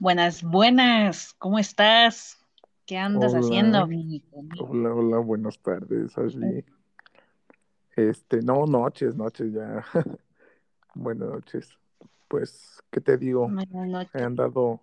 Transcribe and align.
Buenas, 0.00 0.44
buenas, 0.44 1.34
¿cómo 1.38 1.58
estás? 1.58 2.38
¿Qué 2.86 2.96
andas 2.96 3.32
Hola, 3.32 3.40
haciendo? 3.44 3.88
hola, 4.60 4.94
hola, 4.94 5.18
buenas 5.18 5.58
tardes, 5.58 6.16
Ashley. 6.16 6.64
Este, 7.96 8.40
no, 8.42 8.64
noches, 8.66 9.16
noches 9.16 9.52
ya. 9.52 9.84
Buenas 10.94 11.28
noches. 11.30 11.68
Pues, 12.28 12.80
¿qué 12.92 13.00
te 13.00 13.18
digo? 13.18 13.48
Buenas 13.48 13.68
He 13.68 13.88
noches. 13.88 14.22
andado, 14.22 14.80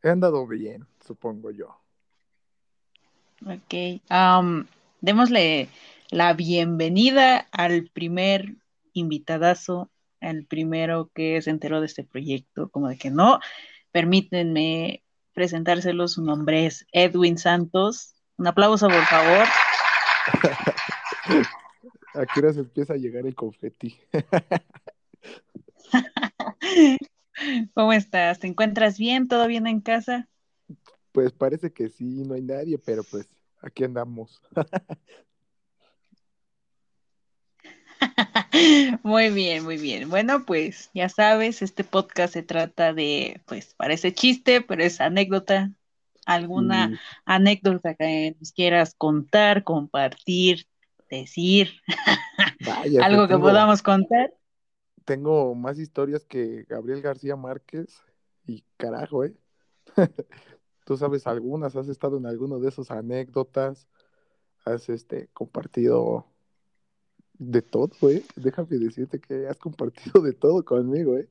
he 0.00 0.10
andado 0.10 0.46
bien, 0.46 0.86
supongo 1.04 1.50
yo. 1.50 1.76
Ok, 3.44 4.00
am, 4.10 4.68
démosle 5.00 5.68
la 6.10 6.34
bienvenida 6.34 7.48
al 7.50 7.90
primer 7.92 8.54
invitadazo, 8.92 9.90
al 10.20 10.46
primero 10.46 11.10
que 11.12 11.42
se 11.42 11.50
enteró 11.50 11.80
de 11.80 11.86
este 11.86 12.04
proyecto, 12.04 12.68
como 12.70 12.88
de 12.88 12.96
que 12.96 13.10
no, 13.10 13.40
permítanme 13.94 15.04
presentárselo, 15.34 16.08
su 16.08 16.24
nombre 16.24 16.66
es 16.66 16.84
Edwin 16.90 17.38
Santos. 17.38 18.16
Un 18.36 18.48
aplauso, 18.48 18.88
por 18.88 19.04
favor. 19.04 19.46
¿A 22.14 22.26
qué 22.26 22.40
hora 22.40 22.52
se 22.52 22.60
empieza 22.60 22.94
a 22.94 22.96
llegar 22.96 23.24
el 23.24 23.36
confeti? 23.36 23.96
¿Cómo 27.74 27.92
estás? 27.92 28.40
¿Te 28.40 28.48
encuentras 28.48 28.98
bien? 28.98 29.28
¿Todo 29.28 29.46
bien 29.46 29.68
en 29.68 29.80
casa? 29.80 30.28
Pues 31.12 31.30
parece 31.30 31.72
que 31.72 31.88
sí, 31.88 32.24
no 32.24 32.34
hay 32.34 32.42
nadie, 32.42 32.78
pero 32.78 33.04
pues 33.04 33.28
aquí 33.62 33.84
andamos. 33.84 34.42
Muy 39.02 39.30
bien, 39.30 39.64
muy 39.64 39.76
bien. 39.78 40.08
Bueno, 40.08 40.44
pues 40.44 40.90
ya 40.94 41.08
sabes, 41.08 41.62
este 41.62 41.84
podcast 41.84 42.34
se 42.34 42.42
trata 42.42 42.92
de, 42.92 43.42
pues 43.46 43.74
parece 43.74 44.14
chiste, 44.14 44.60
pero 44.60 44.82
es 44.82 45.00
anécdota. 45.00 45.72
¿Alguna 46.26 46.90
Y 46.92 46.98
anécdota 47.26 47.94
que 47.94 48.34
nos 48.40 48.52
quieras 48.52 48.94
contar, 48.96 49.62
compartir, 49.62 50.66
decir? 51.10 51.82
vaya, 52.66 53.04
¿Algo 53.04 53.28
que 53.28 53.34
tengo, 53.34 53.42
podamos 53.42 53.82
contar? 53.82 54.32
tengo 55.04 55.54
más 55.54 55.78
historias 55.78 56.24
que 56.24 56.64
Gabriel 56.68 57.02
García 57.02 57.36
Márquez. 57.36 58.00
Y 58.46 58.64
carajo, 58.76 59.24
¿eh? 59.24 59.34
Tú 60.84 60.96
sabes 60.96 61.26
algunas, 61.26 61.76
has 61.76 61.88
estado 61.88 62.18
en 62.18 62.26
alguno 62.26 62.58
de 62.58 62.68
esos 62.68 62.90
anécdotas, 62.90 63.88
has 64.64 64.88
este 64.90 65.28
compartido 65.32 66.26
de 67.38 67.62
todo, 67.62 67.90
¿eh? 68.10 68.22
Déjame 68.36 68.78
decirte 68.78 69.20
que 69.20 69.46
has 69.48 69.56
compartido 69.56 70.22
de 70.22 70.32
todo 70.32 70.64
conmigo, 70.64 71.16
¿eh? 71.18 71.28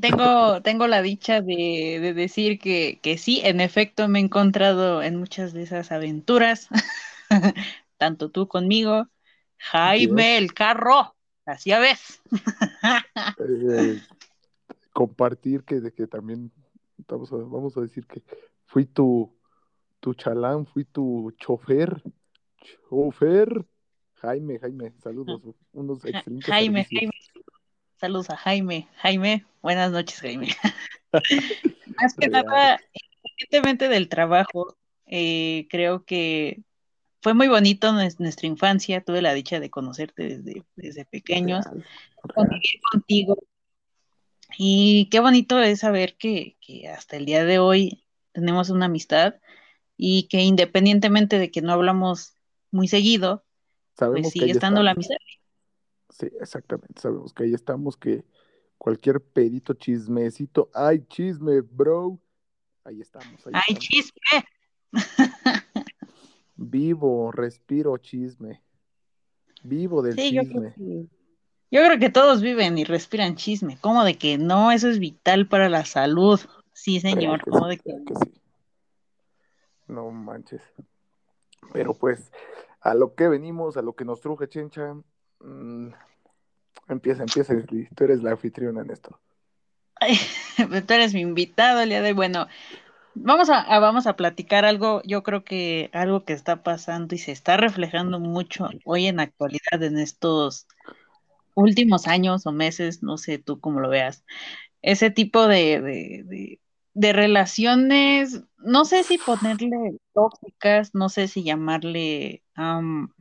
Tengo, 0.00 0.60
tengo 0.62 0.88
la 0.88 1.02
dicha 1.02 1.40
de, 1.40 1.98
de 2.00 2.14
decir 2.14 2.58
que, 2.58 2.98
que 3.00 3.16
sí, 3.16 3.40
en 3.44 3.60
efecto 3.60 4.08
me 4.08 4.18
he 4.18 4.22
encontrado 4.22 5.02
en 5.02 5.16
muchas 5.16 5.52
de 5.52 5.62
esas 5.62 5.92
aventuras, 5.92 6.68
tanto 7.96 8.30
tú 8.30 8.48
conmigo, 8.48 9.08
Jaime 9.56 10.36
el 10.36 10.52
carro, 10.52 11.14
así 11.46 11.70
ya 11.70 11.78
ves. 11.78 12.20
Eh, 13.38 14.00
compartir 14.92 15.64
que, 15.64 15.80
de 15.80 15.92
que 15.92 16.06
también 16.06 16.50
vamos 17.08 17.32
a, 17.32 17.36
vamos 17.36 17.76
a 17.76 17.80
decir 17.80 18.06
que 18.06 18.22
fui 18.66 18.84
tu, 18.84 19.32
tu 20.00 20.14
chalán, 20.14 20.66
fui 20.66 20.84
tu 20.84 21.32
chofer, 21.38 22.02
chofer. 22.88 23.64
Jaime, 24.14 24.58
Jaime, 24.58 24.92
saludos, 25.02 25.42
unos 25.72 26.04
excelentes 26.04 26.48
Jaime, 26.48 26.84
servicios. 26.84 27.12
Jaime, 27.32 27.44
saludos 27.96 28.30
a 28.30 28.36
Jaime. 28.36 28.88
Jaime, 28.96 29.44
buenas 29.62 29.92
noches, 29.92 30.20
Jaime. 30.20 30.48
Más 32.00 32.14
que 32.14 32.28
Real. 32.28 32.44
nada, 32.44 32.80
independientemente 32.92 33.88
del 33.88 34.08
trabajo, 34.08 34.76
eh, 35.06 35.66
creo 35.68 36.04
que 36.04 36.62
fue 37.20 37.34
muy 37.34 37.48
bonito 37.48 37.92
nues- 37.92 38.18
nuestra 38.18 38.46
infancia. 38.46 39.02
Tuve 39.02 39.20
la 39.22 39.34
dicha 39.34 39.60
de 39.60 39.70
conocerte 39.70 40.38
desde, 40.38 40.64
desde 40.76 41.04
pequeños, 41.04 41.64
Real, 41.66 41.84
real. 42.22 42.34
convivir 42.34 42.80
contigo. 42.90 43.36
Y 44.56 45.08
qué 45.10 45.20
bonito 45.20 45.60
es 45.60 45.80
saber 45.80 46.16
que, 46.16 46.56
que 46.60 46.88
hasta 46.88 47.16
el 47.16 47.26
día 47.26 47.44
de 47.44 47.58
hoy 47.58 48.04
tenemos 48.32 48.70
una 48.70 48.86
amistad 48.86 49.34
y 49.96 50.28
que 50.28 50.40
independientemente 50.42 51.38
de 51.38 51.50
que 51.50 51.60
no 51.62 51.72
hablamos 51.72 52.34
muy 52.74 52.88
seguido, 52.88 53.38
pues 53.38 53.98
Sabemos 53.98 54.30
sigue 54.32 54.50
estando 54.50 54.82
la 54.82 54.90
amistad. 54.90 55.16
Sí, 56.10 56.28
exactamente. 56.40 57.00
Sabemos 57.00 57.32
que 57.32 57.44
ahí 57.44 57.54
estamos, 57.54 57.96
que 57.96 58.24
cualquier 58.78 59.20
pedito 59.20 59.74
chismecito, 59.74 60.70
ay, 60.74 61.04
chisme, 61.08 61.60
bro. 61.60 62.20
Ahí 62.84 63.00
estamos, 63.00 63.46
ahí 63.46 63.52
¡Ay, 63.54 63.62
estamos. 63.74 63.78
chisme! 63.78 64.44
Vivo, 66.56 67.32
respiro 67.32 67.96
chisme. 67.98 68.62
Vivo 69.62 70.02
del 70.02 70.14
Sí, 70.14 70.32
yo 70.32 70.42
creo 70.42 70.70
chisme. 70.70 70.74
que, 70.74 71.06
yo 71.70 71.84
creo 71.84 71.98
que 71.98 72.10
todos 72.10 72.42
viven 72.42 72.78
y 72.78 72.84
respiran 72.84 73.34
chisme. 73.36 73.78
¿Cómo 73.80 74.04
de 74.04 74.16
que 74.18 74.38
no? 74.38 74.70
Eso 74.70 74.88
es 74.88 74.98
vital 74.98 75.48
para 75.48 75.68
la 75.68 75.84
salud. 75.84 76.38
Sí, 76.72 77.00
señor. 77.00 77.42
¿Cómo 77.42 77.64
sí, 77.64 77.70
de 77.70 77.78
que 77.78 78.04
que 78.04 78.14
sí. 78.14 78.40
No 79.88 80.10
manches. 80.10 80.62
Pero 81.74 81.92
pues, 81.92 82.30
a 82.80 82.94
lo 82.94 83.16
que 83.16 83.26
venimos, 83.26 83.76
a 83.76 83.82
lo 83.82 83.96
que 83.96 84.04
nos 84.04 84.20
truje, 84.20 84.48
Chencha. 84.48 84.94
mm, 85.40 85.88
empieza, 86.88 87.24
empieza. 87.24 87.52
Tú 87.96 88.04
eres 88.04 88.22
la 88.22 88.30
anfitriona 88.30 88.82
en 88.82 88.92
esto. 88.92 89.18
Tú 90.56 90.94
eres 90.94 91.12
mi 91.12 91.20
invitado 91.20 91.80
el 91.80 91.88
día 91.88 92.00
de. 92.00 92.12
Bueno, 92.12 92.46
vamos 93.14 93.50
a, 93.50 93.80
vamos 93.80 94.06
a 94.06 94.14
platicar 94.14 94.64
algo. 94.64 95.02
Yo 95.04 95.24
creo 95.24 95.42
que 95.42 95.90
algo 95.92 96.24
que 96.24 96.32
está 96.32 96.62
pasando 96.62 97.16
y 97.16 97.18
se 97.18 97.32
está 97.32 97.56
reflejando 97.56 98.20
mucho 98.20 98.68
hoy 98.84 99.08
en 99.08 99.16
la 99.16 99.24
actualidad, 99.24 99.82
en 99.82 99.98
estos 99.98 100.68
últimos 101.54 102.06
años 102.06 102.46
o 102.46 102.52
meses, 102.52 103.02
no 103.02 103.18
sé 103.18 103.38
tú 103.38 103.58
cómo 103.58 103.80
lo 103.80 103.88
veas. 103.88 104.24
Ese 104.80 105.10
tipo 105.10 105.48
de, 105.48 106.60
de 106.94 107.12
relaciones, 107.12 108.42
no 108.58 108.84
sé 108.84 109.02
si 109.02 109.18
ponerle 109.18 109.98
tóxicas, 110.14 110.94
no 110.94 111.08
sé 111.08 111.28
si 111.28 111.42
llamarle, 111.42 112.42
am, 112.54 113.12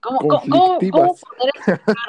¿cómo, 0.00 0.18
cómo, 0.18 0.78
cómo, 0.90 1.16
poder 1.16 1.52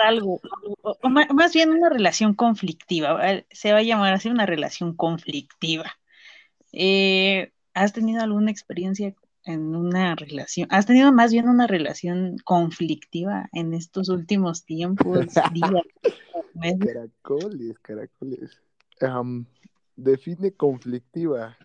algo? 0.04 0.42
O, 0.81 0.98
o 1.02 1.09
ma- 1.09 1.28
más 1.34 1.54
bien 1.54 1.70
una 1.70 1.90
relación 1.90 2.34
conflictiva, 2.34 3.20
se 3.52 3.72
va 3.72 3.80
a 3.80 3.84
llamar 3.84 4.14
así 4.14 4.30
una 4.30 4.48
relación 4.48 4.96
conflictiva. 4.96 5.92
Eh, 6.72 7.52
¿has 7.74 7.94
tenido 7.94 8.24
alguna 8.24 8.50
experiencia 8.52 9.14
en 9.44 9.75
una 9.75 10.16
relación? 10.16 10.68
¿Has 10.72 10.88
tenido 10.88 11.12
más 11.12 11.31
bien 11.31 11.48
una 11.48 11.68
relación 11.68 12.38
conflictiva 12.44 13.50
en 13.54 13.74
estos 13.75 14.09
últimos 14.09 14.66
tiempos, 14.66 15.28
días, 15.54 15.84
meses? 16.56 16.94
Caracoles, 16.94 17.80
caracoles. 17.80 18.62
Define 19.95 20.51
conflictiva. 20.53 21.57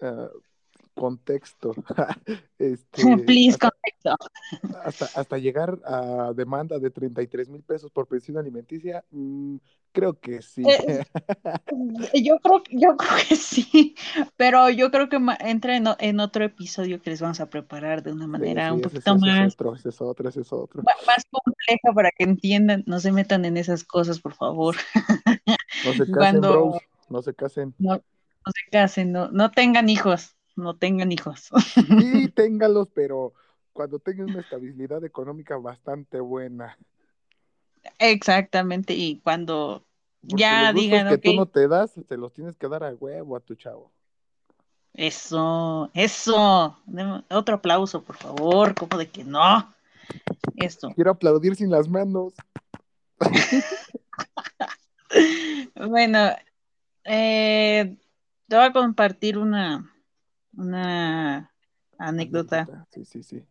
ah, 0.00 0.28
contexto. 0.94 1.74
Este, 2.56 3.02
Please, 3.26 3.58
hasta, 3.60 3.70
contexto. 3.70 4.16
hasta, 4.84 5.20
hasta 5.20 5.38
llegar 5.38 5.78
a 5.84 6.32
demanda 6.34 6.78
de 6.78 6.90
33 6.90 7.50
mil 7.50 7.62
pesos 7.62 7.90
por 7.90 8.06
pensión 8.06 8.38
alimenticia, 8.38 9.04
mm, 9.10 9.56
creo 9.92 10.18
que 10.18 10.40
sí. 10.40 10.62
Eh, 10.66 11.04
yo 12.22 12.38
creo, 12.38 12.62
yo 12.70 12.96
creo 12.96 13.18
que 13.28 13.36
sí, 13.36 13.94
pero 14.36 14.70
yo 14.70 14.90
creo 14.90 15.08
que 15.10 15.18
entra 15.40 15.76
en, 15.76 15.86
en 15.98 16.20
otro 16.20 16.44
episodio 16.44 17.02
que 17.02 17.10
les 17.10 17.20
vamos 17.20 17.40
a 17.40 17.50
preparar 17.50 18.02
de 18.02 18.12
una 18.12 18.26
manera 18.26 18.72
un 18.72 18.78
sí, 18.78 18.84
poquito 18.84 19.00
ese 19.00 19.10
es 19.10 19.20
más, 19.20 19.54
otro, 19.54 19.74
ese 19.74 19.88
es 19.90 20.00
otro, 20.00 20.28
ese 20.28 20.40
es 20.40 20.52
otro. 20.52 20.82
más 20.82 21.26
compleja 21.30 21.92
para 21.94 22.10
que 22.12 22.24
entiendan, 22.24 22.84
no 22.86 22.98
se 23.00 23.12
metan 23.12 23.44
en 23.44 23.58
esas 23.58 23.84
cosas, 23.84 24.20
por 24.20 24.32
favor. 24.32 24.76
No 25.84 25.92
se 25.92 25.98
casen, 25.98 26.14
Cuando 26.14 26.52
bros, 26.70 26.82
no 27.10 27.22
se 27.22 27.34
casen. 27.34 27.74
no, 27.78 27.94
no 27.96 28.52
se 28.52 28.70
casen, 28.70 29.12
no, 29.12 29.30
no 29.30 29.50
tengan 29.50 29.88
hijos, 29.88 30.36
no 30.56 30.76
tengan 30.76 31.12
hijos. 31.12 31.50
Sí, 31.98 32.28
téngalos, 32.34 32.88
pero 32.94 33.34
cuando 33.72 33.98
tengan 33.98 34.28
una 34.28 34.40
estabilidad 34.40 35.04
económica 35.04 35.56
bastante 35.56 36.20
buena. 36.20 36.78
Exactamente, 37.98 38.94
y 38.94 39.20
cuando 39.20 39.86
Porque 40.28 40.42
ya 40.42 40.72
los 40.72 40.82
digan, 40.82 41.08
que 41.08 41.18
tú 41.18 41.32
no 41.34 41.46
te 41.46 41.68
das, 41.68 41.92
se 42.08 42.16
los 42.16 42.32
tienes 42.32 42.56
que 42.56 42.68
dar 42.68 42.84
a 42.84 42.94
huevo 42.94 43.36
a 43.36 43.40
tu 43.40 43.54
chavo. 43.54 43.92
eso, 44.94 45.90
eso, 45.94 46.78
deme 46.86 47.24
otro 47.30 47.56
aplauso, 47.56 48.02
por 48.02 48.16
favor, 48.16 48.74
como 48.74 48.96
de 48.98 49.08
que 49.10 49.24
no, 49.24 49.74
eso. 50.56 50.92
Quiero 50.94 51.10
aplaudir 51.12 51.56
sin 51.56 51.70
las 51.70 51.88
manos. 51.88 52.34
Bueno, 55.76 56.30
eh, 57.04 57.96
te 58.48 58.56
voy 58.56 58.64
a 58.64 58.72
compartir 58.72 59.38
una, 59.38 59.94
una 60.56 61.52
anécdota 61.98 62.60
Anécdota. 62.62 62.86
Sí, 62.90 63.04
sí, 63.04 63.22
sí. 63.22 63.44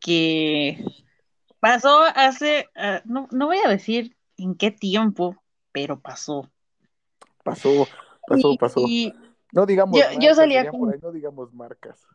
que 0.00 0.84
pasó 1.60 2.02
hace, 2.14 2.68
ah, 2.74 3.02
no, 3.04 3.28
no 3.30 3.46
voy 3.46 3.58
a 3.58 3.68
decir 3.68 4.16
en 4.36 4.54
qué 4.54 4.70
tiempo, 4.70 5.36
pero 5.72 6.00
pasó. 6.00 6.50
Pasó, 7.44 7.86
pasó, 8.26 8.56
pasó. 8.58 8.80
Y, 8.86 9.14
no 9.52 9.66
digamos 9.66 9.98
yo, 9.98 10.04
marcas, 10.04 10.24
yo 10.24 10.34
salía 10.34 10.70
por 10.70 10.92
ahí, 10.92 11.00
no 11.02 11.12
digamos 11.12 11.52
marcas. 11.52 12.06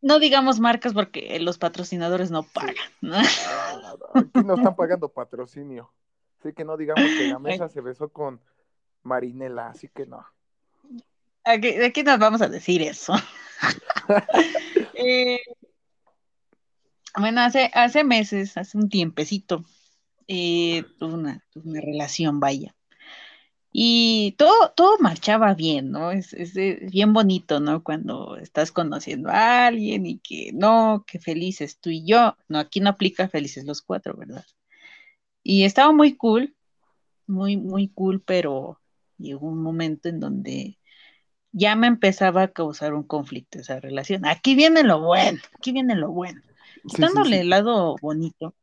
no 0.00 0.18
digamos 0.18 0.60
marcas 0.60 0.94
porque 0.94 1.38
los 1.40 1.58
patrocinadores 1.58 2.30
no 2.30 2.42
pagan. 2.42 2.74
¿no? 3.00 3.16
Ah, 3.16 3.94
aquí 4.14 4.44
no 4.44 4.54
están 4.54 4.76
pagando 4.76 5.08
patrocinio. 5.08 5.92
Así 6.40 6.52
que 6.52 6.64
no 6.64 6.76
digamos 6.76 7.04
que 7.04 7.28
la 7.28 7.38
mesa 7.38 7.68
se 7.68 7.80
besó 7.80 8.08
con 8.08 8.40
Marinela, 9.04 9.68
así 9.68 9.88
que 9.88 10.06
no. 10.06 10.26
Aquí, 11.44 11.68
aquí 11.82 12.02
nos 12.02 12.18
vamos 12.18 12.42
a 12.42 12.48
decir 12.48 12.82
eso. 12.82 13.14
eh, 14.94 15.38
bueno, 17.18 17.42
hace, 17.42 17.70
hace 17.74 18.02
meses, 18.02 18.56
hace 18.56 18.76
un 18.76 18.88
tiempecito, 18.88 19.64
eh, 20.26 20.84
tuve, 20.98 21.14
una, 21.14 21.44
tuve 21.50 21.70
una 21.70 21.80
relación, 21.80 22.40
vaya. 22.40 22.74
Y 23.76 24.32
todo, 24.38 24.70
todo 24.76 24.98
marchaba 25.00 25.52
bien, 25.54 25.90
¿no? 25.90 26.12
Es, 26.12 26.32
es, 26.32 26.56
es, 26.56 26.90
bien 26.92 27.12
bonito, 27.12 27.60
¿no? 27.60 27.82
Cuando 27.82 28.36
estás 28.36 28.72
conociendo 28.72 29.30
a 29.30 29.66
alguien 29.66 30.06
y 30.06 30.18
que 30.20 30.52
no, 30.54 31.04
que 31.06 31.18
felices 31.18 31.78
tú 31.80 31.90
y 31.90 32.06
yo. 32.06 32.36
No, 32.48 32.60
aquí 32.60 32.80
no 32.80 32.90
aplica 32.90 33.28
felices 33.28 33.64
los 33.64 33.82
cuatro, 33.82 34.16
¿verdad? 34.16 34.44
Y 35.42 35.64
estaba 35.64 35.92
muy 35.92 36.16
cool, 36.16 36.54
muy, 37.26 37.56
muy 37.56 37.88
cool, 37.88 38.22
pero 38.22 38.80
llegó 39.18 39.48
un 39.48 39.62
momento 39.62 40.08
en 40.08 40.20
donde 40.20 40.78
ya 41.52 41.76
me 41.76 41.86
empezaba 41.86 42.42
a 42.42 42.52
causar 42.52 42.94
un 42.94 43.04
conflicto 43.04 43.60
esa 43.60 43.80
relación. 43.80 44.26
Aquí 44.26 44.54
viene 44.54 44.82
lo 44.82 45.00
bueno, 45.00 45.40
aquí 45.56 45.72
viene 45.72 45.94
lo 45.94 46.10
bueno. 46.10 46.40
Quitándole 46.86 47.24
sí, 47.24 47.30
sí, 47.30 47.36
sí. 47.36 47.40
el 47.42 47.50
lado 47.50 47.96
bonito. 48.02 48.54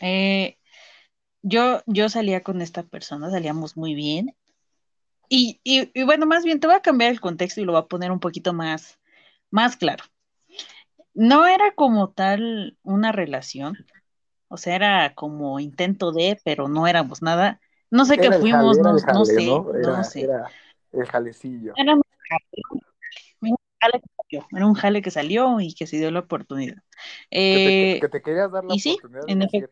Eh, 0.00 0.58
yo, 1.42 1.82
yo 1.86 2.08
salía 2.08 2.42
con 2.42 2.62
esta 2.62 2.84
persona, 2.84 3.30
salíamos 3.30 3.76
muy 3.76 3.94
bien. 3.94 4.36
Y, 5.28 5.60
y, 5.64 5.90
y, 5.98 6.04
bueno, 6.04 6.26
más 6.26 6.44
bien 6.44 6.60
te 6.60 6.66
voy 6.66 6.76
a 6.76 6.82
cambiar 6.82 7.10
el 7.10 7.20
contexto 7.20 7.60
y 7.60 7.64
lo 7.64 7.72
voy 7.72 7.80
a 7.80 7.86
poner 7.86 8.12
un 8.12 8.20
poquito 8.20 8.52
más, 8.52 8.98
más 9.50 9.76
claro. 9.76 10.04
No 11.14 11.46
era 11.46 11.74
como 11.74 12.10
tal 12.10 12.76
una 12.82 13.12
relación, 13.12 13.86
o 14.48 14.58
sea, 14.58 14.76
era 14.76 15.14
como 15.14 15.58
intento 15.58 16.12
de, 16.12 16.38
pero 16.44 16.68
no 16.68 16.86
éramos 16.86 17.22
nada. 17.22 17.61
No 17.92 18.06
sé 18.06 18.16
qué 18.16 18.32
fuimos, 18.32 18.78
jale, 18.78 18.90
no, 18.90 18.98
jale, 18.98 19.18
no, 19.18 19.24
sé, 19.26 19.46
¿no? 19.46 19.74
Era, 19.74 19.96
no 19.98 20.04
sé. 20.04 20.22
Era 20.22 20.50
el 20.92 21.06
jalecillo. 21.06 21.74
Era 21.76 21.94
un 21.94 22.02
jale, 23.80 24.02
era 24.50 24.66
un 24.66 24.72
jale 24.72 25.02
que 25.02 25.10
salió 25.10 25.60
y 25.60 25.74
que 25.74 25.86
se 25.86 25.98
dio 25.98 26.10
la 26.10 26.20
oportunidad. 26.20 26.78
Eh, 27.30 28.00
que, 28.00 28.00
te, 28.00 28.00
que, 28.00 28.08
te, 28.08 28.22
querías 28.22 28.50
dar 28.50 28.64
la 28.64 28.74
y 28.74 28.80
sí, 28.80 28.92
oportunidad 28.92 29.24
en 29.28 29.40
de 29.40 29.44
decir, 29.44 29.70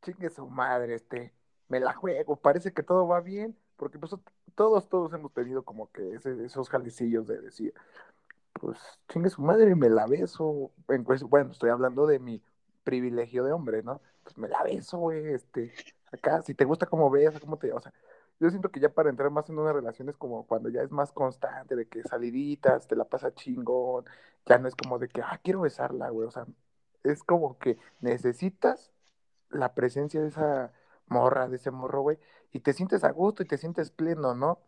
chingue 0.00 0.30
su 0.30 0.46
madre, 0.46 0.94
este, 0.94 1.32
me 1.66 1.80
la 1.80 1.92
juego, 1.92 2.36
parece 2.36 2.72
que 2.72 2.84
todo 2.84 3.08
va 3.08 3.20
bien, 3.20 3.56
porque 3.76 3.98
pues 3.98 4.14
todos, 4.54 4.88
todos 4.88 5.12
hemos 5.12 5.32
tenido 5.32 5.64
como 5.64 5.90
que 5.90 6.14
ese, 6.14 6.44
esos 6.44 6.68
jalecillos 6.68 7.26
de 7.26 7.40
decir, 7.40 7.74
pues 8.52 8.78
chingue 9.08 9.28
su 9.28 9.42
madre, 9.42 9.74
me 9.74 9.90
la 9.90 10.06
beso, 10.06 10.70
bueno, 11.28 11.50
estoy 11.50 11.70
hablando 11.70 12.06
de 12.06 12.20
mi 12.20 12.40
privilegio 12.84 13.42
de 13.42 13.50
hombre, 13.50 13.82
¿no? 13.82 14.00
Pues 14.22 14.38
me 14.38 14.48
la 14.48 14.62
beso, 14.62 14.98
güey, 14.98 15.34
este, 15.34 15.72
acá, 16.12 16.42
si 16.42 16.54
te 16.54 16.64
gusta 16.64 16.86
cómo 16.86 17.10
ves, 17.10 17.38
cómo 17.40 17.58
te, 17.58 17.72
o 17.72 17.80
sea, 17.80 17.92
yo 18.38 18.50
siento 18.50 18.70
que 18.70 18.80
ya 18.80 18.90
para 18.90 19.10
entrar 19.10 19.30
más 19.30 19.48
en 19.48 19.58
una 19.58 19.72
relación 19.72 20.08
es 20.08 20.16
como 20.16 20.46
cuando 20.46 20.68
ya 20.68 20.82
es 20.82 20.90
más 20.90 21.12
constante, 21.12 21.74
de 21.76 21.88
que 21.88 22.02
saliditas, 22.02 22.86
te 22.86 22.96
la 22.96 23.04
pasa 23.04 23.34
chingón, 23.34 24.04
ya 24.44 24.58
no 24.58 24.68
es 24.68 24.74
como 24.74 24.98
de 24.98 25.08
que, 25.08 25.22
ah, 25.22 25.40
quiero 25.42 25.62
besarla, 25.62 26.10
güey, 26.10 26.28
o 26.28 26.30
sea, 26.30 26.46
es 27.02 27.22
como 27.22 27.58
que 27.58 27.78
necesitas 28.00 28.92
la 29.50 29.74
presencia 29.74 30.20
de 30.20 30.28
esa 30.28 30.72
morra, 31.06 31.48
de 31.48 31.56
ese 31.56 31.70
morro, 31.70 32.02
güey, 32.02 32.18
y 32.52 32.60
te 32.60 32.72
sientes 32.72 33.04
a 33.04 33.10
gusto 33.10 33.42
y 33.42 33.46
te 33.46 33.58
sientes 33.58 33.90
pleno, 33.90 34.34
¿no? 34.34 34.58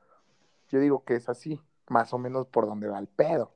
Yo 0.71 0.81
digo 0.81 1.05
que 1.05 1.17
es 1.17 1.29
así, 1.29 1.61
más 1.89 2.13
o 2.13 2.19
menos 2.19 2.47
por 2.47 2.67
donde 2.67 2.89
va 2.89 2.99
el 2.99 3.09
pedo. 3.09 3.53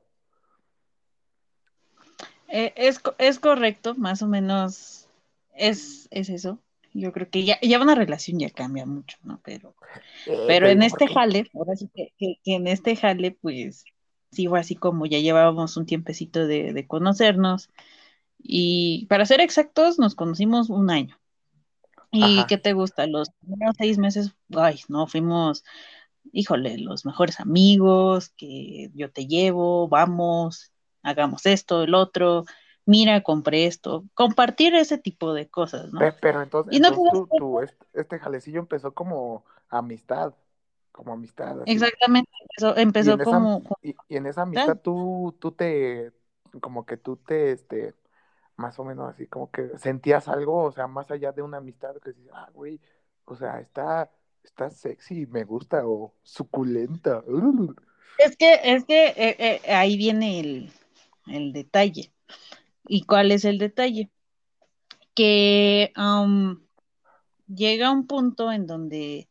Eh, 2.47 2.73
es, 2.75 3.01
es 3.17 3.39
correcto, 3.39 3.95
más 3.95 4.21
o 4.21 4.27
menos 4.27 5.07
es, 5.55 6.07
es 6.11 6.29
eso. 6.29 6.59
Yo 6.93 7.11
creo 7.11 7.29
que 7.29 7.43
ya, 7.43 7.59
ya 7.61 7.81
una 7.81 7.95
relación 7.95 8.39
ya 8.39 8.49
cambia 8.49 8.85
mucho, 8.85 9.17
¿no? 9.23 9.41
Pero, 9.43 9.75
eh, 10.27 10.43
pero 10.47 10.67
en 10.67 10.83
este 10.83 11.07
jale, 11.07 11.49
ahora 11.53 11.75
sí 11.75 11.89
que, 11.93 12.13
que, 12.17 12.39
que, 12.43 12.55
en 12.55 12.67
este 12.67 12.95
jale, 12.95 13.31
pues, 13.31 13.85
sí 14.31 14.47
fue 14.47 14.59
así 14.59 14.75
como 14.75 15.05
ya 15.05 15.19
llevábamos 15.19 15.75
un 15.77 15.85
tiempecito 15.85 16.45
de, 16.45 16.73
de 16.73 16.87
conocernos. 16.87 17.69
Y 18.37 19.07
para 19.07 19.25
ser 19.25 19.41
exactos, 19.41 19.97
nos 19.97 20.15
conocimos 20.15 20.69
un 20.69 20.91
año. 20.91 21.19
¿Y 22.11 22.37
Ajá. 22.37 22.47
qué 22.47 22.57
te 22.57 22.73
gusta? 22.73 23.07
Los 23.07 23.31
primeros 23.39 23.75
seis 23.77 23.97
meses, 23.97 24.35
ay, 24.55 24.81
no, 24.87 25.07
fuimos, 25.07 25.63
híjole, 26.31 26.77
los 26.77 27.05
mejores 27.05 27.39
amigos, 27.39 28.29
que 28.29 28.91
yo 28.93 29.11
te 29.11 29.25
llevo, 29.25 29.87
vamos, 29.87 30.71
hagamos 31.01 31.47
esto, 31.47 31.83
el 31.83 31.95
otro, 31.95 32.45
mira, 32.85 33.21
compré 33.21 33.65
esto, 33.65 34.03
compartir 34.13 34.75
ese 34.75 34.97
tipo 34.97 35.33
de 35.33 35.47
cosas, 35.47 35.91
¿no? 35.91 35.99
Pero, 35.99 36.15
pero 36.21 36.41
entonces, 36.41 36.73
y 36.73 36.79
no 36.79 36.89
entonces 36.89 37.13
tú, 37.13 37.37
tú, 37.37 37.59
este, 37.61 37.85
este, 37.93 38.19
jalecillo 38.19 38.59
empezó 38.59 38.93
como 38.93 39.45
amistad, 39.69 40.33
como 40.91 41.13
amistad. 41.13 41.61
Así. 41.61 41.71
Exactamente, 41.71 42.31
empezó, 42.41 42.77
empezó 42.77 43.11
y 43.11 43.13
esa, 43.15 43.23
como... 43.23 43.63
Y, 43.81 43.95
y, 44.09 44.17
en 44.17 44.25
esa 44.25 44.43
amistad 44.43 44.77
tú, 44.81 45.35
tú 45.39 45.51
te, 45.51 46.11
como 46.61 46.85
que 46.85 46.97
tú 46.97 47.17
te, 47.17 47.51
este, 47.51 47.95
más 48.55 48.77
o 48.79 48.83
menos 48.83 49.09
así, 49.09 49.27
como 49.27 49.49
que 49.51 49.77
sentías 49.77 50.27
algo, 50.27 50.63
o 50.63 50.71
sea, 50.71 50.87
más 50.87 51.09
allá 51.11 51.31
de 51.31 51.41
una 51.41 51.57
amistad, 51.57 51.95
que 52.03 52.11
dices, 52.11 52.31
ah, 52.33 52.49
güey, 52.53 52.79
o 53.25 53.35
sea, 53.35 53.59
está, 53.59 54.11
está 54.43 54.69
sexy, 54.69 55.25
me 55.27 55.43
gusta, 55.43 55.87
o 55.87 56.13
suculenta. 56.21 57.23
Es 58.17 58.35
que, 58.37 58.59
es 58.63 58.85
que 58.85 59.07
eh, 59.07 59.35
eh, 59.39 59.73
ahí 59.73 59.97
viene 59.97 60.39
el, 60.39 60.71
el 61.27 61.53
detalle. 61.53 62.11
¿Y 62.87 63.03
cuál 63.03 63.31
es 63.31 63.45
el 63.45 63.57
detalle? 63.57 64.09
Que 65.15 65.93
um, 65.97 66.59
llega 67.47 67.91
un 67.91 68.07
punto 68.07 68.51
en 68.51 68.67
donde, 68.67 69.29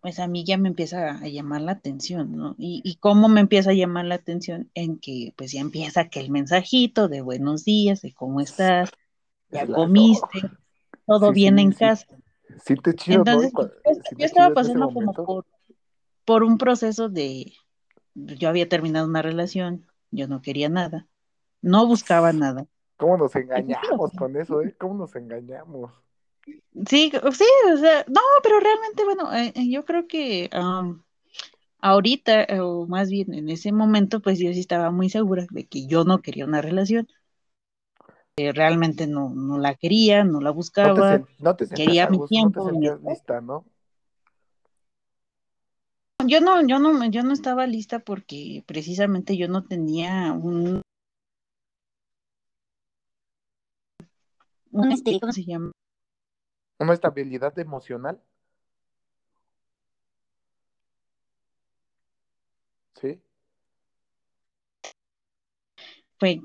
pues 0.00 0.18
a 0.18 0.26
mí 0.26 0.44
ya 0.44 0.58
me 0.58 0.68
empieza 0.68 1.12
a 1.18 1.28
llamar 1.28 1.62
la 1.62 1.72
atención, 1.72 2.36
¿no? 2.36 2.54
Y, 2.58 2.82
y, 2.84 2.96
cómo 2.96 3.28
me 3.28 3.40
empieza 3.40 3.70
a 3.70 3.74
llamar 3.74 4.06
la 4.06 4.16
atención 4.16 4.70
en 4.74 4.98
que, 4.98 5.32
pues 5.36 5.52
ya 5.52 5.60
empieza 5.60 6.00
aquel 6.02 6.30
mensajito 6.30 7.08
de 7.08 7.20
buenos 7.20 7.64
días, 7.64 8.02
de 8.02 8.12
cómo 8.12 8.40
estás, 8.40 8.90
ya 9.50 9.66
Claro. 9.66 9.74
comiste, 9.74 10.42
todo 11.06 11.28
Sí, 11.28 11.34
bien 11.34 11.58
sí, 11.58 11.64
en 11.64 11.72
sí. 11.72 11.78
casa. 11.78 12.06
Sí 12.64 12.74
te 12.76 12.94
chido, 12.94 13.18
¿no? 13.18 13.24
Entonces, 13.24 13.52
cua- 13.52 13.72
yo, 13.84 13.94
sí 13.94 14.00
yo 14.10 14.16
te 14.16 14.24
estaba 14.24 14.54
pasando 14.54 14.90
como 14.92 15.12
por, 15.12 15.46
por 16.24 16.42
un 16.42 16.58
proceso 16.58 17.08
de, 17.08 17.52
yo 18.14 18.48
había 18.48 18.68
terminado 18.68 19.06
una 19.06 19.22
relación, 19.22 19.86
yo 20.10 20.28
no 20.28 20.42
quería 20.42 20.68
nada, 20.68 21.06
no 21.62 21.86
buscaba 21.86 22.32
nada. 22.32 22.66
¿Cómo 22.96 23.16
nos 23.16 23.34
engañamos 23.36 24.12
con 24.12 24.36
eso, 24.36 24.60
eh? 24.60 24.74
¿Cómo 24.76 24.94
nos 24.94 25.14
engañamos? 25.14 25.92
Sí, 26.86 27.12
sí, 27.12 27.12
o 27.72 27.76
sea, 27.76 28.04
no, 28.08 28.20
pero 28.42 28.60
realmente, 28.60 29.04
bueno, 29.04 29.32
eh, 29.34 29.52
eh, 29.54 29.70
yo 29.70 29.84
creo 29.84 30.06
que 30.06 30.50
ahorita, 31.80 32.44
eh, 32.44 32.60
o 32.60 32.86
más 32.86 33.08
bien 33.08 33.34
en 33.34 33.48
ese 33.50 33.72
momento, 33.72 34.20
pues 34.20 34.38
yo 34.38 34.52
sí 34.52 34.60
estaba 34.60 34.90
muy 34.90 35.10
segura 35.10 35.46
de 35.50 35.66
que 35.66 35.86
yo 35.86 36.04
no 36.04 36.20
quería 36.22 36.44
una 36.44 36.60
relación, 36.60 37.08
realmente 38.36 39.06
no, 39.06 39.30
no 39.30 39.58
la 39.58 39.74
quería, 39.74 40.24
no 40.24 40.40
la 40.40 40.50
No 40.50 40.52
te, 40.52 40.56
buscaba, 40.56 41.20
no 41.38 41.56
te 41.56 41.68
quería 41.68 42.08
mi 42.08 42.18
gusto, 42.18 42.34
no 42.36 42.50
te 42.50 42.70
tiempo, 42.70 43.08
lista, 43.10 43.40
¿no? 43.40 43.64
Yo 46.26 46.40
no, 46.40 46.66
yo 46.66 46.80
no, 46.80 47.04
yo 47.06 47.22
no 47.22 47.32
estaba 47.32 47.66
lista 47.66 48.00
porque 48.00 48.64
precisamente 48.66 49.36
yo 49.36 49.46
no 49.48 49.64
tenía 49.64 50.32
un, 50.32 50.82
un 54.78 54.92
este, 54.92 55.18
¿cómo 55.20 55.32
se 55.32 55.44
llama? 55.44 55.72
Una 56.78 56.94
estabilidad 56.94 57.58
emocional, 57.58 58.20
¿sí? 62.94 63.20
Fue 66.18 66.40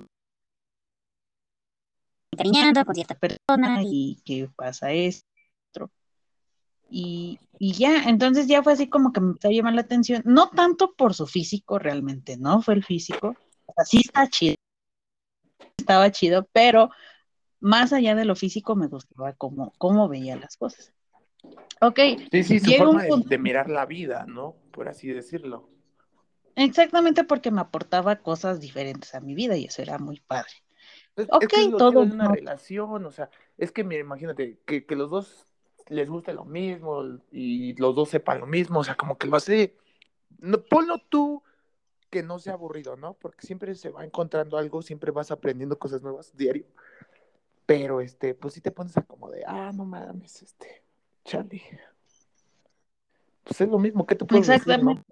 encariñada 2.32 2.86
con 2.86 2.96
cierta 2.96 3.16
persona 3.16 3.82
y 3.84 4.22
que 4.26 4.50
pasa 4.56 4.92
esto. 4.92 5.92
Y, 6.90 7.40
y 7.58 7.74
ya, 7.74 8.04
entonces 8.04 8.48
ya 8.48 8.62
fue 8.62 8.74
así 8.74 8.88
como 8.88 9.12
que 9.12 9.22
me 9.22 9.28
empezó 9.28 9.48
a 9.48 9.52
llamar 9.52 9.74
la 9.74 9.82
atención, 9.82 10.22
no 10.26 10.50
tanto 10.50 10.94
por 10.96 11.14
su 11.14 11.26
físico 11.26 11.80
realmente, 11.80 12.38
¿no? 12.38 12.62
Fue 12.62 12.76
el 12.76 12.84
físico, 12.84 13.36
o 13.66 13.74
sea, 13.74 13.86
sí 13.86 14.02
está 14.04 14.28
chido, 14.28 14.56
estaba 15.78 16.12
chido, 16.12 16.48
pero 16.52 16.90
más 17.64 17.94
allá 17.94 18.14
de 18.14 18.26
lo 18.26 18.36
físico 18.36 18.76
me 18.76 18.88
gustaba 18.88 19.34
cómo, 19.34 19.74
cómo 19.78 20.10
veía 20.10 20.36
las 20.36 20.58
cosas. 20.58 20.94
Ok, 21.82 22.00
Sí, 22.30 22.44
sí, 22.44 22.60
su 22.60 22.66
llega 22.66 22.90
un 22.90 23.00
forma 23.00 23.04
de, 23.04 23.10
punto, 23.10 23.30
de 23.30 23.38
mirar 23.38 23.70
la 23.70 23.86
vida, 23.86 24.26
¿no? 24.28 24.56
Por 24.72 24.90
así 24.90 25.08
decirlo. 25.08 25.70
exactamente 26.56 27.24
porque 27.24 27.52
me 27.52 27.62
aportaba 27.62 28.18
cosas 28.18 28.60
diferentes 28.60 29.16
a 29.16 29.22
mi 29.22 29.34
vida 29.34 29.56
y 29.56 29.66
eso 29.66 29.82
era 29.82 29.98
muy 29.98 30.20
padre. 30.20 30.52
Es, 31.16 31.28
Ok, 31.32 31.44
es 31.44 31.48
que 31.48 31.62
es 31.62 31.72
todo, 31.78 32.02
una 32.02 32.28
no, 32.28 32.34
relación, 32.34 33.06
o 33.06 33.12
sea, 33.12 33.30
es 33.58 33.72
que, 33.72 33.84
mira, 33.86 34.02
imagínate, 34.02 34.60
que, 34.66 34.86
que 34.86 34.96
los 34.96 35.10
dos 35.10 35.48
les 35.88 36.10
guste 36.10 36.34
lo 36.34 36.44
mismo 36.46 37.04
y 37.32 37.76
los 37.76 37.96
dos 37.96 38.10
sepan 38.10 38.40
lo 38.42 38.48
mismo, 38.48 38.80
o 38.80 38.84
sea, 38.84 38.96
como 38.96 39.18
que 39.18 39.28
lo 39.28 39.38
hace, 39.38 39.78
no, 40.40 40.62
ponlo 40.64 40.98
tú 41.00 41.44
que 42.10 42.24
no 42.24 42.40
sea 42.40 42.54
aburrido, 42.54 42.96
¿no? 42.98 43.14
Porque 43.16 43.46
siempre 43.48 43.74
se 43.76 43.90
va 43.90 44.04
encontrando 44.04 44.58
algo, 44.58 44.82
siempre 44.82 45.12
vas 45.12 45.32
aprendiendo 45.32 45.80
cosas 45.80 46.02
nuevas 46.04 46.36
diario. 46.36 46.66
Pero, 47.66 48.02
este, 48.02 48.34
pues 48.36 48.56
si 48.56 48.62
te 48.62 48.72
pones 48.72 48.98
a 48.98 49.02
como 49.04 49.30
de, 49.30 49.44
ah, 49.48 49.72
no 49.74 49.86
mames, 49.86 50.42
este, 50.42 50.84
Charlie. 51.24 51.64
Pues 53.44 53.62
es 53.62 53.70
lo 53.70 53.80
mismo, 53.80 54.06
¿qué 54.06 54.16
te 54.16 54.26
puedo 54.26 54.40
exactamente. 54.40 55.04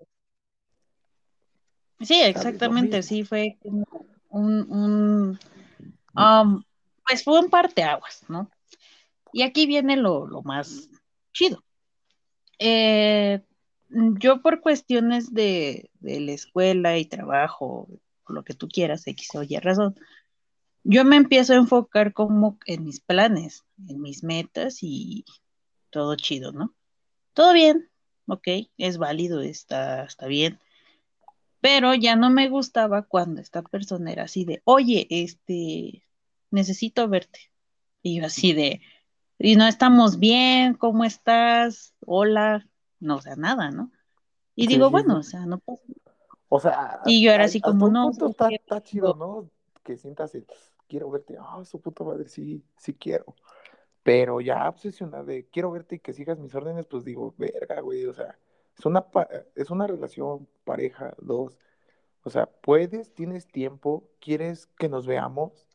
Sí, 2.01 2.19
exactamente, 2.21 3.03
sí, 3.03 3.23
fue 3.23 3.57
un, 3.63 3.85
un 4.29 5.39
um, 6.15 6.63
pues 7.05 7.23
fue 7.23 7.39
un 7.39 7.49
parteaguas, 7.49 8.23
¿no? 8.27 8.49
Y 9.33 9.43
aquí 9.43 9.65
viene 9.65 9.97
lo, 9.97 10.27
más 10.43 10.89
chido. 11.33 11.63
Eh, 12.59 13.41
yo 13.89 14.41
por 14.41 14.61
cuestiones 14.61 15.33
de, 15.33 15.89
de, 15.99 16.19
la 16.21 16.31
escuela 16.31 16.97
y 16.97 17.05
trabajo, 17.05 17.87
lo 18.27 18.43
que 18.43 18.53
tú 18.53 18.67
quieras, 18.67 19.07
X 19.07 19.35
o 19.35 19.43
Y 19.43 19.57
razón, 19.57 19.95
yo 20.83 21.05
me 21.05 21.15
empiezo 21.15 21.53
a 21.53 21.57
enfocar 21.57 22.13
como 22.13 22.57
en 22.65 22.83
mis 22.83 22.99
planes, 22.99 23.63
en 23.87 24.01
mis 24.01 24.23
metas 24.23 24.79
y 24.81 25.25
todo 25.89 26.15
chido, 26.15 26.51
¿no? 26.51 26.73
Todo 27.33 27.53
bien, 27.53 27.89
ok, 28.27 28.47
es 28.77 28.97
válido, 28.97 29.41
está, 29.41 30.03
está 30.03 30.27
bien. 30.27 30.59
Pero 31.59 31.93
ya 31.93 32.15
no 32.15 32.29
me 32.29 32.49
gustaba 32.49 33.03
cuando 33.03 33.39
esta 33.39 33.61
persona 33.61 34.11
era 34.11 34.23
así 34.23 34.45
de, 34.45 34.61
oye, 34.65 35.07
este, 35.09 36.03
necesito 36.49 37.07
verte. 37.07 37.51
Y 38.01 38.19
yo 38.19 38.25
así 38.25 38.53
de, 38.53 38.81
y 39.37 39.55
no 39.55 39.67
estamos 39.67 40.17
bien, 40.17 40.73
¿cómo 40.73 41.03
estás? 41.03 41.93
Hola, 42.05 42.67
no, 42.99 43.17
o 43.17 43.21
sea, 43.21 43.35
nada, 43.35 43.69
¿no? 43.69 43.91
Y 44.55 44.67
digo, 44.67 44.89
bueno, 44.89 45.19
o 45.19 45.23
sea, 45.23 45.45
no 45.45 45.59
pasa. 45.59 45.83
O 46.49 46.59
sea, 46.59 46.99
y 47.05 47.23
yo 47.23 47.31
era 47.31 47.45
así 47.45 47.61
como, 47.61 47.89
no. 47.89 48.11
Está, 48.11 48.49
está, 48.49 48.83
chido, 48.83 49.15
¿no? 49.15 49.49
Que 49.83 49.97
sientas 49.97 50.35
el, 50.35 50.45
quiero 50.87 51.09
verte, 51.09 51.37
ah, 51.39 51.63
su 51.63 51.79
puta 51.79 52.03
madre, 52.03 52.27
sí, 52.27 52.63
sí 52.77 52.93
quiero. 52.93 53.33
Pero 54.03 54.41
ya 54.41 54.67
obsesionada 54.67 55.23
de 55.23 55.45
quiero 55.45 55.71
verte 55.71 55.95
y 55.95 55.99
que 55.99 56.11
sigas 56.11 56.37
mis 56.37 56.53
órdenes, 56.53 56.85
pues 56.85 57.05
digo, 57.05 57.33
verga, 57.37 57.79
güey, 57.81 58.05
o 58.05 58.13
sea, 58.13 58.37
es 58.77 58.85
una, 58.85 59.05
es 59.55 59.69
una 59.69 59.87
relación 59.87 60.47
pareja, 60.65 61.13
dos. 61.19 61.57
O 62.23 62.29
sea, 62.29 62.47
puedes, 62.47 63.13
tienes 63.13 63.47
tiempo, 63.47 64.03
quieres 64.19 64.67
que 64.77 64.89
nos 64.89 65.05
veamos, 65.07 65.65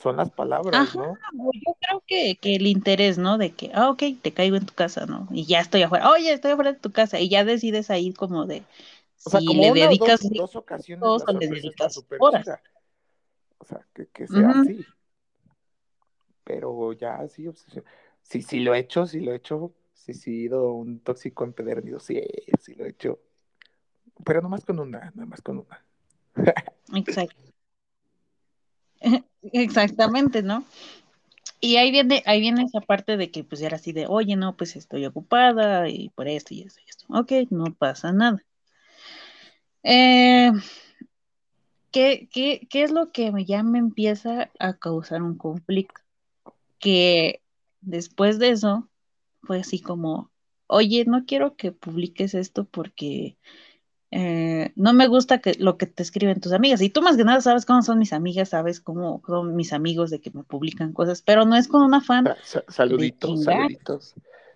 son 0.00 0.16
las 0.16 0.30
palabras, 0.30 0.94
¿no? 0.96 1.14
Yo 1.34 1.76
creo 1.80 2.02
que, 2.06 2.36
que, 2.40 2.56
el 2.56 2.66
interés, 2.66 3.16
¿no? 3.16 3.38
De 3.38 3.52
que, 3.52 3.70
ah, 3.74 3.90
ok, 3.90 4.02
te 4.20 4.32
caigo 4.32 4.56
en 4.56 4.66
tu 4.66 4.74
casa, 4.74 5.06
¿no? 5.06 5.28
Y 5.30 5.44
ya 5.44 5.60
estoy 5.60 5.82
afuera, 5.82 6.10
oye, 6.10 6.32
estoy 6.32 6.52
afuera 6.52 6.72
de 6.72 6.78
tu 6.78 6.90
casa, 6.90 7.20
y 7.20 7.28
ya 7.28 7.44
decides 7.44 7.90
ahí 7.90 8.12
como 8.12 8.44
de, 8.44 8.64
o 9.24 9.30
sea, 9.30 9.40
si 9.40 9.46
como 9.46 9.62
le 9.62 9.72
dedicas 9.72 10.20
dos, 10.20 10.32
dos 10.32 10.56
ocasiones 10.56 11.04
o 11.04 11.32
le 11.32 11.48
dedicas 11.48 12.02
horas. 12.18 12.46
O 13.58 13.64
sea, 13.64 13.86
que, 13.94 14.06
que 14.06 14.26
sea 14.26 14.50
así. 14.50 14.84
Pero 16.44 16.92
ya 16.92 17.28
sí, 17.28 17.48
sí, 18.22 18.42
sí 18.42 18.60
lo 18.60 18.74
he 18.74 18.78
hecho, 18.78 19.06
sí 19.06 19.20
lo 19.20 19.32
he 19.32 19.36
hecho. 19.36 19.74
Sí, 19.92 20.14
sí, 20.14 20.30
he 20.30 20.44
ido 20.44 20.72
un 20.72 21.00
tóxico 21.00 21.44
empedernido, 21.44 21.98
sí, 21.98 22.22
sí 22.60 22.74
lo 22.74 22.84
he 22.84 22.90
hecho. 22.90 23.18
Pero 24.24 24.40
no 24.40 24.48
más 24.48 24.64
con 24.64 24.78
una, 24.78 25.12
nada 25.14 25.26
más 25.26 25.42
con 25.42 25.58
una. 25.58 25.84
Exacto. 26.94 27.36
Exactamente, 29.52 30.42
¿no? 30.42 30.64
Y 31.60 31.76
ahí 31.76 31.90
viene, 31.90 32.22
ahí 32.26 32.40
viene 32.40 32.62
esa 32.62 32.80
parte 32.80 33.16
de 33.16 33.30
que 33.30 33.42
pues 33.42 33.60
era 33.62 33.76
así 33.76 33.92
de, 33.92 34.06
oye, 34.06 34.36
no, 34.36 34.56
pues 34.56 34.76
estoy 34.76 35.04
ocupada 35.06 35.88
y 35.88 36.10
por 36.10 36.28
esto 36.28 36.54
y 36.54 36.62
esto 36.62 36.80
y 36.86 36.88
esto. 36.88 37.06
Ok, 37.08 37.32
no 37.50 37.74
pasa 37.74 38.12
nada. 38.12 38.44
Eh, 39.82 40.52
¿qué, 42.32 42.68
es 42.72 42.90
lo 42.90 43.12
que 43.12 43.32
ya 43.44 43.62
me 43.62 43.78
empieza 43.78 44.50
a 44.58 44.74
causar 44.74 45.22
un 45.22 45.36
conflicto? 45.36 46.00
Que 46.78 47.42
después 47.80 48.38
de 48.38 48.50
eso 48.50 48.88
fue 49.42 49.60
así 49.60 49.80
como, 49.80 50.30
oye, 50.66 51.04
no 51.06 51.24
quiero 51.26 51.56
que 51.56 51.72
publiques 51.72 52.34
esto 52.34 52.64
porque 52.64 53.36
eh, 54.10 54.72
no 54.76 54.92
me 54.92 55.06
gusta 55.06 55.38
que 55.40 55.54
lo 55.58 55.76
que 55.76 55.86
te 55.86 56.02
escriben 56.02 56.40
tus 56.40 56.52
amigas. 56.52 56.80
Y 56.80 56.90
tú 56.90 57.02
más 57.02 57.16
que 57.16 57.24
nada 57.24 57.40
sabes 57.40 57.66
cómo 57.66 57.82
son 57.82 57.98
mis 57.98 58.12
amigas, 58.12 58.50
sabes 58.50 58.80
cómo 58.80 59.22
son 59.26 59.56
mis 59.56 59.72
amigos 59.72 60.10
de 60.10 60.20
que 60.20 60.30
me 60.30 60.44
publican 60.44 60.92
cosas, 60.92 61.22
pero 61.22 61.44
no 61.44 61.56
es 61.56 61.68
con 61.68 61.82
una 61.82 62.00
fan. 62.00 62.28
saluditos, 62.68 63.44
saluditos. 63.44 64.14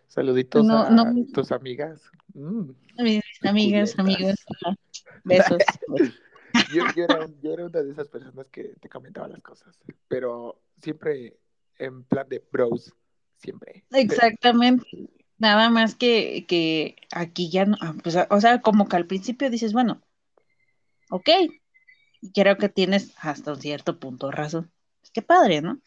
Saluditos 0.08 0.68
a 0.68 1.14
tus 1.32 1.52
amigas. 1.52 2.02
Mm, 2.34 2.70
mis 2.98 3.22
amigas, 3.42 3.98
amigos. 3.98 4.34
Besos. 5.24 5.62
yo, 6.72 6.84
era, 6.96 7.28
yo 7.42 7.52
era 7.52 7.66
una 7.66 7.82
de 7.82 7.90
esas 7.90 8.08
personas 8.08 8.48
que 8.48 8.74
te 8.80 8.88
comentaba 8.88 9.28
las 9.28 9.42
cosas, 9.42 9.78
pero 10.08 10.60
siempre 10.80 11.38
en 11.78 12.04
plan 12.04 12.28
de 12.28 12.42
bros, 12.50 12.94
siempre. 13.36 13.84
Exactamente. 13.90 14.86
Nada 15.38 15.70
más 15.70 15.94
que, 15.96 16.46
que 16.46 16.96
aquí 17.10 17.50
ya 17.50 17.64
no, 17.64 17.76
ah, 17.80 17.94
pues, 18.02 18.16
o 18.30 18.40
sea, 18.40 18.60
como 18.60 18.88
que 18.88 18.96
al 18.96 19.06
principio 19.06 19.50
dices, 19.50 19.72
bueno, 19.72 20.00
ok, 21.10 21.28
creo 22.32 22.56
que 22.56 22.68
tienes 22.68 23.12
hasta 23.18 23.52
un 23.52 23.60
cierto 23.60 23.98
punto 23.98 24.30
razón. 24.30 24.70
Qué 25.12 25.22
padre, 25.22 25.60
¿no? 25.60 25.80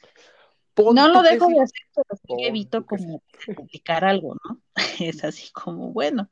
no 0.77 1.07
lo 1.07 1.21
dejo 1.21 1.47
de 1.47 1.61
hacer, 1.61 1.81
pero 1.95 2.19
sí 2.21 2.45
evito 2.45 2.85
como 2.85 3.23
publicar 3.55 4.03
algo, 4.03 4.35
¿no? 4.43 4.61
es 4.99 5.23
así 5.23 5.51
como, 5.51 5.91
bueno. 5.91 6.29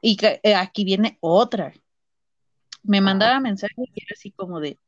Y 0.00 0.16
eh, 0.24 0.54
aquí 0.54 0.84
viene 0.84 1.18
otra. 1.20 1.74
Me 2.82 3.00
mandaba 3.00 3.40
mensaje 3.40 3.74
y 3.76 4.02
era 4.02 4.14
así 4.14 4.30
como 4.30 4.60
de, 4.60 4.78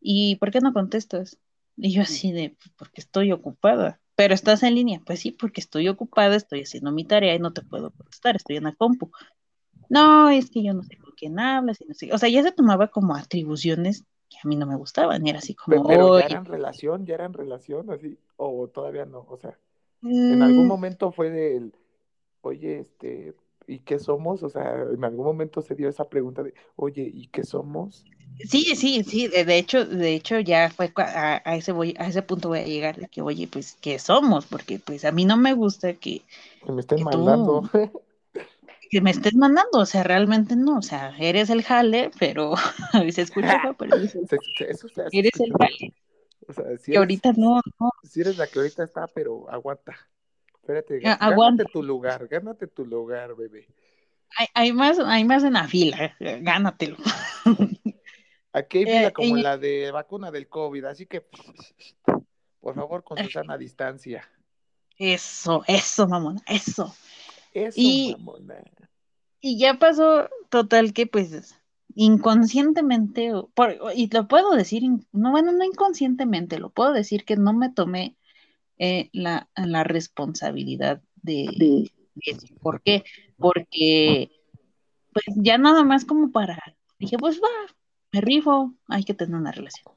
¿y 0.00 0.36
por 0.36 0.50
qué 0.50 0.60
no 0.60 0.72
contestas? 0.72 1.38
Y 1.76 1.92
yo 1.92 2.02
así 2.02 2.32
de, 2.32 2.50
pues, 2.50 2.72
porque 2.76 3.00
estoy 3.00 3.32
ocupada. 3.32 4.00
Pero 4.16 4.34
estás 4.34 4.62
en 4.62 4.76
línea. 4.76 5.00
Pues 5.04 5.20
sí, 5.20 5.32
porque 5.32 5.60
estoy 5.60 5.88
ocupada, 5.88 6.36
estoy 6.36 6.62
haciendo 6.62 6.92
mi 6.92 7.04
tarea 7.04 7.34
y 7.34 7.40
no 7.40 7.52
te 7.52 7.62
puedo 7.62 7.90
contestar, 7.90 8.36
estoy 8.36 8.56
en 8.56 8.64
la 8.64 8.72
compu. 8.72 9.10
No, 9.88 10.30
es 10.30 10.50
que 10.50 10.62
yo 10.62 10.72
no 10.72 10.82
sé 10.84 10.96
con 10.98 11.12
quién 11.16 11.38
hablas 11.38 11.80
y 11.80 11.84
no 11.84 11.94
sé. 11.94 12.12
O 12.12 12.18
sea, 12.18 12.28
ya 12.28 12.42
se 12.42 12.52
tomaba 12.52 12.88
como 12.88 13.14
atribuciones 13.16 14.04
que 14.28 14.36
a 14.42 14.48
mí 14.48 14.56
no 14.56 14.66
me 14.66 14.76
gustaban, 14.76 15.26
y 15.26 15.30
era 15.30 15.38
así 15.38 15.54
como. 15.54 15.86
Pero, 15.86 16.18
ya 16.18 16.26
eran 16.26 16.44
relación, 16.44 17.06
ya 17.06 17.14
eran 17.14 17.32
relación, 17.32 17.90
así, 17.90 18.18
o 18.36 18.68
todavía 18.68 19.04
no, 19.04 19.26
o 19.28 19.36
sea, 19.36 19.58
en 20.02 20.42
algún 20.42 20.64
mm. 20.64 20.68
momento 20.68 21.12
fue 21.12 21.30
del, 21.30 21.74
oye, 22.40 22.80
este, 22.80 23.34
¿y 23.66 23.80
qué 23.80 23.98
somos? 23.98 24.42
O 24.42 24.48
sea, 24.48 24.84
en 24.92 25.04
algún 25.04 25.24
momento 25.24 25.60
se 25.62 25.74
dio 25.74 25.88
esa 25.88 26.08
pregunta 26.08 26.42
de, 26.42 26.54
oye, 26.76 27.10
¿y 27.12 27.28
qué 27.28 27.44
somos? 27.44 28.04
Sí, 28.48 28.74
sí, 28.74 29.04
sí, 29.04 29.28
de 29.28 29.58
hecho, 29.58 29.84
de 29.84 30.14
hecho 30.14 30.40
ya 30.40 30.68
fue 30.68 30.92
a, 30.96 31.56
ese 31.56 31.72
voy, 31.72 31.94
a 31.98 32.08
ese 32.08 32.22
punto 32.22 32.48
voy 32.48 32.58
a 32.58 32.66
llegar 32.66 32.96
de 32.96 33.08
que, 33.08 33.22
oye, 33.22 33.46
pues, 33.46 33.76
¿qué 33.80 33.98
somos? 33.98 34.46
Porque 34.46 34.80
pues 34.80 35.04
a 35.04 35.12
mí 35.12 35.24
no 35.24 35.36
me 35.36 35.52
gusta 35.52 35.94
que, 35.94 36.22
que 36.64 36.72
me 36.72 36.80
estén 36.80 37.04
mandando. 37.04 37.70
que 38.90 39.00
me 39.00 39.10
estés 39.10 39.34
mandando, 39.34 39.78
o 39.78 39.86
sea, 39.86 40.02
realmente 40.02 40.56
no, 40.56 40.78
o 40.78 40.82
sea, 40.82 41.16
eres 41.18 41.50
el 41.50 41.62
jale, 41.62 42.10
pero 42.18 42.54
se 43.12 43.22
escucha, 43.22 43.60
pero 43.78 43.96
eres 43.96 44.14
el, 44.14 44.26
eres 45.12 45.40
el 45.40 45.52
jale. 45.52 45.94
O 46.46 46.52
sea, 46.52 46.64
si 46.78 46.90
eres, 46.90 46.98
ahorita 46.98 47.32
no, 47.36 47.60
no. 47.80 47.90
Si 48.02 48.20
eres 48.20 48.36
la 48.36 48.46
que 48.46 48.58
ahorita 48.58 48.84
está, 48.84 49.06
pero 49.06 49.48
aguanta. 49.50 49.96
Espérate, 50.64 50.98
gánate 50.98 51.66
tu 51.70 51.82
lugar, 51.82 52.26
gánate 52.26 52.66
tu 52.66 52.86
lugar, 52.86 53.36
bebé. 53.36 53.68
Hay, 54.38 54.46
hay, 54.54 54.72
más, 54.72 54.98
hay 54.98 55.22
más 55.22 55.44
en 55.44 55.52
la 55.52 55.68
fila, 55.68 56.16
gánatelo. 56.18 56.96
Aquí 58.52 58.78
hay 58.78 58.84
fila 58.86 59.08
eh, 59.08 59.12
como 59.12 59.36
la 59.36 59.58
de 59.58 59.90
vacuna 59.90 60.30
del 60.30 60.48
COVID, 60.48 60.86
así 60.86 61.04
que 61.04 61.20
por 62.60 62.74
favor 62.74 63.04
con 63.04 63.18
Susana 63.18 63.54
a 63.54 63.58
distancia. 63.58 64.26
Eso, 64.96 65.64
eso, 65.66 66.08
mamona, 66.08 66.40
eso. 66.46 66.94
Eso, 67.52 67.74
y, 67.76 68.16
mamona. 68.16 68.62
Y 69.42 69.58
ya 69.58 69.74
pasó 69.74 70.30
total 70.48 70.94
que 70.94 71.06
pues 71.06 71.60
inconscientemente, 71.94 73.32
y 73.94 74.10
lo 74.10 74.28
puedo 74.28 74.52
decir, 74.52 74.84
no, 75.12 75.30
bueno, 75.30 75.52
no 75.52 75.62
inconscientemente, 75.62 76.58
lo 76.58 76.70
puedo 76.70 76.94
decir 76.94 77.26
que 77.26 77.36
no 77.36 77.52
me 77.52 77.70
tomé 77.70 78.16
eh, 78.78 79.10
la, 79.12 79.48
la, 79.56 79.84
responsabilidad 79.84 81.02
de, 81.22 81.90
eso. 82.20 82.46
¿Por 82.60 82.82
qué? 82.82 83.04
Porque 83.36 84.30
pues 85.12 85.26
ya 85.36 85.58
nada 85.58 85.84
más 85.84 86.04
como 86.04 86.32
para, 86.32 86.58
dije, 86.98 87.16
pues 87.18 87.40
va, 87.40 87.74
me 88.12 88.20
rifo, 88.20 88.74
hay 88.88 89.04
que 89.04 89.14
tener 89.14 89.36
una 89.36 89.52
relación. 89.52 89.94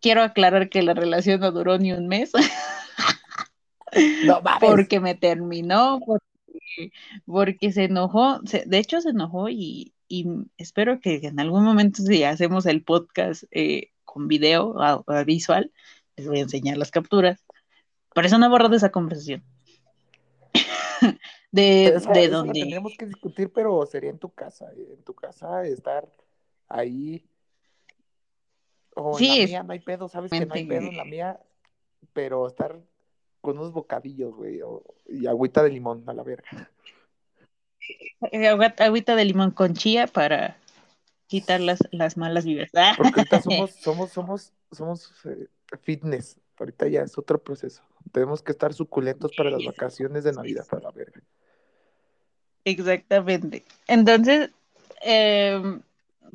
Quiero 0.00 0.22
aclarar 0.22 0.70
que 0.70 0.82
la 0.82 0.94
relación 0.94 1.40
no 1.40 1.52
duró 1.52 1.78
ni 1.78 1.92
un 1.92 2.08
mes. 2.08 2.32
porque 4.60 5.00
me 5.00 5.14
terminó, 5.14 6.00
porque, 6.04 6.92
porque 7.26 7.72
se 7.72 7.84
enojó, 7.84 8.40
de 8.40 8.78
hecho 8.78 9.00
se 9.00 9.10
enojó 9.10 9.48
y, 9.48 9.94
y, 10.08 10.26
espero 10.56 11.00
que 11.00 11.20
en 11.22 11.40
algún 11.40 11.64
momento 11.64 12.02
si 12.02 12.24
hacemos 12.24 12.66
el 12.66 12.82
podcast 12.82 13.44
eh, 13.50 13.90
con 14.04 14.28
video 14.28 14.76
visual, 15.26 15.72
les 16.16 16.26
voy 16.26 16.38
a 16.38 16.42
enseñar 16.42 16.78
las 16.78 16.90
capturas 16.90 17.44
por 18.14 18.26
eso 18.26 18.38
no 18.38 18.50
borro 18.50 18.68
de 18.68 18.76
esa 18.76 18.90
conversación. 18.90 19.42
de, 21.52 22.00
de 22.14 22.28
donde 22.28 22.60
tendríamos 22.60 22.96
que 22.98 23.06
discutir, 23.06 23.52
pero 23.52 23.84
sería 23.86 24.10
en 24.10 24.18
tu 24.18 24.30
casa, 24.30 24.70
en 24.72 25.02
tu 25.02 25.14
casa 25.14 25.64
estar 25.66 26.08
ahí 26.68 27.24
o 28.94 29.18
en 29.18 29.28
la 29.28 29.46
mía, 29.46 29.62
no 29.62 29.72
hay 29.72 29.80
pedo, 29.80 30.08
sabes 30.08 30.30
que 30.30 30.44
no 30.44 30.54
hay 30.54 30.66
pedo 30.66 30.88
en 30.88 30.96
la 30.96 31.04
mía, 31.04 31.40
pero 32.12 32.46
estar 32.46 32.80
con 33.40 33.58
unos 33.58 33.72
bocadillos, 33.72 34.34
güey, 34.34 34.60
y 35.06 35.26
agüita 35.26 35.62
de 35.62 35.70
limón 35.70 36.02
a 36.06 36.12
la 36.12 36.22
verga. 36.22 36.70
eh, 38.32 38.48
agüita 38.48 39.14
de 39.14 39.24
limón 39.24 39.52
con 39.52 39.74
chía 39.74 40.06
para 40.06 40.58
quitar 41.28 41.60
las, 41.60 41.78
las 41.92 42.16
malas 42.16 42.44
vibras. 42.44 42.70
Porque 42.96 43.20
ahorita 43.20 43.40
somos, 43.40 43.70
somos, 43.72 44.10
somos, 44.10 44.52
somos 44.72 45.12
eh, 45.26 45.46
fitness, 45.80 46.40
ahorita 46.58 46.88
ya 46.88 47.02
es 47.02 47.16
otro 47.18 47.38
proceso. 47.38 47.82
Tenemos 48.12 48.42
que 48.42 48.52
estar 48.52 48.72
suculentos 48.74 49.32
para 49.36 49.50
las 49.50 49.64
vacaciones 49.64 50.24
de 50.24 50.32
Navidad 50.32 50.66
a 50.70 50.80
la 50.80 50.90
verga. 50.90 51.22
Exactamente. 52.64 53.64
Entonces, 53.86 54.50
em, 55.02 55.80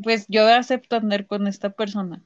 pues 0.01 0.25
yo 0.27 0.47
acepto 0.47 0.95
andar 0.95 1.27
con 1.27 1.47
esta 1.47 1.69
persona, 1.69 2.21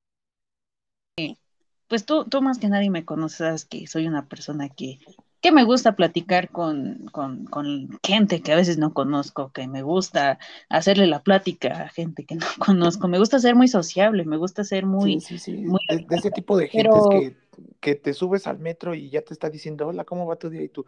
pues 1.89 2.05
tú, 2.05 2.25
tú 2.27 2.43
más 2.43 2.59
que 2.59 2.69
nadie 2.69 2.91
me 2.91 3.05
conoces, 3.05 3.65
que 3.65 3.87
soy 3.87 4.07
una 4.07 4.29
persona 4.29 4.69
que, 4.69 4.99
que 5.41 5.53
me 5.53 5.65
gusta 5.65 5.97
platicar 5.97 6.51
con, 6.51 7.07
con, 7.13 7.47
con 7.47 7.99
gente 8.05 8.43
que 8.43 8.53
a 8.53 8.57
veces 8.57 8.77
no 8.79 8.93
conozco, 8.93 9.51
que 9.53 9.67
me 9.69 9.83
gusta 9.83 10.39
hacerle 10.69 11.07
la 11.07 11.23
plática 11.23 11.85
a 11.85 11.89
gente 11.89 12.25
que 12.27 12.35
no 12.35 12.47
conozco, 12.65 13.09
me 13.09 13.19
gusta 13.19 13.39
ser 13.39 13.55
muy 13.55 13.69
sociable, 13.69 14.25
me 14.27 14.37
gusta 14.37 14.65
ser 14.65 14.85
muy, 14.85 15.21
Sí, 15.21 15.39
sí, 15.39 15.39
sí. 15.39 15.53
muy 15.57 15.81
De, 15.89 16.05
de 16.07 16.17
ese 16.17 16.31
tipo 16.31 16.57
de 16.59 16.69
gentes 16.69 16.93
Pero- 16.93 17.09
que, 17.09 17.37
que 17.81 17.95
te 17.95 18.13
subes 18.13 18.47
al 18.47 18.59
metro 18.59 18.95
y 18.95 19.09
ya 19.11 19.23
te 19.23 19.33
está 19.33 19.49
diciendo, 19.49 19.89
hola, 19.89 20.05
¿cómo 20.05 20.27
va 20.27 20.37
tu 20.37 20.51
día? 20.51 20.63
Y 20.63 20.69
tú, 20.69 20.85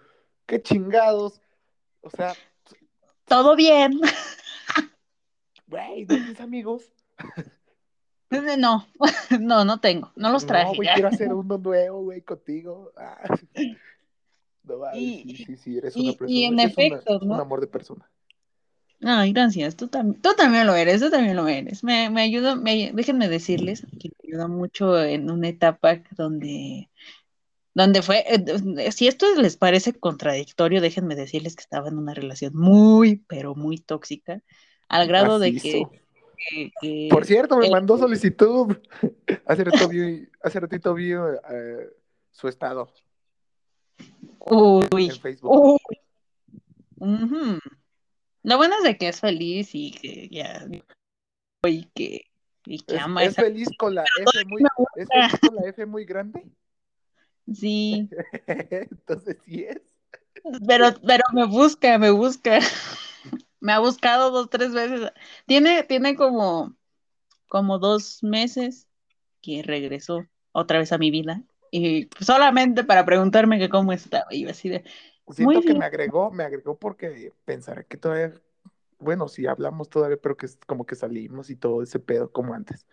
qué 0.47 0.61
chingados. 0.63 1.41
O 2.03 2.11
sea, 2.11 2.35
todo 3.25 3.57
bien. 3.57 3.99
güey, 5.67 6.03
¿no 6.03 6.15
tienes 6.17 6.41
amigos? 6.41 6.93
No, 8.59 8.87
no, 9.41 9.65
no 9.65 9.81
tengo, 9.81 10.13
no 10.17 10.31
los 10.31 10.47
traje. 10.47 10.71
No, 10.71 10.75
güey, 10.77 10.89
quiero 10.95 11.09
hacer 11.09 11.33
uno 11.33 11.59
nuevo, 11.59 12.03
güey, 12.05 12.23
contigo. 12.23 12.93
Ah. 12.97 13.19
No, 14.63 14.77
Y- 14.95 15.23
sí, 15.37 15.45
sí, 15.47 15.57
sí, 15.57 15.79
eres 15.79 15.97
y- 15.97 16.01
una 16.01 16.11
y 16.11 16.15
persona. 16.17 16.39
en 16.47 16.61
eres 16.61 16.77
una- 16.77 16.85
efecto, 16.87 17.19
¿no? 17.25 17.35
un 17.35 17.41
amor 17.41 17.61
de 17.61 17.67
persona. 17.67 18.09
Ay, 19.03 19.33
gracias. 19.33 19.75
Tú, 19.75 19.89
tam- 19.89 20.21
tú 20.21 20.35
también 20.37 20.67
lo 20.67 20.75
eres, 20.75 21.01
tú 21.01 21.09
también 21.11 21.35
lo 21.35 21.49
eres. 21.49 21.83
Me, 21.83 22.11
me 22.11 22.21
ayudó, 22.21 22.55
me, 22.57 22.93
déjenme 22.93 23.29
decirles 23.29 23.87
que 23.99 24.11
me 24.11 24.29
ayudó 24.29 24.49
mucho 24.49 25.03
en 25.03 25.31
una 25.31 25.49
etapa 25.49 26.03
donde, 26.11 26.91
donde 27.73 28.03
fue, 28.03 28.23
eh, 28.29 28.93
si 28.93 29.09
esto 29.09 29.27
les 29.37 29.57
parece 29.57 29.95
contradictorio, 29.95 30.83
déjenme 30.83 31.17
decirles 31.17 31.57
que 31.57 31.63
estaba 31.63 31.89
en 31.89 31.97
una 31.97 32.13
relación 32.13 32.55
muy, 32.55 33.25
pero 33.27 33.55
muy 33.55 33.79
tóxica, 33.79 34.43
al 34.89 35.09
grado 35.09 35.39
de 35.39 35.55
que. 35.55 35.83
Que- 36.49 36.71
que- 36.81 37.09
Por 37.11 37.25
cierto, 37.25 37.57
me 37.59 37.67
el- 37.67 37.73
mandó 37.73 37.99
solicitud. 37.99 38.77
Hace 39.47 39.65
ratito 39.65 39.89
vi, 39.89 40.29
hace 40.43 40.61
ratito 40.61 40.95
vi 40.95 41.13
eh, 41.13 41.89
su 42.31 42.49
estado 42.49 42.93
uy, 44.39 45.07
en 45.11 45.21
Facebook. 45.21 45.79
uy. 46.99 47.59
Lo 48.43 48.57
bueno 48.57 48.77
es 48.79 48.83
de 48.85 48.97
que 48.97 49.09
es 49.09 49.21
feliz 49.21 49.71
y 49.75 49.91
que 49.93 50.29
ya, 50.31 50.67
y 51.67 51.85
que, 51.95 52.23
y 52.65 52.79
que 52.81 52.97
¿Es, 52.97 53.03
ama 53.03 53.25
es 53.25 53.33
esa, 53.33 53.43
feliz 53.43 53.69
con 53.77 53.95
la 53.95 54.05
F 54.05 54.45
muy, 54.47 54.63
¿Es 54.97 55.09
feliz 55.09 55.41
con 55.41 55.57
la 55.57 55.69
F 55.69 55.87
muy 55.87 56.05
grande? 56.05 56.47
sí. 57.53 58.09
Entonces 58.47 59.37
sí 59.45 59.65
es. 59.65 59.81
Pero, 60.67 60.87
pero 61.07 61.25
me 61.33 61.45
busca, 61.45 61.99
me 61.99 62.11
busca. 62.11 62.61
Me 63.61 63.73
ha 63.73 63.79
buscado 63.79 64.31
dos, 64.31 64.51
tres 64.51 64.73
veces. 64.73 65.13
Tiene, 65.47 65.83
tiene 65.85 66.17
como, 66.17 66.75
como 67.49 67.79
dos 67.79 68.23
meses 68.23 68.89
que 69.43 69.63
regresó 69.63 70.27
otra 70.53 70.79
vez 70.79 70.93
a 70.93 70.99
mi 70.99 71.11
vida. 71.11 71.43
Y 71.71 72.09
solamente 72.21 72.85
para 72.85 73.05
preguntarme 73.05 73.59
que 73.59 73.69
cómo 73.69 73.93
estaba. 73.93 74.27
Y 74.31 74.43
yo 74.43 74.51
así 74.51 74.69
de, 74.69 74.85
Siento 75.33 75.61
Muy 75.61 75.61
que 75.61 75.67
bien. 75.69 75.79
me 75.79 75.85
agregó, 75.85 76.31
me 76.31 76.45
agregó 76.45 76.77
porque 76.79 77.33
pensaré 77.45 77.87
que 77.87 77.97
todavía, 77.97 78.35
bueno, 78.99 79.29
sí 79.29 79.47
hablamos 79.47 79.89
todavía, 79.89 80.17
pero 80.21 80.37
que 80.37 80.47
es 80.47 80.59
como 80.67 80.85
que 80.85 80.97
salimos 80.97 81.51
y 81.51 81.57
todo 81.57 81.83
ese 81.83 82.01
pedo 82.01 82.31
como 82.33 82.55
antes. 82.55 82.87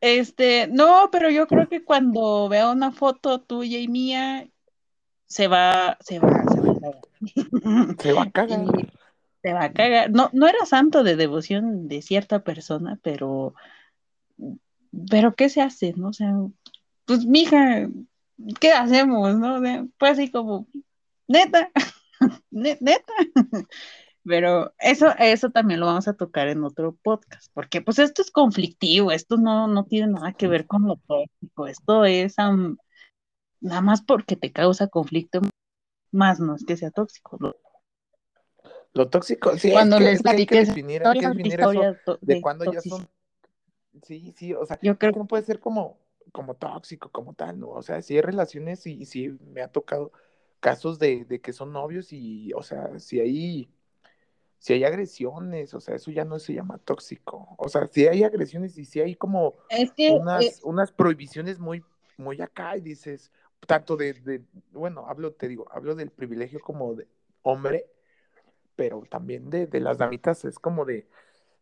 este, 0.00 0.66
no, 0.68 1.08
pero 1.10 1.30
yo 1.30 1.46
creo 1.46 1.68
que 1.68 1.84
cuando 1.84 2.48
vea 2.48 2.70
una 2.70 2.92
foto 2.92 3.40
tuya 3.40 3.78
y 3.78 3.88
mía, 3.88 4.48
se 5.26 5.48
va, 5.48 5.96
se 6.00 6.18
va, 6.18 6.44
se 6.52 6.60
va 6.60 6.70
a 6.72 6.74
cagar. 6.74 7.00
Se 7.98 8.12
va 8.12 8.22
a 8.22 8.30
cagar. 8.30 8.66
Y 8.78 8.93
se 9.44 9.52
va 9.52 9.64
a 9.64 9.72
cagar. 9.74 10.10
No, 10.10 10.30
no 10.32 10.48
era 10.48 10.64
santo 10.64 11.04
de 11.04 11.16
devoción 11.16 11.86
de 11.86 12.00
cierta 12.00 12.42
persona, 12.42 12.98
pero, 13.02 13.54
pero 15.10 15.34
¿qué 15.34 15.50
se 15.50 15.60
hace? 15.60 15.92
¿No? 15.94 16.08
O 16.08 16.12
sea, 16.14 16.32
pues 17.04 17.26
mija, 17.26 17.88
¿qué 18.58 18.72
hacemos? 18.72 19.36
¿No? 19.36 19.60
Fue 19.98 20.08
así 20.08 20.30
como, 20.30 20.66
neta, 21.28 21.70
ne- 22.50 22.78
neta. 22.80 23.12
Pero 24.24 24.72
eso, 24.78 25.08
eso 25.18 25.50
también 25.50 25.80
lo 25.80 25.86
vamos 25.86 26.08
a 26.08 26.14
tocar 26.16 26.48
en 26.48 26.64
otro 26.64 26.96
podcast, 27.02 27.52
porque 27.52 27.82
pues 27.82 27.98
esto 27.98 28.22
es 28.22 28.30
conflictivo, 28.30 29.12
esto 29.12 29.36
no, 29.36 29.68
no 29.68 29.84
tiene 29.84 30.12
nada 30.14 30.32
que 30.32 30.48
ver 30.48 30.66
con 30.66 30.86
lo 30.88 30.96
tóxico, 30.96 31.66
esto 31.66 32.06
es 32.06 32.38
am, 32.38 32.78
nada 33.60 33.82
más 33.82 34.00
porque 34.02 34.36
te 34.36 34.50
causa 34.52 34.88
conflicto, 34.88 35.42
más 36.12 36.40
no 36.40 36.54
es 36.56 36.64
que 36.64 36.78
sea 36.78 36.90
tóxico. 36.90 37.38
Lo 38.94 39.08
tóxico, 39.08 39.56
sí, 39.58 39.72
Cuando 39.72 39.96
es 39.96 40.02
les 40.04 40.14
es 40.16 40.22
que 40.22 40.28
hay 40.30 40.46
que 40.46 40.64
definir, 40.64 41.04
hay 41.04 41.18
que 41.18 41.26
historias, 41.26 41.36
definir 41.36 41.60
eso 41.60 41.72
historias 41.72 42.04
to- 42.04 42.18
de 42.20 42.34
de 42.34 42.40
cuando 42.40 42.64
ya 42.64 42.80
son. 42.80 43.08
Sí, 44.02 44.32
sí, 44.36 44.52
o 44.54 44.64
sea, 44.66 44.78
Yo 44.82 44.98
creo 44.98 45.12
que 45.12 45.18
no 45.18 45.26
puede 45.26 45.42
ser 45.44 45.60
como, 45.60 45.98
como 46.32 46.54
tóxico, 46.54 47.10
como 47.10 47.34
tal, 47.34 47.60
¿no? 47.60 47.70
O 47.70 47.82
sea, 47.82 48.02
sí 48.02 48.14
hay 48.14 48.20
relaciones 48.22 48.86
y 48.86 49.04
sí 49.04 49.36
me 49.52 49.62
ha 49.62 49.68
tocado 49.68 50.12
casos 50.60 50.98
de, 50.98 51.24
de 51.24 51.40
que 51.40 51.52
son 51.52 51.72
novios 51.72 52.12
y, 52.12 52.52
o 52.54 52.62
sea, 52.62 52.98
si 52.98 53.20
hay, 53.20 53.68
si 54.58 54.72
hay 54.72 54.84
agresiones, 54.84 55.74
o 55.74 55.80
sea, 55.80 55.94
eso 55.96 56.10
ya 56.10 56.24
no 56.24 56.38
se 56.38 56.54
llama 56.54 56.78
tóxico. 56.78 57.54
O 57.58 57.68
sea, 57.68 57.86
si 57.86 58.06
hay 58.06 58.24
agresiones 58.24 58.76
y 58.78 58.84
si 58.84 59.00
hay 59.00 59.14
como 59.14 59.54
Es 59.68 59.92
que 59.92 60.10
unas, 60.10 60.44
eh, 60.44 60.54
unas 60.64 60.90
prohibiciones 60.92 61.58
muy, 61.58 61.84
muy 62.16 62.40
acá 62.40 62.76
y 62.76 62.80
dices, 62.80 63.30
tanto 63.66 63.96
de, 63.96 64.14
de, 64.14 64.42
bueno, 64.72 65.06
hablo, 65.08 65.32
te 65.32 65.48
digo, 65.48 65.66
hablo 65.70 65.94
del 65.94 66.10
privilegio 66.10 66.60
como 66.60 66.94
de 66.94 67.06
hombre, 67.42 67.86
pero 68.76 69.02
también 69.10 69.50
de, 69.50 69.66
de 69.66 69.80
las 69.80 69.98
damitas 69.98 70.44
es 70.44 70.58
como 70.58 70.84
de, 70.84 71.06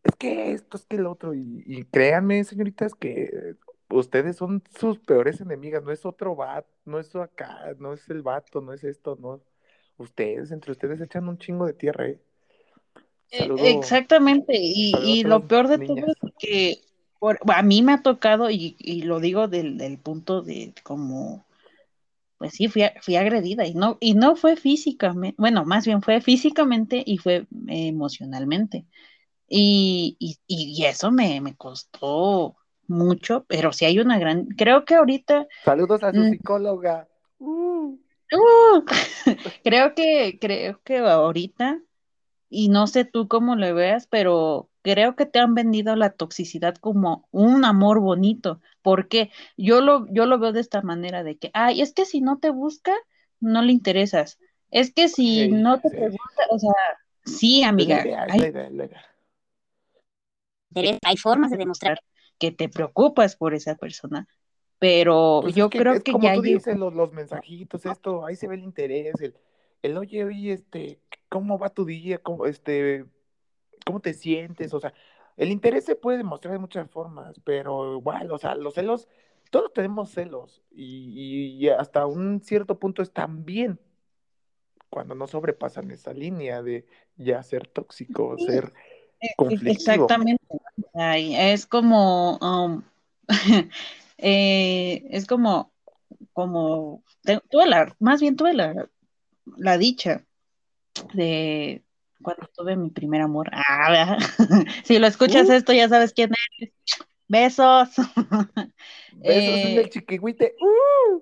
es 0.03 0.15
que 0.17 0.53
esto, 0.53 0.77
es 0.77 0.85
que 0.85 0.97
el 0.97 1.07
otro, 1.07 1.33
y, 1.33 1.63
y 1.65 1.83
créanme, 1.85 2.43
señoritas, 2.43 2.95
que 2.95 3.55
ustedes 3.89 4.37
son 4.37 4.63
sus 4.77 4.99
peores 4.99 5.41
enemigas, 5.41 5.83
no 5.83 5.91
es 5.91 6.05
otro 6.05 6.35
vato, 6.35 6.69
no 6.85 6.99
es 6.99 7.15
acá, 7.15 7.75
no 7.79 7.93
es 7.93 8.09
el 8.09 8.21
vato, 8.23 8.61
no 8.61 8.73
es 8.73 8.83
esto, 8.83 9.17
no. 9.21 9.41
Ustedes, 9.97 10.51
entre 10.51 10.71
ustedes 10.71 11.01
echan 11.01 11.29
un 11.29 11.37
chingo 11.37 11.65
de 11.67 11.73
tierra, 11.73 12.07
¿eh? 12.07 12.19
Saludo, 13.31 13.65
Exactamente, 13.65 14.53
y, 14.57 14.93
y 15.03 15.23
lo 15.23 15.47
peor 15.47 15.67
de 15.67 15.77
niñas. 15.79 16.05
todo 16.05 16.13
es 16.27 16.33
que 16.37 16.81
por- 17.19 17.39
a 17.53 17.61
mí 17.63 17.81
me 17.81 17.93
ha 17.93 18.01
tocado, 18.03 18.49
y, 18.49 18.75
y 18.79 19.03
lo 19.03 19.19
digo 19.19 19.47
del, 19.47 19.77
del 19.77 19.97
punto 19.97 20.41
de 20.41 20.73
como, 20.83 21.45
pues 22.43 22.55
sí, 22.55 22.67
fui, 22.67 22.83
fui 22.99 23.15
agredida, 23.15 23.65
y 23.65 23.73
no, 23.73 23.97
y 24.01 24.15
no 24.15 24.35
fue 24.35 24.57
físicamente, 24.57 25.33
bueno, 25.37 25.63
más 25.63 25.85
bien 25.85 26.01
fue 26.01 26.19
físicamente 26.19 27.01
y 27.05 27.17
fue 27.17 27.47
eh, 27.69 27.87
emocionalmente. 27.87 28.85
Y, 29.47 30.17
y, 30.19 30.37
y 30.45 30.83
eso 30.83 31.09
me, 31.09 31.39
me 31.39 31.55
costó 31.55 32.57
mucho, 32.85 33.45
pero 33.47 33.71
sí 33.71 33.85
hay 33.85 33.99
una 33.99 34.19
gran, 34.19 34.47
creo 34.57 34.83
que 34.83 34.95
ahorita, 34.95 35.47
Saludos 35.63 36.03
a 36.03 36.11
su 36.11 36.19
mm, 36.19 36.31
psicóloga. 36.31 37.07
Uh, 37.39 37.97
¡uh! 38.33 38.85
creo 39.63 39.95
que, 39.95 40.37
creo 40.37 40.81
que 40.83 40.97
ahorita 40.97 41.79
y 42.49 42.67
no 42.67 42.87
sé 42.87 43.05
tú 43.05 43.29
cómo 43.29 43.55
lo 43.55 43.73
veas, 43.73 44.05
pero 44.07 44.69
creo 44.81 45.15
que 45.15 45.25
te 45.25 45.39
han 45.39 45.55
vendido 45.55 45.95
la 45.95 46.09
toxicidad 46.09 46.75
como 46.75 47.25
un 47.31 47.63
amor 47.63 48.01
bonito, 48.01 48.59
porque 48.83 49.31
yo 49.57 49.81
lo, 49.81 50.05
yo 50.11 50.27
lo 50.27 50.37
veo 50.37 50.51
de 50.51 50.59
esta 50.59 50.83
manera 50.83 51.23
de 51.23 51.37
que, 51.37 51.49
ay, 51.53 51.81
es 51.81 51.93
que 51.93 52.05
si 52.05 52.21
no 52.21 52.37
te 52.37 52.51
busca, 52.51 52.93
no 53.39 53.63
le 53.63 53.71
interesas. 53.71 54.39
Es 54.69 54.93
que 54.93 55.07
si 55.07 55.47
no 55.49 55.79
te 55.79 55.89
sí. 55.89 55.95
pregunta, 55.95 56.43
o 56.49 56.59
sea, 56.59 56.73
sí, 57.25 57.61
Es 57.61 57.61
la 57.61 57.69
amiga, 57.69 58.01
idea, 58.03 58.23
hay, 58.29 58.39
la 58.39 58.47
idea, 58.49 58.67
es 58.67 58.73
la 58.73 58.85
idea. 58.85 59.05
hay 61.03 61.17
formas 61.17 61.51
de 61.51 61.57
demostrar 61.57 61.99
que 62.39 62.51
te 62.51 62.69
preocupas 62.69 63.35
por 63.35 63.53
esa 63.53 63.75
persona, 63.75 64.27
pero 64.79 65.39
Pues 65.41 65.53
es 65.53 65.57
yo 65.57 65.69
que 65.69 65.79
creo 65.79 65.93
es 65.93 66.03
que 66.03 66.11
como 66.11 66.25
ya 66.25 66.35
tú 66.35 66.41
dices, 66.41 66.77
los, 66.77 66.93
los 66.93 67.11
mensajitos, 67.13 67.85
esto, 67.85 68.25
ahí 68.25 68.35
se 68.35 68.47
ve 68.47 68.55
el 68.55 68.63
interés, 68.63 69.15
el, 69.21 69.35
el 69.81 69.97
oye, 69.97 70.23
oye, 70.25 70.53
este, 70.53 70.99
¿cómo 71.29 71.57
va 71.57 71.69
tu 71.69 71.85
día? 71.85 72.17
¿Cómo, 72.17 72.45
este, 72.45 73.05
cómo 73.85 73.99
te 73.99 74.13
sientes? 74.13 74.73
O 74.73 74.79
sea, 74.79 74.93
el 75.37 75.51
interés 75.51 75.85
se 75.85 75.95
puede 75.95 76.17
demostrar 76.19 76.53
de 76.53 76.59
muchas 76.59 76.89
formas, 76.89 77.39
pero 77.43 77.97
igual, 77.97 78.31
o 78.31 78.37
sea, 78.37 78.55
los 78.55 78.73
celos, 78.75 79.07
todos 79.51 79.73
tenemos 79.73 80.09
celos 80.09 80.63
y, 80.71 81.57
y 81.59 81.69
hasta 81.69 82.05
un 82.05 82.41
cierto 82.41 82.79
punto 82.79 83.01
están 83.01 83.45
bien 83.45 83.79
cuando 84.89 85.15
no 85.15 85.25
sobrepasan 85.27 85.89
esa 85.91 86.13
línea 86.13 86.61
de 86.61 86.85
ya 87.17 87.41
ser 87.41 87.67
tóxico, 87.67 88.37
Sí, 88.37 88.45
ser 88.45 88.73
e- 89.19 89.33
conflictivo. 89.35 89.71
exactamente. 89.81 90.43
Ay, 90.93 91.35
es 91.35 91.65
como, 91.65 92.37
um, 92.37 92.83
eh, 94.17 95.03
es 95.09 95.25
como 95.25 95.71
como 96.33 97.03
tuve 97.49 97.67
la, 97.67 97.95
más 97.99 98.21
bien 98.21 98.35
tuve 98.35 98.53
la, 98.53 98.89
la 99.57 99.77
dicha 99.77 100.25
de 101.13 101.83
cuando 102.23 102.47
tuve 102.55 102.75
mi 102.75 102.89
primer 102.89 103.21
amor. 103.21 103.49
Ah, 103.53 104.17
si 104.85 104.99
lo 104.99 105.07
escuchas 105.07 105.49
Uh, 105.49 105.53
esto, 105.57 105.73
ya 105.73 105.89
sabes 105.89 106.13
quién 106.13 106.31
es. 106.59 106.71
Besos. 107.27 107.89
besos 109.11 109.63
en 109.63 109.77
el 109.77 109.85
Eh, 109.85 109.89
chiquihuite, 109.89 110.55
uh, 110.59 111.21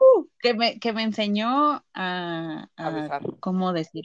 uh, 0.00 0.28
que 0.40 0.54
me, 0.54 0.78
que 0.80 0.92
me 0.92 1.02
enseñó 1.02 1.84
a, 1.94 2.68
a 2.76 2.88
a. 3.16 3.20
¿cómo 3.40 3.72
decir? 3.72 4.04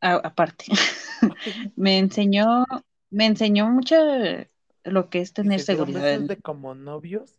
Aparte, 0.00 0.66
me 1.76 1.98
enseñó, 1.98 2.64
me 3.10 3.26
enseñó 3.26 3.68
mucho 3.70 3.96
lo 4.84 5.10
que 5.10 5.20
es 5.20 5.32
tener 5.32 5.60
seguridad 5.60 6.20
de 6.20 6.36
como 6.40 6.74
novios. 6.74 7.34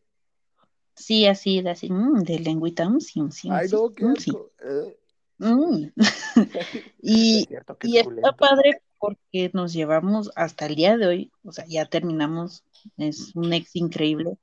sí, 0.96 1.26
así, 1.28 1.62
de 1.62 1.70
así, 1.72 1.90
mm, 1.90 2.24
de 2.24 2.40
lengüita, 2.40 2.90
mm, 2.90 3.00
sí, 3.00 3.22
sí, 3.32 3.50
Ay, 3.50 3.68
sí, 3.68 3.76
no, 3.76 3.94
qué 3.94 4.06
mm, 4.06 4.12
asco. 4.18 4.52
Eh, 4.64 5.00
Mm. 5.40 5.88
No 6.36 6.44
es 6.44 6.86
Y, 7.02 7.48
y 7.84 7.98
está 7.98 8.36
padre 8.38 8.82
porque 9.00 9.50
nos 9.54 9.74
llevamos 9.74 10.32
hasta 10.36 10.66
el 10.66 10.76
día 10.76 10.98
de 10.98 11.08
hoy, 11.08 11.32
o 11.44 11.52
sea, 11.52 11.66
ya 11.68 11.86
terminamos, 11.86 12.64
es 12.98 13.36
un 13.36 13.52
ex 13.54 13.76
increíble 13.76 14.38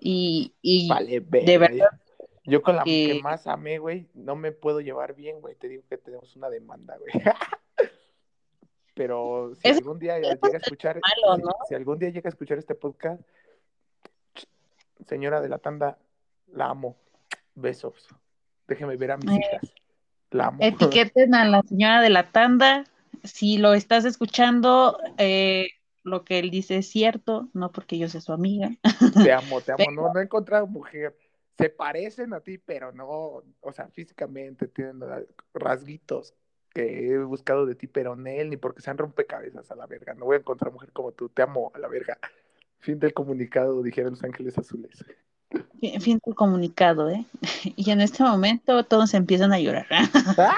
y, 0.00 0.54
y 0.60 0.88
Vale, 0.88 1.20
de 1.20 1.58
verdad. 1.58 1.88
Yo 2.44 2.60
con 2.60 2.74
la 2.74 2.82
que 2.82 3.12
que 3.14 3.22
más 3.22 3.46
amé, 3.46 3.78
güey, 3.78 4.08
no 4.14 4.34
me 4.34 4.50
puedo 4.50 4.80
llevar 4.80 5.14
bien, 5.14 5.40
güey. 5.40 5.54
Te 5.54 5.68
digo 5.68 5.84
que 5.88 5.96
tenemos 5.96 6.34
una 6.34 6.50
demanda, 6.50 6.96
güey. 6.98 7.12
Pero 8.94 9.54
si 9.54 9.68
algún 9.68 9.98
día 10.00 10.18
llega 10.18 10.38
a 10.42 10.48
es 10.48 10.54
escuchar, 10.54 11.00
malo, 11.00 11.50
si, 11.68 11.74
algún 11.74 11.98
día 11.98 12.10
llega 12.10 12.28
a 12.28 12.30
escuchar 12.30 12.58
este 12.58 12.74
podcast, 12.74 13.22
señora 15.06 15.40
de 15.40 15.48
la 15.48 15.58
tanda, 15.58 15.98
la 16.48 16.66
amo. 16.66 16.96
Besos. 17.54 18.08
Déjeme 18.66 18.96
ver 18.96 19.12
a 19.12 19.16
mis 19.18 19.30
Eh, 19.30 19.40
hijas. 19.40 19.74
La 20.32 20.54
etiqueten 20.58 21.34
a 21.34 21.44
la 21.44 21.62
señora 21.62 22.00
de 22.00 22.10
la 22.10 22.30
tanda, 22.30 22.84
si 23.22 23.58
lo 23.58 23.74
estás 23.74 24.04
escuchando, 24.04 24.98
eh, 25.18 25.68
lo 26.04 26.24
que 26.24 26.38
él 26.38 26.50
dice 26.50 26.76
es 26.76 26.88
cierto, 26.88 27.48
no 27.52 27.70
porque 27.72 27.98
yo 27.98 28.08
sea 28.08 28.20
su 28.20 28.32
amiga, 28.32 28.70
Te 29.22 29.32
amo, 29.32 29.60
te 29.60 29.72
amo. 29.72 29.78
pero 29.78 29.92
No, 29.92 30.12
no 30.12 30.20
he 30.20 30.24
encontrado 30.24 30.66
mujer. 30.66 31.16
Se 31.58 31.68
parecen 31.68 32.32
a 32.32 32.40
ti, 32.40 32.58
pero 32.58 32.92
no, 32.92 33.42
o 33.60 33.72
sea, 33.72 33.88
físicamente 33.88 34.68
tienen 34.68 35.00
rasguitos 35.52 36.34
que 36.72 37.10
he 37.10 37.18
buscado 37.18 37.66
de 37.66 37.74
ti, 37.74 37.86
pero 37.86 38.14
en 38.14 38.26
él, 38.26 38.50
ni 38.50 38.56
porque 38.56 38.80
sean 38.80 38.98
rompecabezas 38.98 39.70
a 39.70 39.76
la 39.76 39.86
verga. 39.86 40.14
No 40.14 40.24
voy 40.24 40.36
a 40.36 40.40
encontrar 40.40 40.72
mujer 40.72 40.90
como 40.92 41.12
tú. 41.12 41.28
Te 41.28 41.42
amo 41.42 41.70
a 41.74 41.78
la 41.78 41.88
verga. 41.88 42.18
Fin 42.78 42.98
del 42.98 43.12
comunicado, 43.12 43.82
dijeron 43.82 44.12
los 44.12 44.24
ángeles 44.24 44.56
azules. 44.58 45.04
Fin 45.80 46.00
fin 46.00 46.20
del 46.24 46.34
comunicado, 46.34 47.10
¿eh? 47.10 47.24
Y 47.76 47.90
en 47.90 48.00
este 48.00 48.22
momento 48.22 48.84
todos 48.84 49.14
empiezan 49.14 49.52
a 49.52 49.58
llorar. 49.60 49.86
¡Ah! 49.90 50.54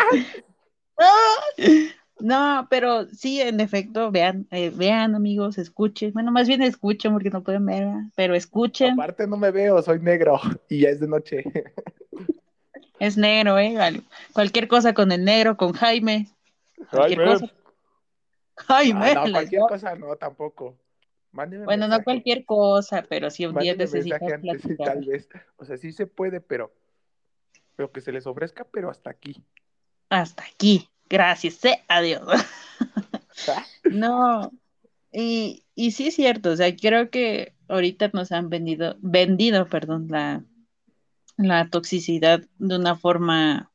No, 2.20 2.68
pero 2.70 3.06
sí, 3.08 3.40
en 3.40 3.58
efecto, 3.60 4.12
vean, 4.12 4.46
eh, 4.52 4.70
vean 4.70 5.16
amigos, 5.16 5.58
escuchen, 5.58 6.12
bueno, 6.12 6.30
más 6.30 6.46
bien 6.46 6.62
escuchen 6.62 7.12
porque 7.12 7.28
no 7.28 7.42
pueden 7.42 7.66
ver, 7.66 7.88
pero 8.14 8.36
escuchen, 8.36 8.92
Aparte 8.92 9.26
no 9.26 9.36
me 9.36 9.50
veo, 9.50 9.82
soy 9.82 9.98
negro 9.98 10.40
y 10.68 10.82
ya 10.82 10.90
es 10.90 11.00
de 11.00 11.08
noche. 11.08 11.42
es 13.00 13.16
negro, 13.16 13.58
¿eh? 13.58 13.74
Vale. 13.76 14.02
Cualquier 14.32 14.68
cosa 14.68 14.94
con 14.94 15.10
el 15.10 15.24
negro, 15.24 15.56
con 15.56 15.72
Jaime, 15.72 16.28
cualquier 16.90 17.18
Jaime. 17.18 17.32
cosa, 17.40 17.52
Jaime, 18.58 19.14
No, 19.14 19.26
no, 19.26 19.32
cualquier 19.32 19.62
cosa 19.62 19.94
no, 19.96 20.14
tampoco. 20.16 20.76
Mándeme 21.34 21.64
bueno, 21.64 21.88
no 21.88 22.04
cualquier 22.04 22.44
cosa, 22.44 23.04
pero 23.08 23.28
si 23.28 23.44
un 23.44 23.56
día 23.56 23.72
Mándeme 23.72 23.90
necesitas 23.90 24.22
antes, 24.22 24.62
sí, 24.62 24.68
platicar, 24.68 24.94
tal 24.94 25.04
vez. 25.04 25.28
O 25.56 25.64
sea, 25.64 25.76
sí 25.76 25.92
se 25.92 26.06
puede, 26.06 26.40
pero 26.40 26.72
lo 27.76 27.90
que 27.90 28.00
se 28.00 28.12
les 28.12 28.26
ofrezca, 28.28 28.64
pero 28.64 28.88
hasta 28.88 29.10
aquí. 29.10 29.42
hasta 30.10 30.44
aquí, 30.44 30.88
gracias, 31.08 31.64
eh, 31.64 31.82
adiós. 31.88 32.22
¿Ah? 33.48 33.64
No, 33.84 34.52
y, 35.12 35.64
y 35.74 35.90
sí 35.90 36.08
es 36.08 36.14
cierto, 36.14 36.50
o 36.50 36.56
sea, 36.56 36.74
creo 36.74 37.10
que 37.10 37.54
ahorita 37.68 38.10
nos 38.12 38.32
han 38.32 38.48
vendido, 38.48 38.96
vendido, 39.00 39.66
perdón, 39.66 40.06
la, 40.08 40.44
la 41.36 41.68
toxicidad 41.68 42.42
de 42.58 42.76
una 42.76 42.96
forma 42.96 43.72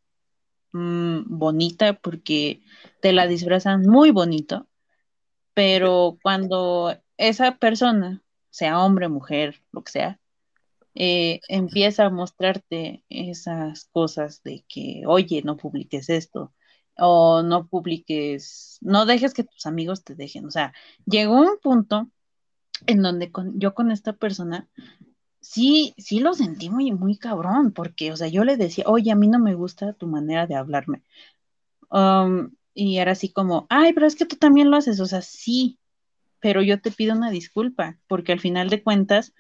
mm, 0.72 1.38
bonita 1.38 1.94
porque 1.94 2.62
te 3.02 3.14
la 3.14 3.28
disfrazan 3.28 3.82
muy 3.82 4.12
bonito, 4.12 4.68
pero 5.54 6.18
cuando 6.24 6.98
esa 7.20 7.58
persona, 7.58 8.24
sea 8.50 8.80
hombre, 8.84 9.10
mujer, 9.10 9.62
lo 9.72 9.84
que 9.84 9.92
sea, 9.92 10.20
eh, 10.96 11.42
empieza 11.50 12.06
a 12.06 12.10
mostrarte 12.10 13.04
esas 13.10 13.86
cosas 13.92 14.42
de 14.44 14.66
que, 14.68 15.04
oye, 15.06 15.42
no 15.44 15.58
publiques 15.58 16.10
esto, 16.10 16.54
o 16.98 17.44
no 17.44 17.68
publiques, 17.68 18.78
no 18.82 19.06
dejes 19.06 19.34
que 19.34 19.44
tus 19.44 19.66
amigos 19.66 20.04
te 20.04 20.16
dejen. 20.16 20.46
O 20.46 20.52
sea, 20.52 20.74
llegó 21.06 21.36
un 21.42 21.60
punto 21.62 22.10
en 22.88 23.02
donde 23.02 23.32
con, 23.32 23.60
yo 23.60 23.74
con 23.76 23.92
esta 23.92 24.14
persona 24.14 24.70
sí, 25.42 25.94
sí 25.98 26.20
lo 26.20 26.34
sentí 26.34 26.70
muy, 26.70 26.92
muy 26.92 27.18
cabrón, 27.18 27.74
porque, 27.74 28.12
o 28.12 28.18
sea, 28.18 28.28
yo 28.30 28.44
le 28.44 28.58
decía, 28.58 28.86
oye, 28.88 29.12
a 29.12 29.16
mí 29.16 29.28
no 29.28 29.40
me 29.40 29.56
gusta 29.56 29.94
tu 29.94 30.08
manera 30.08 30.48
de 30.48 30.56
hablarme. 30.56 31.04
Um, 31.92 32.52
y 32.74 32.98
era 33.00 33.14
así 33.14 33.32
como, 33.32 33.68
ay, 33.70 33.94
pero 33.94 34.08
es 34.08 34.16
que 34.16 34.26
tú 34.26 34.38
también 34.38 34.72
lo 34.72 34.78
haces, 34.78 35.00
o 35.00 35.06
sea, 35.06 35.22
sí, 35.22 35.79
pero 36.40 36.62
yo 36.62 36.82
te 36.82 36.92
pido 36.92 37.16
una 37.16 37.32
disculpa, 37.32 37.98
porque 38.08 38.32
al 38.32 38.40
final 38.40 38.70
de 38.70 38.84
cuentas 38.84 39.34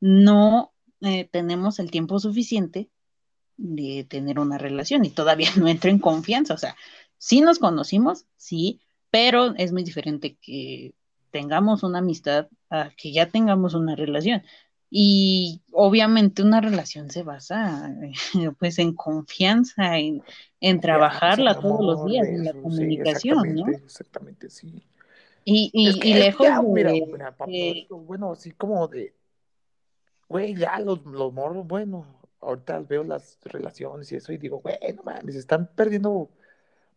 no 0.00 0.72
eh, 1.02 1.28
tenemos 1.30 1.78
el 1.78 1.90
tiempo 1.90 2.18
suficiente 2.18 2.88
de 3.56 4.06
tener 4.08 4.38
una 4.38 4.58
relación 4.58 5.04
y 5.04 5.10
todavía 5.10 5.50
no 5.56 5.68
entro 5.68 5.90
en 5.90 5.98
confianza, 5.98 6.54
o 6.54 6.58
sea, 6.58 6.76
sí 7.18 7.40
nos 7.40 7.58
conocimos, 7.58 8.26
sí, 8.36 8.80
pero 9.10 9.54
es 9.56 9.72
muy 9.72 9.84
diferente 9.84 10.36
que 10.40 10.94
tengamos 11.30 11.82
una 11.82 11.98
amistad 11.98 12.48
a 12.70 12.90
que 12.96 13.12
ya 13.12 13.26
tengamos 13.26 13.74
una 13.74 13.94
relación. 13.94 14.42
Y 14.92 15.62
obviamente 15.70 16.42
una 16.42 16.60
relación 16.60 17.10
se 17.10 17.22
basa 17.22 17.94
pues 18.58 18.78
en 18.80 18.94
confianza, 18.94 19.98
en, 19.98 20.22
en 20.60 20.80
trabajarla 20.80 21.60
todos 21.60 21.80
los 21.80 22.04
días, 22.06 22.26
en 22.26 22.44
la 22.44 22.52
besos, 22.52 22.74
sí, 22.74 22.80
comunicación, 22.80 23.54
¿no? 23.54 23.68
exactamente, 23.68 24.50
sí. 24.50 24.82
Y, 25.44 25.70
y, 25.72 25.98
que, 25.98 26.14
lejos 26.14 26.46
ya, 26.46 26.60
de, 26.60 26.68
mira, 26.68 27.36
papá, 27.36 27.46
bueno, 27.90 28.32
así 28.32 28.52
como 28.52 28.86
de, 28.88 29.14
güey, 30.28 30.54
ya 30.54 30.78
los, 30.78 31.04
los 31.06 31.32
morros, 31.32 31.66
bueno, 31.66 32.06
ahorita 32.40 32.80
veo 32.80 33.04
las 33.04 33.38
relaciones 33.44 34.10
y 34.12 34.16
eso 34.16 34.32
y 34.32 34.38
digo, 34.38 34.60
güey, 34.60 34.76
no 34.94 35.02
mames, 35.02 35.34
están 35.36 35.70
perdiendo 35.74 36.30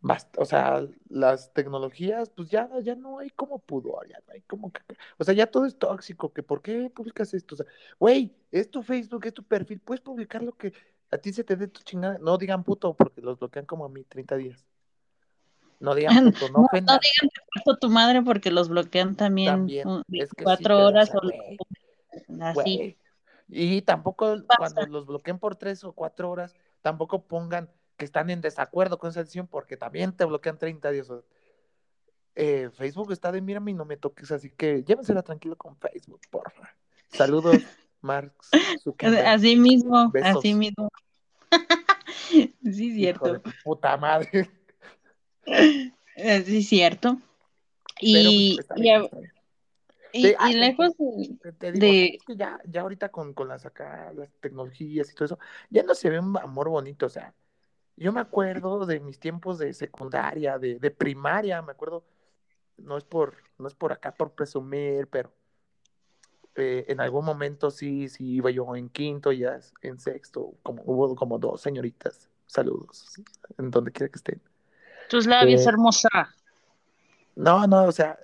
basta, 0.04 0.38
o 0.42 0.44
sea, 0.44 0.86
las 1.08 1.54
tecnologías, 1.54 2.28
pues 2.28 2.50
ya, 2.50 2.68
ya 2.82 2.94
no 2.94 3.20
hay 3.20 3.30
como 3.30 3.58
pudor, 3.58 4.06
ya 4.06 4.18
no 4.26 4.34
hay 4.34 4.42
como 4.42 4.70
que, 4.70 4.82
o 5.16 5.24
sea, 5.24 5.32
ya 5.32 5.46
todo 5.46 5.64
es 5.64 5.78
tóxico, 5.78 6.30
que 6.30 6.42
¿por 6.42 6.60
qué 6.60 6.90
publicas 6.90 7.32
esto? 7.32 7.54
O 7.54 7.56
sea, 7.56 7.66
güey, 7.98 8.36
es 8.52 8.70
tu 8.70 8.82
Facebook, 8.82 9.24
es 9.24 9.32
tu 9.32 9.42
perfil, 9.42 9.80
puedes 9.80 10.02
publicar 10.02 10.42
lo 10.42 10.52
que 10.52 10.74
a 11.10 11.16
ti 11.16 11.32
se 11.32 11.42
te 11.42 11.56
dé 11.56 11.68
tu 11.68 11.80
chingada, 11.82 12.18
no 12.18 12.36
digan 12.36 12.64
puto 12.64 12.92
porque 12.94 13.22
los 13.22 13.38
bloquean 13.38 13.64
como 13.64 13.86
a 13.86 13.88
mí 13.88 14.04
30 14.04 14.36
días. 14.36 14.66
No 15.80 15.94
digan 15.94 16.14
puto, 16.38 16.48
no, 16.48 16.58
No, 16.60 16.64
ofendan. 16.66 16.96
no 16.96 17.00
digan 17.00 17.30
que 17.64 17.80
tu 17.80 17.90
madre 17.90 18.22
porque 18.22 18.50
los 18.50 18.68
bloquean 18.68 19.16
también, 19.16 19.52
También, 19.54 19.88
un- 19.88 20.02
es 20.12 20.30
que 20.32 20.44
sí, 20.44 20.44
24 20.44 20.62
pero, 20.62 20.78
o 20.78 20.86
horas 20.86 21.10
o 21.14 21.20
así. 22.42 22.96
Y 23.48 23.82
tampoco 23.82 24.34
Pasa. 24.46 24.56
cuando 24.56 24.86
los 24.86 25.06
bloqueen 25.06 25.38
por 25.38 25.56
tres 25.56 25.84
o 25.84 25.92
cuatro 25.92 26.30
horas, 26.30 26.54
tampoco 26.82 27.22
pongan 27.24 27.70
que 27.96 28.04
están 28.04 28.30
en 28.30 28.40
desacuerdo 28.40 28.98
con 28.98 29.10
esa 29.10 29.20
decisión 29.20 29.46
porque 29.46 29.76
también 29.76 30.12
te 30.16 30.24
bloquean 30.24 30.58
30 30.58 30.90
días. 30.90 31.08
eh, 32.34 32.70
Facebook 32.74 33.12
está 33.12 33.30
de 33.30 33.40
mírame 33.40 33.70
y 33.70 33.74
no 33.74 33.84
me 33.84 33.96
toques, 33.96 34.32
así 34.32 34.50
que 34.50 34.82
llévensela 34.82 35.22
tranquilo 35.22 35.56
con 35.56 35.76
Facebook, 35.76 36.20
porfa. 36.30 36.74
Saludos, 37.08 37.62
Mark 38.00 38.32
Zuckerberg. 38.82 39.26
Así 39.26 39.54
mismo, 39.56 40.10
Besos. 40.10 40.38
así 40.38 40.54
mismo. 40.54 40.88
sí, 42.30 42.54
Hijo 42.64 42.94
cierto. 42.96 43.32
de 43.34 43.40
puta 43.62 43.96
madre. 43.96 44.50
Sí, 46.44 46.62
cierto. 46.62 47.18
Pero 48.00 48.30
Y, 48.32 48.56
pues, 48.56 48.66
y, 48.76 48.82
bien, 48.82 49.00
a- 49.00 49.04
está 49.04 49.18
bien. 49.18 49.32
y- 50.12 50.34
ah, 50.38 50.52
lejos 50.52 50.96
de, 50.96 51.36
Te, 51.42 51.52
te 51.52 51.72
digo, 51.72 51.86
de- 51.86 52.18
que 52.26 52.36
ya, 52.36 52.58
ya 52.68 52.82
ahorita 52.82 53.10
con, 53.10 53.34
con 53.34 53.48
las 53.48 53.66
acá, 53.66 54.12
las 54.14 54.30
tecnologías 54.40 55.10
y 55.10 55.14
todo 55.14 55.24
eso, 55.26 55.38
ya 55.70 55.82
no 55.82 55.94
se 55.94 56.10
ve 56.10 56.18
un 56.20 56.36
amor 56.38 56.68
bonito, 56.68 57.06
o 57.06 57.08
sea, 57.10 57.34
yo 57.96 58.12
me 58.12 58.20
acuerdo 58.20 58.86
de 58.86 59.00
mis 59.00 59.18
tiempos 59.18 59.58
de 59.58 59.72
secundaria, 59.72 60.58
de, 60.58 60.78
de 60.78 60.90
primaria, 60.90 61.62
me 61.62 61.72
acuerdo, 61.72 62.04
no 62.76 62.96
es 62.96 63.04
por, 63.04 63.36
no 63.58 63.68
es 63.68 63.74
por 63.74 63.92
acá 63.92 64.12
por 64.14 64.32
presumir, 64.32 65.06
pero 65.08 65.32
eh, 66.56 66.84
en 66.88 67.00
algún 67.00 67.24
momento 67.24 67.70
sí, 67.70 68.08
sí 68.08 68.34
iba 68.36 68.50
yo 68.50 68.74
en 68.76 68.88
quinto, 68.88 69.32
ya 69.32 69.58
en 69.82 69.98
sexto, 69.98 70.54
como 70.62 70.82
hubo 70.86 71.14
como 71.16 71.38
dos 71.38 71.60
señoritas, 71.60 72.28
saludos, 72.46 73.20
en 73.58 73.70
donde 73.70 73.90
quiera 73.92 74.10
que 74.10 74.16
estén. 74.18 74.40
Tus 75.08 75.26
labios, 75.26 75.66
Eh, 75.66 75.68
hermosa. 75.68 76.08
No, 77.36 77.66
no, 77.66 77.84
o 77.86 77.92
sea, 77.92 78.18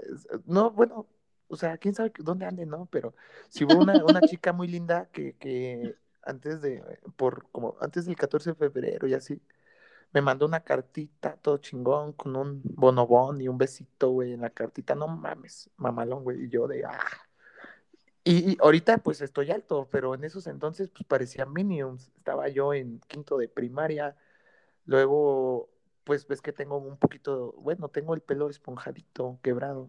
no, 0.47 0.71
bueno, 0.71 1.07
o 1.49 1.57
sea, 1.57 1.79
quién 1.79 1.95
sabe 1.95 2.13
dónde 2.19 2.47
ande, 2.47 2.67
¿no? 2.67 2.87
Pero 2.91 3.15
si 3.49 3.65
hubo 3.65 3.79
una, 3.79 4.05
una 4.05 4.23
chica 4.23 4.53
muy 4.53 4.69
linda 4.69 5.09
que, 5.13 5.35
que 5.37 5.97
antes 6.23 6.61
de, 6.63 6.83
por, 7.17 7.49
como 7.51 7.77
antes 7.81 8.07
del 8.07 8.17
14 8.17 8.51
de 8.51 8.57
febrero 8.57 9.09
y 9.09 9.15
así, 9.15 9.41
me 10.13 10.23
mandó 10.23 10.47
una 10.47 10.61
cartita 10.61 11.37
todo 11.37 11.59
chingón 11.59 12.13
con 12.15 12.37
un 12.37 12.63
bonobón 12.65 13.41
y 13.41 13.49
un 13.49 13.59
besito, 13.59 14.11
güey, 14.11 14.33
en 14.35 14.43
la 14.43 14.51
cartita, 14.51 14.95
no 14.95 15.09
mames, 15.09 15.71
mamalón, 15.77 16.25
güey, 16.25 16.45
y 16.45 16.49
yo 16.51 16.69
de, 16.69 16.85
ah. 16.85 17.01
Y, 18.25 18.53
y 18.53 18.57
ahorita 18.61 18.99
pues 18.99 19.21
estoy 19.23 19.51
alto, 19.51 19.89
pero 19.91 20.15
en 20.15 20.25
esos 20.25 20.47
entonces 20.47 20.91
pues 20.91 21.05
parecía 21.07 21.47
Minions, 21.47 22.11
estaba 22.19 22.49
yo 22.49 22.75
en 22.75 23.01
quinto 23.09 23.39
de 23.39 23.49
primaria, 23.49 24.17
Luego, 24.87 25.71
pues 26.11 26.27
ves 26.27 26.43
que 26.43 26.53
tengo 26.53 26.77
un 26.79 26.97
poquito, 26.97 27.53
bueno, 27.59 27.89
tengo 27.89 28.15
el 28.15 28.21
pelo 28.21 28.51
esponjadito, 28.51 29.39
quebrado. 29.43 29.89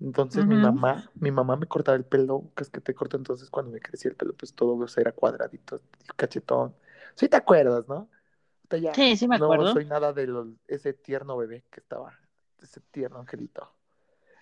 Entonces 0.00 0.46
mi 0.46 0.58
mamá, 0.58 1.10
mi 1.14 1.30
mamá 1.30 1.56
me 1.56 1.66
cortaba 1.66 1.96
el 1.96 2.04
pelo, 2.04 2.50
que 2.54 2.62
es 2.64 2.68
que 2.68 2.82
te 2.82 2.92
corto 2.94 3.16
entonces 3.16 3.48
cuando 3.48 3.72
me 3.72 3.80
crecía 3.80 4.10
el 4.10 4.16
pelo, 4.18 4.34
pues 4.34 4.52
todo 4.54 4.76
o 4.76 4.86
sea, 4.86 5.00
era 5.00 5.12
cuadradito, 5.12 5.80
cachetón. 6.16 6.74
Sí 7.14 7.26
te 7.30 7.38
acuerdas, 7.38 7.88
¿no? 7.88 8.10
Ya 8.70 8.92
Sí, 8.94 9.16
sí 9.16 9.26
me 9.26 9.36
no 9.38 9.46
acuerdo. 9.46 9.72
soy 9.72 9.86
nada 9.86 10.12
de 10.12 10.26
lo- 10.26 10.52
ese 10.68 10.92
tierno 10.92 11.38
bebé 11.38 11.64
que 11.70 11.80
estaba, 11.80 12.18
ese 12.62 12.80
tierno 12.90 13.20
angelito. 13.20 13.72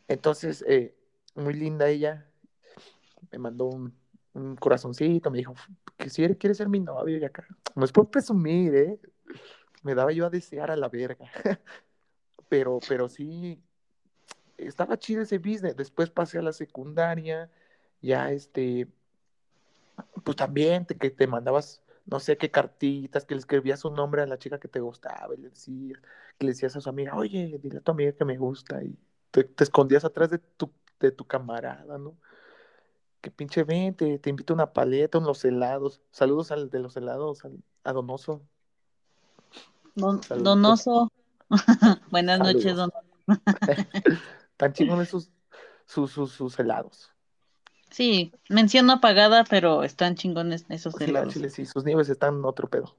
Entonces, 0.09 0.65
eh, 0.69 0.97
muy 1.37 1.55
linda 1.55 1.89
ella, 1.89 2.27
me 3.31 3.39
mandó 3.39 3.67
un, 3.67 3.95
un 4.35 4.57
corazoncito, 4.57 5.31
me 5.31 5.39
dijo 5.39 5.55
que 5.97 6.11
si 6.11 6.25
eres- 6.25 6.39
quieres 6.39 6.57
ser 6.59 6.69
mi 6.69 6.81
novio 6.81 7.19
y 7.19 7.25
acá. 7.25 7.47
No 7.77 7.85
es 7.85 7.93
por 7.93 8.11
presumir, 8.11 8.75
¿eh? 8.75 9.01
Me 9.83 9.95
daba 9.95 10.13
yo 10.13 10.27
a 10.27 10.31
desear 10.31 10.71
a 10.71 10.77
la 10.77 10.89
verga. 10.89 11.27
Pero, 12.49 12.81
pero 12.89 13.09
sí, 13.09 13.63
estaba 14.59 14.99
chido 14.99 15.23
ese 15.23 15.39
business. 15.39 15.77
Después 15.77 16.11
pasé 16.11 16.39
a 16.39 16.43
la 16.43 16.53
secundaria, 16.53 17.49
ya 18.03 18.33
este, 18.33 18.89
pues 20.25 20.37
también 20.37 20.87
te, 20.87 20.97
que 20.97 21.11
te 21.11 21.27
mandabas, 21.27 21.83
no 22.07 22.19
sé 22.21 22.37
qué 22.37 22.51
cartitas, 22.51 23.25
que 23.25 23.35
le 23.35 23.41
escribías 23.41 23.85
un 23.85 23.95
nombre 23.95 24.23
a 24.23 24.27
la 24.27 24.39
chica 24.39 24.59
que 24.59 24.69
te 24.69 24.81
gustaba 24.81 25.35
y 25.35 25.39
le 25.39 25.51
decías, 25.51 26.01
que 26.39 26.47
le 26.47 26.53
decías 26.53 26.77
a 26.77 26.81
su 26.81 26.89
amiga, 26.89 27.15
oye, 27.17 27.59
dile 27.63 27.79
a 27.79 27.81
tu 27.83 27.93
amiga 27.93 28.13
que 28.13 28.25
me 28.25 28.37
gusta 28.37 28.83
y 28.83 28.99
te, 29.31 29.45
te 29.45 29.65
escondías 29.65 30.05
atrás 30.05 30.31
de 30.31 30.39
tu, 30.39 30.73
de 30.99 31.13
tu 31.13 31.27
camarada, 31.27 31.99
¿no? 31.99 32.17
Que 33.21 33.31
pinche 33.31 33.65
ven, 33.65 33.95
te, 33.95 34.21
invito 34.31 34.55
a 34.55 34.57
una 34.57 34.73
paleta, 34.73 35.19
unos 35.19 35.45
helados. 35.45 36.01
Saludos 36.11 36.51
al 36.53 36.71
de 36.71 36.79
los 36.81 36.97
helados, 36.97 37.43
a 37.85 37.93
Donoso. 37.93 38.43
Don- 39.95 40.21
donoso. 40.43 41.11
Buenas 42.11 42.39
noches, 42.41 42.77
Saludos. 42.77 42.91
don. 43.27 43.39
Tan 44.57 44.73
chingones 44.73 45.09
sus, 45.09 45.31
sus, 45.87 46.11
sus, 46.11 46.33
sus 46.33 46.59
helados. 46.59 47.11
Sí, 47.91 48.33
mención 48.49 48.87
no 48.87 49.01
pagada, 49.01 49.45
pero 49.45 49.83
están 49.83 50.15
chingones 50.15 50.65
esos 50.69 50.95
Sí, 50.99 51.07
helados. 51.07 51.35
chile 51.35 51.51
sí, 51.51 51.67
sus 51.67 51.85
nieves 51.85 52.09
están 52.09 52.45
otro 52.45 52.69
pedo. 52.69 52.95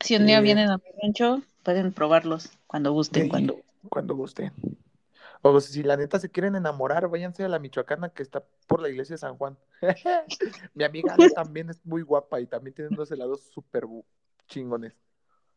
Si 0.00 0.16
un 0.16 0.26
día 0.26 0.38
Eh, 0.38 0.42
vienen 0.42 0.70
a 0.70 0.78
mi 0.78 0.84
rancho, 1.02 1.42
pueden 1.64 1.92
probarlos 1.92 2.50
cuando 2.66 2.92
gusten, 2.92 3.24
Sí, 3.24 3.28
cuando 3.30 3.56
cuando 3.88 4.14
gusten. 4.14 4.52
O 5.42 5.60
si 5.60 5.82
la 5.82 5.96
neta 5.96 6.18
se 6.18 6.30
quieren 6.30 6.56
enamorar, 6.56 7.08
váyanse 7.08 7.44
a 7.44 7.48
la 7.48 7.58
Michoacana 7.58 8.08
que 8.10 8.22
está 8.22 8.44
por 8.66 8.80
la 8.80 8.88
iglesia 8.88 9.14
de 9.14 9.18
San 9.18 9.36
Juan. 9.36 9.56
Mi 10.74 10.84
amiga 10.84 11.14
Ale 11.14 11.30
también 11.30 11.70
es 11.70 11.84
muy 11.84 12.02
guapa 12.02 12.40
y 12.40 12.46
también 12.46 12.74
tiene 12.74 12.90
unos 12.90 13.10
helados 13.10 13.42
súper 13.52 13.84
chingones. 14.48 14.94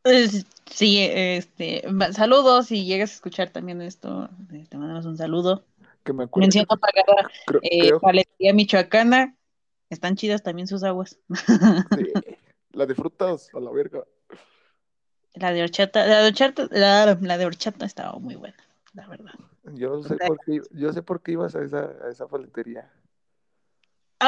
Es- 0.04 0.46
Sí, 0.64 1.06
este, 1.10 1.82
saludos 2.12 2.68
si 2.68 2.86
llegas 2.86 3.10
a 3.10 3.14
escuchar 3.14 3.50
también 3.50 3.82
esto, 3.82 4.30
eh, 4.52 4.64
te 4.70 4.78
mandamos 4.78 5.04
un 5.04 5.18
saludo. 5.18 5.66
Que 6.02 6.14
me 6.14 6.24
acuerdo. 6.24 6.46
Mención 6.46 6.64
pagada, 6.66 7.30
creo, 7.46 7.60
eh, 7.62 7.88
creo 7.88 8.00
Paletería 8.00 8.54
Michoacana, 8.54 9.36
están 9.90 10.16
chidas 10.16 10.42
también 10.42 10.66
sus 10.66 10.82
aguas. 10.82 11.18
sí, 11.98 12.06
la 12.72 12.86
de 12.86 12.94
frutas, 12.94 13.50
a 13.52 13.60
la 13.60 13.70
verga. 13.70 14.04
La 15.34 15.52
de 15.52 15.62
horchata, 15.62 16.06
la 16.06 16.22
de 16.22 16.28
horchata, 16.28 16.68
la, 16.70 17.18
la 17.20 17.38
de 17.38 17.44
horchata 17.44 17.84
estaba 17.84 18.18
muy 18.18 18.36
buena, 18.36 18.56
la 18.94 19.06
verdad. 19.08 19.32
Yo 19.74 20.02
sé 20.02 20.16
por 20.16 20.38
qué, 20.46 20.62
yo 20.70 20.92
sé 20.94 21.02
por 21.02 21.22
qué 21.22 21.32
ibas 21.32 21.54
a 21.54 21.62
esa, 21.62 21.92
a 22.02 22.08
esa 22.10 22.26
paletería. 22.28 22.90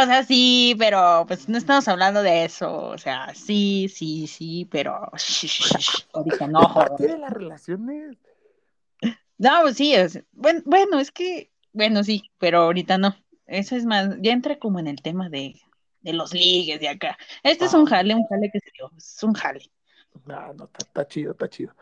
O 0.02 0.06
sea, 0.06 0.24
sí, 0.24 0.74
pero 0.78 1.24
pues 1.26 1.48
no 1.48 1.56
estamos 1.58 1.86
hablando 1.88 2.22
de 2.22 2.44
eso, 2.44 2.88
o 2.88 2.98
sea, 2.98 3.32
sí, 3.34 3.88
sí, 3.88 4.26
sí, 4.26 4.66
pero 4.70 5.10
ahorita 6.12 6.46
no, 6.48 6.60
joder. 6.68 7.10
De 7.12 7.18
las 7.18 7.32
relaciones. 7.32 8.16
No, 9.38 9.50
pues 9.62 9.76
sí, 9.76 9.94
es- 9.94 10.22
bueno, 10.32 10.60
bueno, 10.64 10.98
es 10.98 11.10
que, 11.10 11.50
bueno, 11.72 12.02
sí, 12.04 12.30
pero 12.38 12.62
ahorita 12.62 12.98
no. 12.98 13.14
Eso 13.46 13.76
es 13.76 13.84
más, 13.84 14.16
ya 14.20 14.32
entra 14.32 14.58
como 14.58 14.78
en 14.78 14.86
el 14.86 15.02
tema 15.02 15.28
de, 15.28 15.54
de 16.00 16.12
los 16.12 16.32
ligues 16.32 16.80
de 16.80 16.88
acá. 16.88 17.18
Este 17.42 17.66
es 17.66 17.74
un 17.74 17.86
Ah. 17.86 17.90
jale, 17.90 18.14
un 18.14 18.24
jale 18.26 18.50
que 18.50 18.60
se 18.60 18.70
dio, 18.76 18.90
es 18.96 19.22
un 19.22 19.34
jale. 19.34 19.70
No, 20.24 20.54
no, 20.54 20.70
está, 20.78 21.06
chido, 21.06 21.32
está 21.32 21.48
chido. 21.48 21.74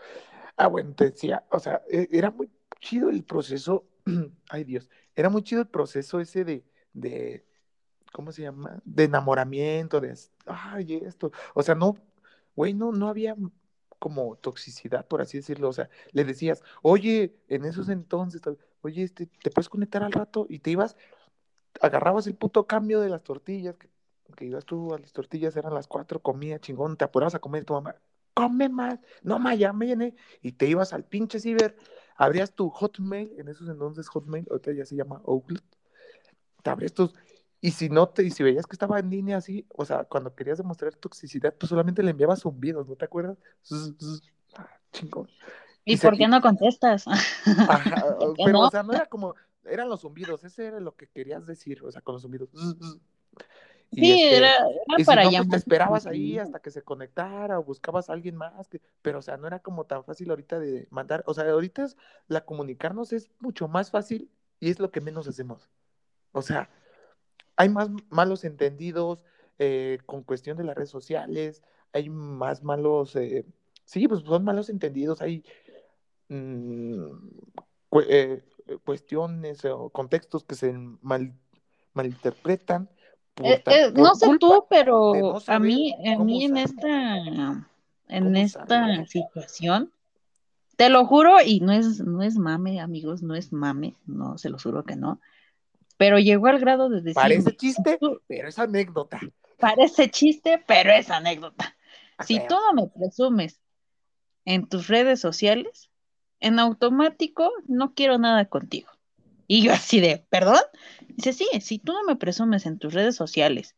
Ah, 0.57 0.67
bueno, 0.67 0.95
te 0.95 1.07
decía, 1.11 1.45
o 1.51 1.59
sea, 1.61 1.83
e- 1.91 2.09
era 2.11 2.31
muy 2.31 2.51
chido 2.81 3.11
el 3.11 3.23
proceso, 3.25 3.87
ay 4.51 4.65
Dios, 4.65 4.89
era 5.15 5.29
muy 5.29 5.43
chido 5.43 5.63
el 5.63 5.69
proceso 5.69 6.19
ese 6.21 6.45
de, 6.45 6.65
de, 6.93 7.45
¿cómo 8.13 8.33
se 8.33 8.43
llama? 8.43 8.81
De 8.85 9.05
enamoramiento, 9.05 10.01
de, 10.01 10.15
ay, 10.47 11.01
esto, 11.05 11.33
o 11.55 11.63
sea, 11.63 11.75
no, 11.75 11.97
güey, 12.55 12.75
no, 12.75 12.93
no 12.93 13.09
había 13.09 13.37
como 13.99 14.37
toxicidad, 14.37 15.07
por 15.07 15.23
así 15.23 15.39
decirlo, 15.39 15.69
o 15.69 15.73
sea, 15.73 15.89
le 16.11 16.25
decías, 16.25 16.63
oye, 16.83 17.37
en 17.49 17.65
esos 17.65 17.89
entonces, 17.89 18.43
oye, 18.83 19.05
este, 19.05 19.27
¿te 19.27 19.51
puedes 19.51 19.69
conectar 19.69 20.03
al 20.03 20.11
rato? 20.13 20.47
Y 20.49 20.59
te 20.59 20.71
ibas, 20.71 20.97
agarrabas 21.81 22.27
el 22.27 22.35
puto 22.35 22.67
cambio 22.67 23.01
de 23.01 23.09
las 23.09 23.23
tortillas, 23.23 23.77
que, 23.77 23.89
que 24.37 24.47
ibas 24.47 24.65
tú 24.65 24.93
a 24.93 24.99
las 24.99 25.13
tortillas, 25.13 25.57
eran 25.57 25.73
las 25.73 25.87
cuatro, 25.87 26.21
comía 26.21 26.59
chingón, 26.59 26.97
te 26.97 27.05
apurabas 27.05 27.37
a 27.37 27.39
comer, 27.39 27.65
tu 27.65 27.75
mamá, 27.75 27.95
come 28.35 28.69
más, 28.69 28.99
no 29.23 29.39
más, 29.39 29.59
ya 29.59 29.73
me 29.73 29.87
llené, 29.87 30.17
y 30.41 30.53
te 30.53 30.67
ibas 30.67 30.93
al 30.93 31.05
pinche 31.05 31.39
ciber, 31.39 31.77
abrías 32.17 32.53
tu 32.55 32.71
Hotmail, 32.71 33.33
en 33.39 33.49
esos 33.49 33.69
entonces 33.69 34.09
Hotmail, 34.09 34.47
ahorita 34.51 34.73
ya 34.73 34.85
se 34.85 34.97
llama 34.97 35.23
Outlook, 35.27 35.63
te 36.63 36.71
abrías 36.71 36.93
tus, 36.93 37.15
y 37.63 37.71
si 37.71 37.89
no 37.89 38.09
te, 38.09 38.25
y 38.25 38.31
si 38.31 38.43
veías 38.43 38.67
que 38.67 38.75
estaba 38.75 38.99
en 38.99 39.09
línea 39.09 39.39
así, 39.39 39.65
o 39.71 39.85
sea, 39.85 40.05
cuando 40.05 40.35
querías 40.35 40.59
demostrar 40.59 40.95
toxicidad, 40.97 41.55
pues 41.55 41.71
solamente 41.71 42.03
le 42.03 42.11
enviabas 42.11 42.41
zumbidos, 42.41 42.89
¿no 42.89 42.97
te 42.97 43.05
acuerdas? 43.07 43.39
Zzz, 43.65 43.95
zzz, 43.99 44.23
ah, 44.57 44.69
chingón. 44.93 45.31
¿Y 45.85 45.95
Y 45.95 45.97
se- 45.97 46.09
por 46.09 46.19
qué 46.19 46.27
no 46.29 46.41
contestas? 46.43 47.07
Ajá, 47.07 47.15
¿Por 48.19 48.35
qué 48.37 48.43
pero, 48.45 48.59
no? 48.59 48.67
o 48.67 48.71
sea, 48.71 48.83
no 48.83 48.93
era 48.93 49.07
como, 49.07 49.35
eran 49.65 49.89
los 49.89 50.01
zumbidos, 50.03 50.45
ese 50.45 50.67
era 50.67 50.81
lo 50.81 50.97
que 50.97 51.07
querías 51.07 51.47
decir, 51.47 51.83
o 51.85 51.91
sea, 51.91 52.03
con 52.03 52.15
los 52.15 52.23
zumbidos. 52.23 52.51
Zzz, 52.51 52.77
zzz. 52.79 52.99
Y, 53.95 54.01
Sí, 54.01 54.13
este, 54.13 54.37
era, 54.39 54.57
era 54.57 54.67
y 54.97 55.01
si 55.01 55.05
para 55.05 55.25
no, 55.25 55.31
pues 55.31 55.49
te 55.51 55.57
esperabas 55.59 56.07
ahí 56.07 56.39
hasta 56.39 56.61
que 56.61 56.71
se 56.71 56.83
conectara 56.83 57.59
o 57.59 57.63
buscabas 57.65 58.09
a 58.11 58.15
alguien 58.15 58.35
más, 58.37 58.67
que- 58.69 58.81
pero 59.03 59.19
o 59.19 59.23
sea, 59.23 59.37
no 59.37 59.47
era 59.47 59.61
como 59.61 59.85
tan 59.85 60.03
fácil 60.03 60.31
ahorita 60.31 60.59
de 60.59 60.89
mandar, 60.91 61.23
o 61.27 61.35
sea, 61.35 61.49
ahorita 61.51 61.85
es, 61.85 61.97
la 62.27 62.45
comunicarnos 62.45 63.13
es 63.13 63.31
mucho 63.39 63.69
más 63.69 63.91
fácil 63.91 64.31
y 64.61 64.71
es 64.71 64.79
lo 64.81 64.91
que 64.91 65.01
menos 65.03 65.29
hacemos. 65.29 65.69
O 66.33 66.41
sea, 66.43 66.71
hay 67.57 67.69
más 67.69 67.89
malos 68.11 68.45
entendidos 68.45 69.21
eh, 69.59 69.99
con 70.07 70.23
cuestión 70.23 70.57
de 70.57 70.65
las 70.65 70.75
redes 70.77 70.91
sociales, 70.91 71.63
hay 71.93 72.09
más 72.09 72.63
malos, 72.63 73.15
eh, 73.17 73.45
sí, 73.85 74.09
pues 74.09 74.23
son 74.23 74.45
malos 74.45 74.69
entendidos, 74.69 75.21
hay 75.23 75.45
mm, 76.29 77.05
cu- 77.89 78.03
eh, 78.09 78.43
cuestiones 78.85 79.65
o 79.65 79.91
contextos 79.91 80.45
que 80.45 80.55
se 80.55 80.73
mal, 81.03 81.33
malinterpretan 81.95 82.89
por, 83.35 83.47
Eh, 83.47 83.63
eh, 83.67 83.93
no 83.95 84.15
sé 84.15 84.39
tú, 84.39 84.67
pero 84.69 85.13
no 85.15 85.43
a 85.47 85.59
mí, 85.59 85.95
a 86.07 86.19
mí 86.19 86.45
en 86.45 86.57
esta, 86.57 87.17
en 88.09 88.37
esta 88.37 89.07
situación, 89.07 89.91
te 90.77 90.89
lo 90.89 91.07
juro, 91.07 91.37
y 91.45 91.61
no 91.61 91.73
es, 91.73 92.01
no 92.01 92.23
es 92.23 92.37
mame, 92.37 92.81
amigos, 92.81 93.23
no 93.23 93.35
es 93.35 93.53
mame, 93.53 93.95
no, 94.07 94.39
se 94.39 94.49
lo 94.49 94.59
juro 94.59 94.85
que 94.85 94.97
no, 94.97 95.21
pero 95.97 96.19
llegó 96.19 96.47
al 96.49 96.59
grado 96.59 96.89
de 96.89 97.03
Parece 97.13 97.51
decirme, 97.51 97.57
chiste, 97.57 97.99
pero 98.27 98.49
es 98.49 98.59
anécdota. 98.59 99.21
parece 99.59 100.11
chiste, 100.11 100.63
pero 100.67 100.93
es 100.93 101.11
anécdota. 101.11 101.77
A 102.19 102.25
Si 102.25 102.39
tú 102.39 102.55
no 102.55 102.83
me 102.83 102.89
presumes 102.89 103.61
en 104.45 104.69
tus 104.69 104.89
redes 104.89 105.21
sociales, 105.21 105.91
en 106.41 106.59
automático 106.59 107.51
no 107.69 107.95
quiero 107.95 108.19
nada 108.19 108.47
contigo. 108.47 108.91
Y 109.47 109.63
yo 109.63 109.73
así 109.73 110.01
de, 110.01 110.27
¿perdón? 110.31 110.61
Dice, 111.09 111.33
sí, 111.33 111.47
si 111.61 111.79
tú 111.79 111.93
no 111.93 112.05
me 112.05 112.17
presumes 112.17 112.67
en 112.67 112.79
tus 112.79 112.95
redes 112.95 113.15
sociales, 113.17 113.77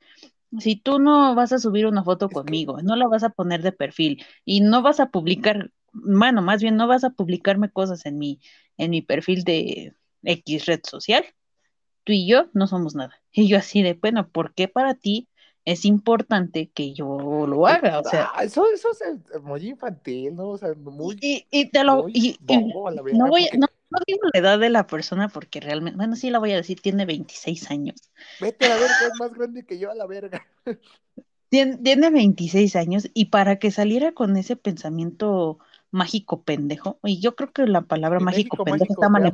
si 0.58 0.76
tú 0.76 0.98
no 0.98 1.34
vas 1.34 1.52
a 1.52 1.58
subir 1.58 1.86
una 1.86 2.04
foto 2.04 2.26
Es 2.26 2.30
que- 2.30 2.34
conmigo, 2.34 2.80
no 2.82 2.96
la 2.96 3.08
vas 3.08 3.24
a 3.24 3.30
poner 3.30 3.62
de 3.62 3.72
perfil 3.72 4.24
y 4.44 4.60
no 4.60 4.82
vas 4.82 5.00
a 5.00 5.10
publicar, 5.10 5.70
bueno, 5.92 6.42
más 6.42 6.62
bien 6.62 6.76
no 6.76 6.86
vas 6.86 7.04
a 7.04 7.10
publicarme 7.10 7.70
cosas 7.70 8.06
en 8.06 8.18
mi, 8.18 8.40
en 8.76 8.90
mi 8.90 9.02
perfil 9.02 9.44
de 9.44 9.94
X 10.22 10.66
red 10.66 10.80
social, 10.84 11.24
tú 12.04 12.12
y 12.12 12.26
yo 12.28 12.50
no 12.54 12.66
somos 12.66 12.94
nada. 12.94 13.20
Y 13.32 13.48
yo 13.48 13.58
así 13.58 13.82
de, 13.82 13.94
bueno, 13.94 14.28
¿por 14.28 14.54
qué 14.54 14.68
para 14.68 14.94
ti 14.94 15.28
es 15.64 15.84
importante 15.84 16.70
que 16.70 16.92
yo 16.94 17.46
lo 17.48 17.66
haga? 17.66 18.00
O 18.00 18.04
sea, 18.04 18.30
Ah, 18.34 18.44
eso, 18.44 18.64
eso 18.72 18.88
es 18.92 19.42
muy 19.42 19.68
infantil, 19.68 20.34
¿no? 20.36 20.50
O 20.50 20.58
sea, 20.58 20.74
muy, 20.74 21.16
y, 21.20 21.46
y 21.50 21.70
te 21.70 21.84
lo, 21.84 22.06
y, 22.12 22.38
bobo 22.40 22.90
no 23.10 23.28
voy, 23.28 23.44
porque 23.44 23.58
no, 23.58 23.66
no 23.90 23.98
digo 24.06 24.20
la 24.32 24.40
edad 24.40 24.58
de 24.58 24.70
la 24.70 24.86
persona 24.86 25.28
porque 25.28 25.60
realmente, 25.60 25.96
bueno, 25.96 26.16
sí 26.16 26.30
la 26.30 26.38
voy 26.38 26.52
a 26.52 26.56
decir, 26.56 26.80
tiene 26.80 27.06
26 27.06 27.70
años. 27.70 27.96
vete 28.38 28.66
a 28.66 28.68
la 28.68 28.76
verga, 28.76 29.06
es 29.08 29.14
más 29.14 29.32
grande 29.34 29.64
que 29.66 29.78
yo 29.78 29.90
a 29.90 29.94
la 29.94 30.06
verga. 30.06 30.46
Tien- 31.50 31.82
Tiene 31.82 32.10
26 32.10 32.76
años 32.76 33.08
y 33.14 33.26
para 33.26 33.58
que 33.58 33.70
saliera 33.70 34.12
con 34.12 34.36
ese 34.36 34.56
pensamiento 34.56 35.58
mágico 35.90 36.42
pendejo, 36.44 36.98
y 37.04 37.20
yo 37.20 37.36
creo 37.36 37.52
que 37.52 37.66
la 37.66 37.82
palabra 37.82 38.20
mágico 38.20 38.60
pendejo 38.62 38.94
mágico, 38.94 38.94
está 38.94 39.08
mal. 39.08 39.32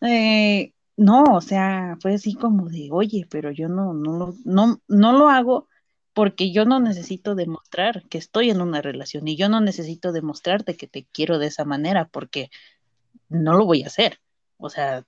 Eh, 0.00 0.72
no, 0.96 1.24
o 1.24 1.40
sea, 1.40 1.96
fue 2.00 2.14
así 2.14 2.34
como 2.34 2.68
de, 2.68 2.88
oye, 2.92 3.26
pero 3.30 3.50
yo 3.50 3.68
no, 3.68 3.92
no, 3.94 4.18
lo- 4.18 4.34
no, 4.44 4.80
no 4.88 5.12
lo 5.12 5.28
hago 5.28 5.68
porque 6.14 6.52
yo 6.52 6.64
no 6.64 6.80
necesito 6.80 7.34
demostrar 7.34 8.04
que 8.08 8.18
estoy 8.18 8.50
en 8.50 8.60
una 8.62 8.80
relación 8.82 9.28
y 9.28 9.36
yo 9.36 9.48
no 9.50 9.60
necesito 9.60 10.12
demostrarte 10.12 10.76
que 10.76 10.86
te 10.86 11.06
quiero 11.12 11.38
de 11.38 11.48
esa 11.48 11.64
manera 11.66 12.08
porque 12.08 12.50
no 13.28 13.54
lo 13.56 13.66
voy 13.66 13.82
a 13.84 13.88
hacer. 13.88 14.20
O 14.58 14.70
sea, 14.70 15.04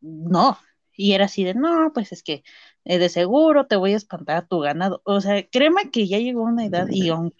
no. 0.00 0.58
Y 0.96 1.12
era 1.12 1.26
así 1.26 1.44
de, 1.44 1.54
no, 1.54 1.92
pues 1.94 2.12
es 2.12 2.22
que 2.22 2.44
eh, 2.84 2.98
de 2.98 3.08
seguro 3.08 3.66
te 3.66 3.76
voy 3.76 3.94
a 3.94 3.96
espantar 3.96 4.36
a 4.38 4.46
tu 4.46 4.60
ganado. 4.60 5.02
O 5.04 5.20
sea, 5.20 5.44
créeme 5.50 5.90
que 5.90 6.06
ya 6.08 6.18
llegó 6.18 6.42
una 6.44 6.66
edad 6.66 6.88
y 6.90 7.08
aunque, 7.08 7.36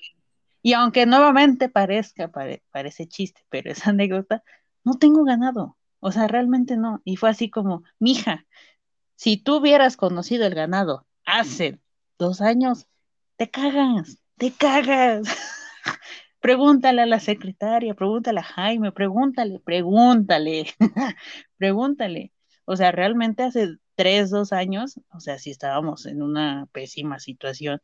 y 0.63 0.73
aunque 0.75 1.07
nuevamente 1.07 1.69
parezca, 1.69 2.29
pare- 2.31 2.65
parece 2.73 3.07
chiste, 3.09 3.43
pero 3.51 3.71
es 3.73 3.87
anécdota, 3.87 4.43
no 4.85 4.95
tengo 4.99 5.25
ganado. 5.25 5.77
O 6.07 6.13
sea, 6.13 6.29
realmente 6.29 6.77
no. 6.77 7.01
Y 7.03 7.17
fue 7.17 7.31
así 7.31 7.49
como, 7.49 7.83
mija, 7.99 8.45
si 9.17 9.39
tú 9.39 9.57
hubieras 9.57 9.97
conocido 9.97 10.45
el 10.45 10.55
ganado 10.55 11.07
hace 11.25 11.81
dos 12.19 12.43
años, 12.43 12.87
te 13.37 13.51
cagas, 13.51 14.19
te 14.37 14.53
cagas. 14.53 15.27
Pregúntale 16.41 17.01
a 17.01 17.07
la 17.07 17.21
secretaria, 17.21 17.95
pregúntale 17.95 18.41
a 18.41 18.43
Jaime, 18.43 18.93
pregúntale, 18.93 19.61
pregúntale, 19.61 20.67
pregúntale. 21.57 22.33
O 22.67 22.77
sea, 22.77 22.93
realmente 22.93 23.43
hace 23.43 23.79
tres, 23.95 24.29
dos 24.29 24.53
años, 24.53 25.01
o 25.11 25.21
sea, 25.21 25.39
sí 25.39 25.53
estábamos 25.53 26.05
en 26.05 26.21
una 26.21 26.69
pésima 26.71 27.19
situación. 27.19 27.81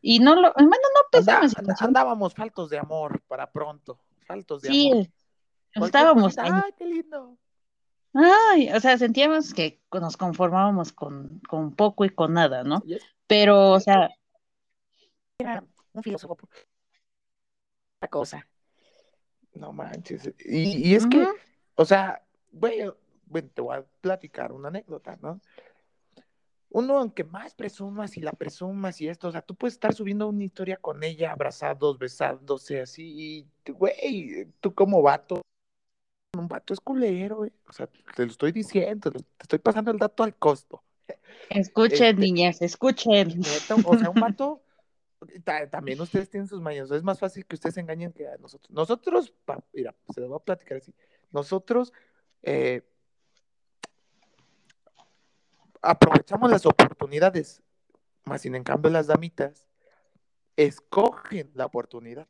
Y 0.00 0.20
no 0.20 0.36
lo, 0.36 0.52
bueno, 0.52 0.70
no 0.70 1.08
pésima 1.10 1.48
situación, 1.48 1.88
andábamos 1.88 2.34
faltos 2.34 2.70
de 2.70 2.78
amor 2.78 3.20
para 3.26 3.50
pronto, 3.50 3.98
faltos 4.28 4.62
de 4.62 4.68
sí, 4.68 4.92
amor. 4.92 5.08
Cualquier 5.74 5.86
estábamos 5.86 6.36
cosita, 6.36 6.42
ahí. 6.44 6.50
ay, 6.66 6.72
qué 6.78 6.86
lindo. 6.86 7.36
Ay, 8.14 8.70
o 8.70 8.80
sea, 8.80 8.96
sentíamos 8.96 9.52
que 9.52 9.82
nos 9.92 10.16
conformábamos 10.16 10.92
con, 10.92 11.40
con 11.48 11.74
poco 11.74 12.04
y 12.04 12.10
con 12.10 12.34
nada, 12.34 12.62
¿no? 12.62 12.82
Pero, 13.26 13.72
o 13.72 13.80
sea, 13.80 14.08
un 15.92 16.02
filósofo. 16.02 16.38
La 18.00 18.08
cosa. 18.08 18.46
No 19.54 19.72
manches. 19.72 20.32
Y, 20.44 20.88
y 20.88 20.94
es 20.94 21.06
que, 21.06 21.26
o 21.74 21.84
sea, 21.84 22.24
güey, 22.52 22.82
bueno, 23.26 23.48
te 23.52 23.62
voy 23.62 23.76
a 23.76 23.84
platicar 24.00 24.52
una 24.52 24.68
anécdota, 24.68 25.18
¿no? 25.20 25.40
Uno, 26.70 26.98
aunque 26.98 27.22
más 27.22 27.54
presumas 27.54 28.16
y 28.16 28.20
la 28.20 28.32
presumas 28.32 29.00
y 29.00 29.08
esto, 29.08 29.28
o 29.28 29.32
sea, 29.32 29.42
tú 29.42 29.54
puedes 29.54 29.74
estar 29.74 29.94
subiendo 29.94 30.28
una 30.28 30.42
historia 30.42 30.76
con 30.76 31.04
ella, 31.04 31.30
abrazados, 31.30 31.98
besándose, 31.98 32.80
así, 32.80 33.46
y, 33.66 33.72
güey, 33.72 34.48
tú 34.60 34.74
como 34.74 35.00
vato, 35.00 35.40
un 36.44 36.48
vato 36.48 36.72
es 36.74 36.80
culero, 36.80 37.36
güey. 37.38 37.52
O 37.68 37.72
sea, 37.72 37.86
te 37.86 38.24
lo 38.24 38.30
estoy 38.30 38.52
diciendo, 38.52 39.10
te 39.10 39.18
estoy 39.40 39.58
pasando 39.58 39.90
el 39.90 39.98
dato 39.98 40.22
al 40.22 40.36
costo. 40.36 40.82
escuchen, 41.48 41.92
Este, 41.92 42.14
niñas, 42.14 42.62
escuchen. 42.62 43.40
neta, 43.40 43.74
o 43.74 43.98
sea, 43.98 44.10
un 44.10 44.14
vato, 44.20 44.62
ta- 45.42 45.68
también 45.68 46.00
ustedes 46.00 46.28
tienen 46.30 46.46
sus 46.48 46.60
mañas, 46.60 46.90
es 46.90 47.02
más 47.02 47.18
fácil 47.18 47.44
que 47.46 47.56
ustedes 47.56 47.76
engañen 47.78 48.12
que 48.12 48.28
a 48.28 48.36
nosotros. 48.36 48.70
Nosotros, 48.70 49.32
pa- 49.44 49.62
mira, 49.72 49.94
se 50.14 50.20
lo 50.20 50.28
voy 50.28 50.36
a 50.36 50.44
platicar 50.44 50.78
así, 50.78 50.94
nosotros 51.32 51.92
eh, 52.42 52.82
aprovechamos 55.82 56.50
las 56.50 56.66
oportunidades, 56.66 57.62
más 58.24 58.42
sin 58.42 58.54
en 58.54 58.64
cambio 58.64 58.90
las 58.90 59.06
damitas 59.06 59.66
escogen 60.56 61.50
la 61.54 61.66
oportunidad. 61.66 62.28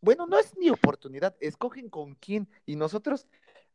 Bueno, 0.00 0.26
no 0.26 0.38
es 0.38 0.56
ni 0.58 0.70
oportunidad, 0.70 1.34
escogen 1.40 1.88
con 1.88 2.14
quién. 2.14 2.46
Y 2.66 2.76
nosotros, 2.76 3.26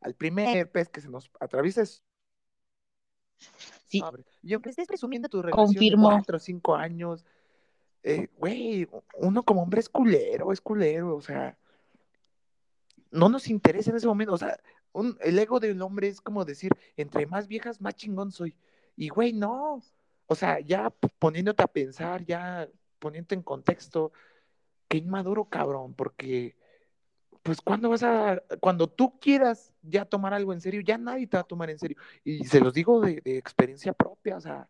al 0.02 0.16
primer 0.16 0.70
pez 0.72 0.90
que 0.90 1.02
se 1.02 1.10
nos 1.10 1.30
atraviesa, 1.40 1.82
es 1.82 2.04
Sí. 3.88 4.04
Y 4.44 4.54
aunque 4.54 4.70
estés 4.70 4.88
presumiendo 4.88 5.30
tu 5.30 5.42
relación 5.42 5.68
de 5.70 5.74
confirmo. 5.76 6.10
cuatro 6.10 6.38
o 6.38 6.40
cinco 6.40 6.76
años, 6.76 7.26
eh, 8.04 8.28
güey, 8.38 8.88
uno 9.18 9.44
como 9.44 9.64
hombre 9.64 9.80
es 9.80 9.90
culero, 9.90 10.52
es 10.52 10.62
culero, 10.62 11.16
o 11.16 11.22
sea, 11.22 11.58
no 13.12 13.30
nos 13.30 13.48
interesa 13.48 13.90
en 13.90 13.98
ese 13.98 14.08
momento, 14.08 14.34
o 14.34 14.38
sea, 14.38 14.60
un- 14.92 15.18
el 15.22 15.40
ego 15.40 15.60
del 15.60 15.82
hombre 15.82 16.08
es 16.08 16.22
como 16.22 16.46
decir, 16.46 16.72
entre 16.98 17.26
más 17.26 17.48
viejas, 17.48 17.82
más 17.82 17.96
chingón 17.96 18.32
soy. 18.32 18.56
Y 18.96 19.10
güey, 19.10 19.34
no, 19.34 19.82
o 20.28 20.36
sea, 20.36 20.60
ya 20.60 20.92
poniéndote 21.18 21.64
a 21.64 21.68
pensar, 21.68 22.24
ya 22.26 22.70
poniéndote 23.00 23.36
en 23.36 23.42
contexto, 23.44 24.12
qué 24.88 24.98
inmaduro, 24.98 25.46
cabrón, 25.46 25.94
porque, 25.96 26.56
pues, 27.50 27.62
cuando 27.62 27.90
vas 27.90 28.04
a, 28.04 28.44
cuando 28.60 28.88
tú 28.88 29.20
quieras 29.20 29.74
ya 29.82 30.06
tomar 30.06 30.36
algo 30.36 30.54
en 30.54 30.62
serio, 30.62 30.82
ya 30.82 31.00
nadie 31.00 31.26
te 31.26 31.36
va 31.36 31.42
a 31.42 31.48
tomar 31.48 31.72
en 31.72 31.80
serio. 31.80 31.98
Y 32.24 32.44
se 32.46 32.60
los 32.60 32.76
digo 32.76 33.02
de, 33.02 33.24
experiencia 33.26 33.92
propia, 33.92 34.38
o 34.38 34.40
sea, 34.40 34.70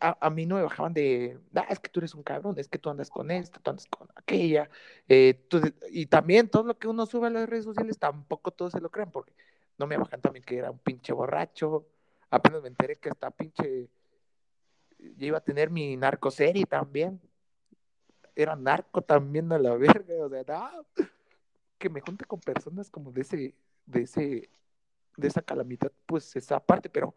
a, 0.00 0.26
a 0.26 0.30
mí 0.30 0.46
no 0.46 0.54
me 0.56 0.62
bajaban 0.62 0.94
de, 0.94 1.38
ah, 1.54 1.66
es 1.68 1.80
que 1.80 1.90
tú 1.90 2.00
eres 2.00 2.14
un 2.14 2.22
cabrón, 2.22 2.54
es 2.56 2.66
que 2.66 2.78
tú 2.78 2.88
andas 2.88 3.10
con 3.10 3.30
esta, 3.30 3.60
tú 3.60 3.68
andas 3.68 3.86
con 3.88 4.08
aquella, 4.14 4.70
eh, 5.06 5.46
y 5.90 6.06
también 6.06 6.48
todo 6.48 6.62
lo 6.62 6.78
que 6.78 6.88
uno 6.88 7.04
sube 7.04 7.26
a 7.26 7.30
las 7.30 7.46
redes 7.46 7.66
sociales, 7.66 7.98
tampoco 7.98 8.50
todos 8.50 8.72
se 8.72 8.80
lo 8.80 8.88
crean, 8.88 9.10
porque 9.10 9.34
no 9.76 9.86
me 9.86 9.98
bajan 9.98 10.22
también 10.22 10.46
que 10.46 10.56
era 10.56 10.70
un 10.70 10.78
pinche 10.78 11.12
borracho, 11.12 11.86
apenas 12.30 12.62
me 12.62 12.68
enteré 12.68 12.96
que 12.96 13.10
hasta 13.10 13.30
pinche, 13.30 13.90
yo 14.98 15.26
iba 15.26 15.36
a 15.36 15.44
tener 15.44 15.68
mi 15.68 15.94
narcoserie 15.94 16.64
también, 16.64 17.20
era 18.34 18.56
narco 18.56 19.02
también 19.02 19.52
a 19.52 19.58
la 19.58 19.74
verga, 19.76 20.14
o 20.24 20.28
sea, 20.28 20.42
no, 20.46 20.86
que 21.78 21.88
me 21.90 22.00
junte 22.00 22.24
con 22.24 22.40
personas 22.40 22.90
como 22.90 23.10
de 23.12 23.22
ese, 23.22 23.54
de 23.86 24.02
ese, 24.02 24.50
de 25.16 25.28
esa 25.28 25.42
calamidad, 25.42 25.92
pues 26.06 26.34
esa 26.36 26.60
parte, 26.60 26.88
pero 26.88 27.14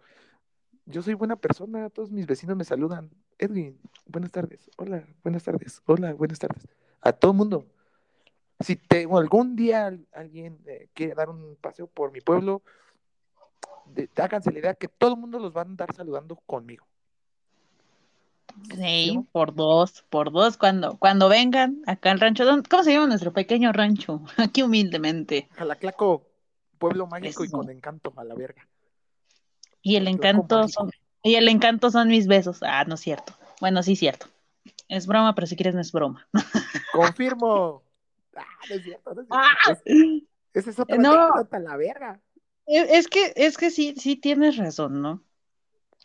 yo 0.86 1.02
soy 1.02 1.14
buena 1.14 1.36
persona, 1.36 1.90
todos 1.90 2.12
mis 2.12 2.28
vecinos 2.28 2.56
me 2.56 2.64
saludan. 2.64 3.10
Edwin, 3.38 3.80
buenas 4.06 4.32
tardes. 4.32 4.70
Hola, 4.78 5.06
buenas 5.24 5.44
tardes. 5.44 5.82
Hola, 5.86 6.14
buenas 6.14 6.40
tardes. 6.40 6.68
A 7.02 7.12
todo 7.12 7.32
el 7.32 7.38
mundo. 7.38 7.66
Si 8.60 8.76
te, 8.76 9.04
algún 9.12 9.56
día 9.56 9.88
al- 9.88 10.08
alguien 10.14 10.60
eh, 10.66 10.88
quiere 10.94 11.14
dar 11.16 11.30
un 11.30 11.56
paseo 11.58 11.88
por 11.88 12.12
mi 12.12 12.22
pueblo, 12.22 12.62
háganse 14.16 14.52
la 14.52 14.60
idea 14.60 14.74
que 14.74 14.88
todo 14.88 15.14
el 15.14 15.20
mundo 15.20 15.40
los 15.40 15.56
va 15.56 15.62
a 15.62 15.66
andar 15.66 15.94
saludando 15.94 16.36
conmigo. 16.46 16.86
Sí, 18.76 19.20
por 19.32 19.54
dos, 19.54 20.04
por 20.10 20.32
dos, 20.32 20.58
cuando, 20.58 20.98
cuando 20.98 21.30
vengan 21.30 21.82
acá 21.86 22.12
al 22.12 22.20
rancho. 22.20 22.46
¿Cómo 22.70 22.84
se 22.84 22.94
llama 22.94 23.08
nuestro 23.08 23.34
pequeño 23.34 23.72
rancho? 23.72 24.22
Aquí 24.38 24.64
humildemente. 24.64 25.48
Jalaclaco, 25.54 26.26
pueblo 26.78 27.08
mágico 27.08 27.44
y 27.44 27.50
con 27.50 27.70
encanto 27.70 28.14
a 28.16 28.24
la 28.24 28.36
verga. 28.36 28.68
Y 29.82 29.98
el 29.98 30.08
encanto 30.08 30.68
son, 30.68 30.92
y 31.22 31.36
el 31.36 31.48
encanto 31.48 31.92
son 31.92 32.08
mis 32.08 32.28
besos. 32.28 32.64
Ah, 32.64 32.84
no 32.86 32.96
es 32.96 33.02
cierto. 33.02 33.34
Bueno, 33.62 33.84
sí 33.84 33.94
es 33.94 34.00
cierto. 34.00 34.28
Es 34.88 35.08
broma, 35.08 35.36
pero 35.36 35.48
si 35.48 35.56
quieres 35.56 35.76
no 35.76 35.82
es 35.82 35.92
broma. 35.92 36.28
Confirmo. 36.92 37.84
Ah, 38.36 38.46
no 38.70 38.76
es 38.76 38.84
cierto, 38.84 39.14
no 39.14 39.22
es 39.22 39.28
cierto. 39.28 39.36
Ah. 39.38 40.26
Esa 40.54 40.70
es 40.70 40.80
otra 40.80 40.98
no, 40.98 41.30
la 41.60 41.78
verga. 41.78 42.22
Es 42.66 43.08
que, 43.08 43.34
es 43.36 43.58
que 43.58 43.70
sí, 43.70 43.94
sí 43.98 44.16
tienes 44.16 44.58
razón, 44.58 45.02
¿no? 45.02 45.22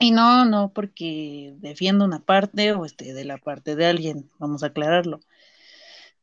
Y 0.03 0.13
no, 0.13 0.47
no 0.47 0.73
porque 0.73 1.55
defiendo 1.59 2.07
una 2.07 2.25
parte 2.25 2.73
o 2.73 2.87
esté 2.87 3.13
de 3.13 3.27
la 3.27 3.37
parte 3.37 3.77
de 3.77 3.85
alguien, 3.85 4.31
vamos 4.39 4.63
a 4.63 4.69
aclararlo. 4.69 5.21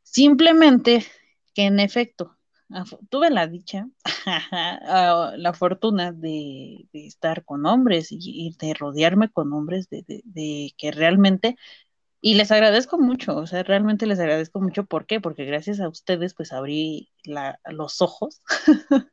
Simplemente 0.01 1.05
que 1.53 1.65
en 1.65 1.79
efecto, 1.79 2.35
tuve 3.09 3.29
la 3.29 3.45
dicha, 3.45 3.87
ah, 4.25 5.33
la 5.37 5.53
fortuna 5.53 6.11
de, 6.11 6.87
estar 6.91 7.45
con 7.45 7.67
hombres 7.67 8.07
y, 8.09 8.55
de 8.59 8.73
rodearme 8.73 9.29
con 9.29 9.53
hombres 9.53 9.89
de, 9.89 10.03
de, 10.07 10.73
que 10.75 10.91
realmente, 10.91 11.55
y 12.19 12.33
les 12.33 12.51
agradezco 12.51 12.97
mucho, 12.97 13.37
o 13.37 13.45
sea, 13.45 13.61
realmente 13.61 14.07
les 14.07 14.19
agradezco 14.19 14.59
mucho, 14.59 14.85
¿por 14.85 15.05
qué? 15.05 15.21
Porque 15.21 15.45
gracias 15.45 15.79
a 15.79 15.87
ustedes 15.87 16.33
pues 16.33 16.51
abrí 16.51 17.11
la, 17.23 17.59
los 17.69 18.01
ojos, 18.01 18.41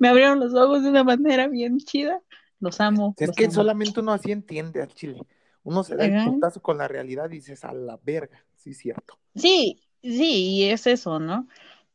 me 0.00 0.08
abrieron 0.08 0.40
los 0.40 0.54
ojos 0.54 0.82
de 0.82 0.90
una 0.90 1.04
manera 1.04 1.46
bien 1.46 1.78
chida 1.78 2.20
los 2.62 2.80
amo. 2.80 3.14
Es 3.18 3.32
que 3.32 3.50
solamente 3.50 4.00
uno 4.00 4.12
así 4.12 4.32
entiende 4.32 4.80
al 4.80 4.94
chile. 4.94 5.20
Uno 5.64 5.84
se 5.84 5.96
da 5.96 6.04
el 6.04 6.24
putazo 6.24 6.62
con 6.62 6.78
la 6.78 6.88
realidad 6.88 7.26
y 7.26 7.34
dices, 7.34 7.64
a 7.64 7.72
la 7.72 7.98
verga, 8.02 8.44
sí, 8.56 8.72
cierto. 8.72 9.18
Sí, 9.34 9.82
sí, 10.02 10.50
y 10.50 10.64
es 10.70 10.86
eso, 10.86 11.18
¿no? 11.20 11.46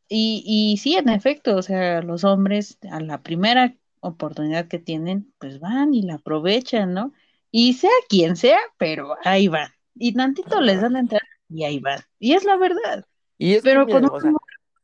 Y, 0.07 0.43
y 0.45 0.77
sí, 0.77 0.95
en 0.95 1.09
efecto, 1.09 1.55
o 1.55 1.61
sea, 1.61 2.01
los 2.01 2.23
hombres 2.23 2.77
a 2.89 2.99
la 2.99 3.23
primera 3.23 3.75
oportunidad 3.99 4.67
que 4.67 4.79
tienen, 4.79 5.33
pues 5.39 5.59
van 5.59 5.93
y 5.93 6.03
la 6.03 6.15
aprovechan, 6.15 6.93
¿no? 6.93 7.13
Y 7.51 7.73
sea 7.73 7.91
quien 8.09 8.35
sea, 8.35 8.59
pero 8.77 9.15
ahí 9.23 9.47
van. 9.47 9.71
Y 9.95 10.13
tantito 10.13 10.61
les 10.61 10.81
dan 10.81 10.93
la 10.93 10.99
entrada 10.99 11.25
y 11.49 11.63
ahí 11.63 11.79
van. 11.79 11.99
Y 12.19 12.33
es 12.33 12.43
la 12.43 12.57
verdad. 12.57 13.05
Y 13.37 13.53
es 13.53 13.63
pero 13.63 13.85
que, 13.85 13.93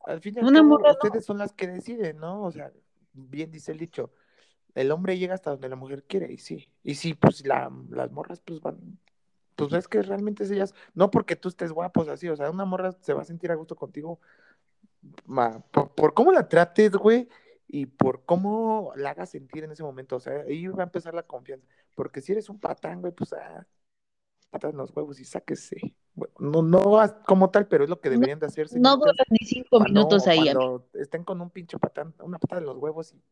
al 0.06 0.20
final 0.20 0.70
ustedes 0.72 1.24
son 1.24 1.38
las 1.38 1.52
que 1.52 1.66
deciden, 1.66 2.18
¿no? 2.18 2.42
O 2.42 2.52
sea, 2.52 2.70
bien 3.12 3.50
dice 3.50 3.72
el 3.72 3.78
dicho, 3.78 4.12
el 4.74 4.90
hombre 4.90 5.18
llega 5.18 5.34
hasta 5.34 5.50
donde 5.50 5.68
la 5.68 5.76
mujer 5.76 6.04
quiere, 6.04 6.32
y 6.32 6.38
sí. 6.38 6.68
Y 6.82 6.96
sí, 6.96 7.14
pues 7.14 7.46
la, 7.46 7.70
las 7.90 8.10
morras, 8.10 8.40
pues 8.40 8.60
van. 8.60 8.98
Pues 9.56 9.72
es 9.72 9.86
que 9.86 10.02
realmente 10.02 10.42
es 10.42 10.50
ellas, 10.50 10.74
no 10.94 11.10
porque 11.10 11.36
tú 11.36 11.48
estés 11.48 11.70
guapos 11.70 12.08
así, 12.08 12.28
o 12.28 12.36
sea, 12.36 12.50
una 12.50 12.64
morra 12.64 12.90
se 13.00 13.12
va 13.12 13.22
a 13.22 13.24
sentir 13.24 13.52
a 13.52 13.54
gusto 13.54 13.76
contigo 13.76 14.18
por, 15.94 16.14
cómo 16.14 16.32
la 16.32 16.48
trates, 16.48 16.92
güey, 16.92 17.28
y 17.68 17.86
por 17.86 18.24
cómo 18.24 18.92
la 18.96 19.10
hagas 19.10 19.30
sentir 19.30 19.64
en 19.64 19.72
ese 19.72 19.82
momento, 19.82 20.16
o 20.16 20.20
sea, 20.20 20.42
ahí 20.42 20.66
va 20.66 20.82
a 20.82 20.86
empezar 20.86 21.14
la 21.14 21.22
confianza. 21.22 21.66
Porque 21.94 22.20
si 22.20 22.32
eres 22.32 22.48
un 22.48 22.58
patán, 22.58 23.00
güey, 23.00 23.12
pues 23.12 23.32
ah, 23.32 23.66
patas 24.50 24.74
los 24.74 24.90
huevos 24.90 25.20
y 25.20 25.24
sáquese. 25.24 25.94
no, 26.38 26.62
no 26.62 27.22
como 27.26 27.50
tal, 27.50 27.68
pero 27.68 27.84
es 27.84 27.90
lo 27.90 28.00
que 28.00 28.10
deberían 28.10 28.38
de 28.38 28.46
hacerse. 28.46 28.78
No 28.80 28.96
duran 28.96 29.14
ni 29.30 29.46
cinco 29.46 29.80
minutos 29.80 30.26
ahí. 30.26 30.42
Cuando 30.42 30.88
estén 30.94 31.24
con 31.24 31.40
un 31.40 31.50
pinche 31.50 31.78
patán, 31.78 32.14
una 32.20 32.38
patada 32.38 32.60
de 32.60 32.66
los 32.66 32.76
huevos 32.76 33.12
y 33.12 33.22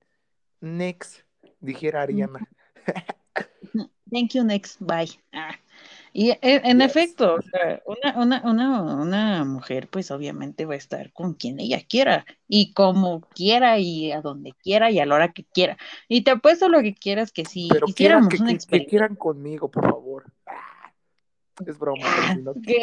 next 0.60 1.22
dijera 1.62 2.02
Ariana. 2.02 2.46
Thank 4.10 4.34
you, 4.34 4.44
next, 4.44 4.78
bye. 4.80 5.08
Ah. 5.32 5.54
Y 6.12 6.30
e, 6.30 6.38
en, 6.42 6.82
efecto, 6.82 7.38
una, 7.86 8.20
una, 8.20 8.42
una, 8.44 8.82
una, 8.96 9.44
mujer 9.46 9.88
pues 9.88 10.10
obviamente 10.10 10.66
va 10.66 10.74
a 10.74 10.76
estar 10.76 11.10
con 11.14 11.32
quien 11.32 11.58
ella 11.58 11.80
quiera 11.88 12.26
y 12.46 12.74
como 12.74 13.22
quiera 13.34 13.78
y 13.78 14.12
a 14.12 14.20
donde 14.20 14.52
quiera 14.62 14.90
y 14.90 14.98
a 15.00 15.06
la 15.06 15.14
hora 15.14 15.32
que 15.32 15.44
quiera. 15.44 15.78
Y 16.08 16.22
te 16.22 16.32
apuesto 16.32 16.68
lo 16.68 16.82
que 16.82 16.94
quieras 16.94 17.32
que 17.32 17.46
si 17.46 17.70
que, 17.96 18.06
una 18.08 18.28
que, 18.58 18.84
quieran 18.84 19.16
conmigo, 19.16 19.70
por 19.70 19.84
favor. 19.84 20.24
Ah, 20.46 20.92
es 21.66 21.78
broma, 21.78 22.04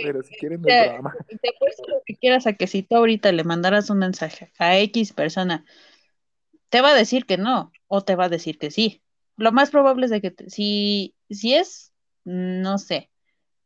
pero 0.03 0.23
si, 0.23 0.33
quieren 0.39 0.63
no 0.63 0.67
es 0.67 0.93
broma. 0.93 1.15
Te 1.27 1.49
apuesto 1.49 1.83
lo 1.87 2.01
que 2.03 2.15
quieras 2.15 2.47
a 2.47 2.53
que 2.53 2.65
si 2.65 2.81
tú 2.81 2.95
ahorita 2.95 3.31
le 3.31 3.43
mandaras 3.43 3.91
un 3.91 3.99
mensaje 3.99 4.51
a 4.57 4.79
X 4.79 5.13
persona 5.13 5.63
te 6.69 6.81
va 6.81 6.91
a 6.91 6.95
decir 6.95 7.25
que 7.25 7.37
no 7.37 7.71
o 7.87 8.03
te 8.03 8.15
va 8.15 8.25
a 8.25 8.29
decir 8.29 8.57
que 8.57 8.71
sí. 8.71 9.01
Lo 9.35 9.51
más 9.51 9.71
probable 9.71 10.05
es 10.05 10.11
de 10.11 10.21
que 10.21 10.35
si, 10.49 11.15
si 11.29 11.55
es, 11.55 11.93
no 12.23 12.77
sé, 12.77 13.09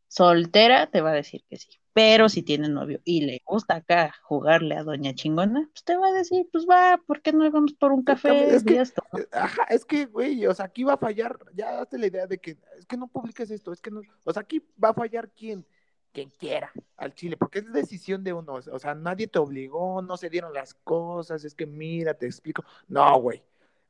soltera, 0.08 0.88
te 0.88 1.01
va 1.01 1.12
a 1.12 1.16
decir 1.16 1.43
que 1.49 1.58
sí. 1.58 1.80
Pero 1.93 2.28
si 2.28 2.41
tiene 2.41 2.70
novio 2.70 3.01
y 3.04 3.22
le 3.22 3.41
gusta 3.45 3.76
acá 3.76 4.16
jugarle 4.24 4.76
a 4.76 4.84
Doña 4.84 5.14
Chingona, 5.14 5.70
pues 5.72 5.84
te 5.84 5.95
va 5.95 6.08
a 6.08 6.14
decir, 6.14 6.47
pues 6.51 6.66
va, 6.68 6.99
¿por 7.06 7.22
qué 7.22 7.32
no 7.32 7.49
vamos 7.51 7.74
por 7.74 7.91
un 7.91 8.04
café? 8.04 8.56
Es 8.56 8.64
que, 8.64 8.80
eh, 8.80 9.28
ajá, 9.32 9.64
es 9.70 9.86
que, 9.86 10.06
güey, 10.06 10.45
o 10.47 10.54
sea, 10.56 10.66
aquí 10.66 10.84
va 10.84 10.93
a 10.93 10.97
fallar, 10.97 11.38
ya 11.54 11.82
hazte 11.82 11.99
la 11.99 12.08
idea 12.08 12.26
de 12.26 12.39
que, 12.39 12.58
es 12.80 12.86
que 12.88 12.97
no 12.97 13.08
publiques 13.08 13.51
esto, 13.51 13.72
es 13.72 13.80
que 13.80 13.91
no, 13.91 14.01
o 14.24 14.34
sea, 14.34 14.41
aquí 14.41 14.64
va 14.84 14.89
a 14.89 14.93
fallar 14.95 15.30
quién, 15.30 15.68
quien 16.14 16.30
quiera 16.30 16.72
al 16.95 17.14
Chile, 17.14 17.36
porque 17.36 17.59
es 17.59 17.74
decisión 17.74 18.24
de 18.24 18.32
uno, 18.32 18.53
o 18.53 18.80
sea, 18.80 18.95
nadie 18.95 19.28
te 19.28 19.39
obligó, 19.39 20.01
no 20.01 20.16
se 20.16 20.30
dieron 20.30 20.53
las 20.53 20.74
cosas, 20.76 21.43
es 21.43 21.55
que 21.55 21.66
mira, 21.66 22.14
te 22.14 22.26
explico. 22.26 22.64
No, 22.88 23.20
güey, 23.20 23.43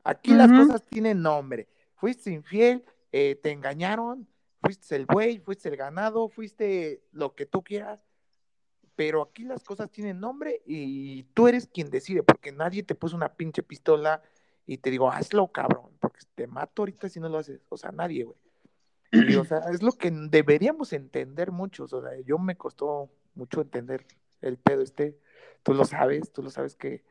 aquí 0.04 0.34
las 0.34 0.52
cosas 0.52 0.84
tienen 0.84 1.22
nombre. 1.22 1.68
Fuiste 1.96 2.32
infiel, 2.32 2.84
eh, 3.12 3.36
te 3.36 3.52
engañaron, 3.52 4.28
fuiste 4.62 4.96
el 4.96 5.06
güey, 5.06 5.40
fuiste 5.40 5.70
el 5.70 5.78
ganado, 5.78 6.30
fuiste 6.30 7.04
lo 7.12 7.36
que 7.36 7.46
tú 7.46 7.64
quieras, 7.64 8.08
pero 8.96 9.22
aquí 9.22 9.44
las 9.44 9.64
cosas 9.64 9.92
tienen 9.92 10.20
nombre 10.20 10.62
y 10.66 11.24
tú 11.34 11.48
eres 11.48 11.68
quien 11.68 11.90
decide, 11.90 12.24
porque 12.24 12.52
nadie 12.52 12.84
te 12.84 12.96
puso 12.96 13.16
una 13.16 13.34
pinche 13.34 13.64
pistola 13.64 14.22
y 14.66 14.78
te 14.78 14.90
digo, 14.90 15.12
hazlo, 15.12 15.48
cabrón, 15.50 15.92
porque 16.00 16.22
te 16.36 16.48
mato 16.48 16.84
ahorita 16.84 17.10
si 17.10 17.20
no 17.20 17.28
lo 17.28 17.38
haces. 17.38 17.66
O 17.70 17.78
sea, 17.78 17.92
nadie, 17.92 18.24
güey. 18.24 18.38
Y, 19.14 19.36
o 19.36 19.46
sea, 19.46 19.60
es 19.72 19.84
lo 19.84 19.92
que 19.92 20.12
deberíamos 20.12 20.92
entender 20.92 21.52
muchos. 21.52 21.94
O 21.94 22.02
sea, 22.02 22.20
yo 22.26 22.40
me 22.40 22.58
costó 22.58 23.10
mucho 23.36 23.62
entender 23.62 24.06
el 24.42 24.58
pedo 24.58 24.82
este. 24.82 25.18
Tú 25.62 25.74
lo 25.74 25.86
sabes, 25.86 26.34
tú 26.34 26.42
lo 26.42 26.50
sabes 26.50 26.76
que 26.76 27.04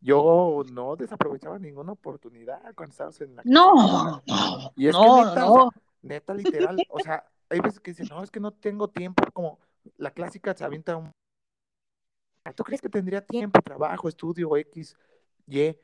yo 0.00 0.62
no 0.72 0.96
desaprovechaba 0.96 1.58
ninguna 1.58 1.92
oportunidad 1.92 2.60
cuando 2.74 2.92
estabas 2.92 3.20
en 3.20 3.36
la 3.36 3.42
No, 3.44 4.22
no, 4.26 4.72
y 4.76 4.88
es 4.88 4.96
que 4.96 5.02
neta, 5.02 5.40
no. 5.40 5.70
neta, 6.02 6.34
literal, 6.34 6.76
o 6.88 6.98
sea, 7.00 7.24
hay 7.48 7.60
veces 7.60 7.78
que 7.80 7.92
dicen, 7.92 8.08
no, 8.10 8.22
es 8.22 8.30
que 8.30 8.40
no 8.40 8.52
tengo 8.52 8.88
tiempo, 8.88 9.22
como 9.32 9.60
la 9.96 10.10
clásica 10.10 10.54
se 10.54 10.64
avienta 10.64 10.96
un... 10.96 11.12
¿Tú 12.56 12.64
crees 12.64 12.80
que 12.80 12.88
tendría 12.88 13.24
tiempo, 13.24 13.60
trabajo, 13.62 14.08
estudio, 14.08 14.56
X, 14.56 14.96
Y? 15.46 15.76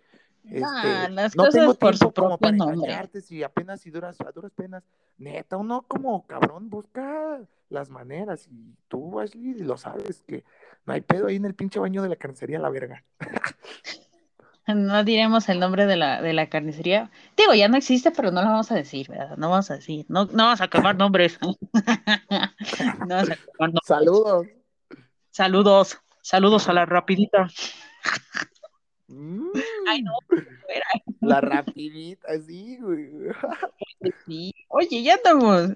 Este, 0.50 1.10
no 1.36 1.48
tengo 1.50 1.74
tiempo 1.74 2.12
como 2.12 2.38
para 2.38 2.56
engañarte 2.56 3.20
si 3.20 3.42
apenas 3.42 3.80
si 3.80 3.90
duras 3.90 4.20
a 4.20 4.30
duras 4.32 4.52
penas. 4.52 4.82
Neta, 5.18 5.56
uno 5.56 5.82
como 5.86 6.26
cabrón 6.26 6.70
busca 6.70 7.40
las 7.68 7.90
maneras 7.90 8.46
y 8.50 8.74
tú, 8.88 9.20
Ashley, 9.20 9.54
lo 9.54 9.76
sabes 9.76 10.22
que 10.26 10.44
no 10.86 10.94
hay 10.94 11.02
pedo 11.02 11.26
ahí 11.26 11.36
en 11.36 11.44
el 11.44 11.54
pinche 11.54 11.78
baño 11.78 12.02
de 12.02 12.08
la 12.08 12.16
carnicería, 12.16 12.58
la 12.58 12.70
verga. 12.70 13.04
No 14.66 15.02
diremos 15.02 15.48
el 15.48 15.60
nombre 15.60 15.86
de 15.86 15.96
la, 15.96 16.20
de 16.20 16.34
la 16.34 16.48
carnicería. 16.50 17.10
Digo, 17.36 17.54
ya 17.54 17.68
no 17.68 17.78
existe, 17.78 18.10
pero 18.10 18.30
no 18.30 18.42
lo 18.42 18.48
vamos 18.48 18.70
a 18.70 18.74
decir, 18.74 19.08
¿verdad? 19.08 19.36
No 19.38 19.48
vamos 19.48 19.70
a 19.70 19.76
decir, 19.76 20.04
no, 20.08 20.26
no 20.26 20.44
vamos 20.44 20.60
a 20.60 20.68
quemar 20.68 20.94
nombres. 20.96 21.38
no 21.42 21.48
vamos 23.08 23.30
a 23.30 23.36
quemar 23.36 23.72
nombres. 23.72 23.86
Saludos. 23.86 24.46
Saludos. 25.30 25.98
Saludos 26.20 26.68
a 26.68 26.74
la 26.74 26.84
rapidita. 26.84 27.48
Ay, 29.86 30.02
no. 30.02 30.12
La 31.20 31.40
rapidita, 31.40 32.28
sí, 32.40 32.78
güey. 32.80 33.10
Sí. 34.26 34.54
Oye, 34.68 35.02
ya 35.02 35.14
estamos. 35.14 35.70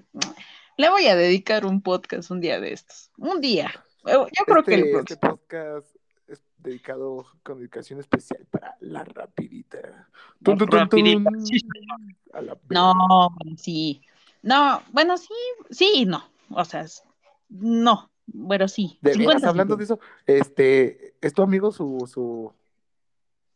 Le 0.77 0.89
voy 0.89 1.07
a 1.07 1.15
dedicar 1.15 1.65
un 1.65 1.81
podcast 1.81 2.31
un 2.31 2.41
día 2.41 2.59
de 2.59 2.73
estos. 2.73 3.11
Un 3.17 3.41
día. 3.41 3.71
Yo 4.05 4.45
creo 4.45 4.63
que 4.63 4.75
el 4.75 4.83
este, 4.85 5.13
este 5.13 5.17
podcast 5.17 5.87
es 6.27 6.41
dedicado 6.57 7.25
con 7.43 7.57
dedicación 7.57 7.99
especial 7.99 8.45
para 8.49 8.75
la 8.79 9.03
rapidita. 9.03 10.07
no, 12.69 13.29
sí. 13.57 14.01
No, 14.41 14.81
bueno, 14.91 15.17
sí, 15.17 15.33
sí 15.69 16.05
no. 16.05 16.23
O 16.49 16.65
sea, 16.65 16.85
no. 17.49 18.09
Bueno, 18.25 18.67
sí. 18.67 18.97
De 19.01 19.17
veras, 19.17 19.43
hablando 19.43 19.75
de 19.75 19.83
eso, 19.83 19.99
este, 20.25 21.15
es 21.21 21.33
tu 21.33 21.41
amigo 21.41 21.71
su, 21.71 22.09
su, 22.11 22.53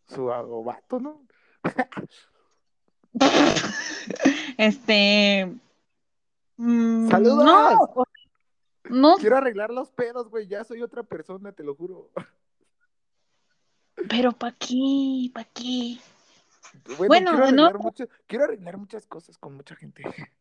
su 0.08 0.32
agobato, 0.32 1.00
¿no? 1.00 1.22
este. 4.58 5.54
Mm, 6.58 7.10
¡Saludos! 7.10 8.08
No, 8.90 9.18
Quiero 9.18 9.38
arreglar 9.38 9.70
los 9.70 9.92
pedos, 9.92 10.30
güey. 10.30 10.48
Ya 10.48 10.64
soy 10.64 10.82
otra 10.82 11.04
persona, 11.04 11.52
te 11.52 11.64
lo 11.64 11.76
juro. 11.76 12.10
Pero 14.10 14.32
¿para 14.32 14.56
qué? 14.58 15.30
¿Para 15.34 15.48
qué? 15.54 15.98
Bueno, 16.98 17.32
quiero, 17.32 17.46
arreglar 17.46 18.10
quiero 18.28 18.44
arreglar 18.46 18.78
muchas 18.78 19.06
cosas 19.08 19.38
con 19.38 19.56
mucha 19.56 19.76
gente. 19.76 20.04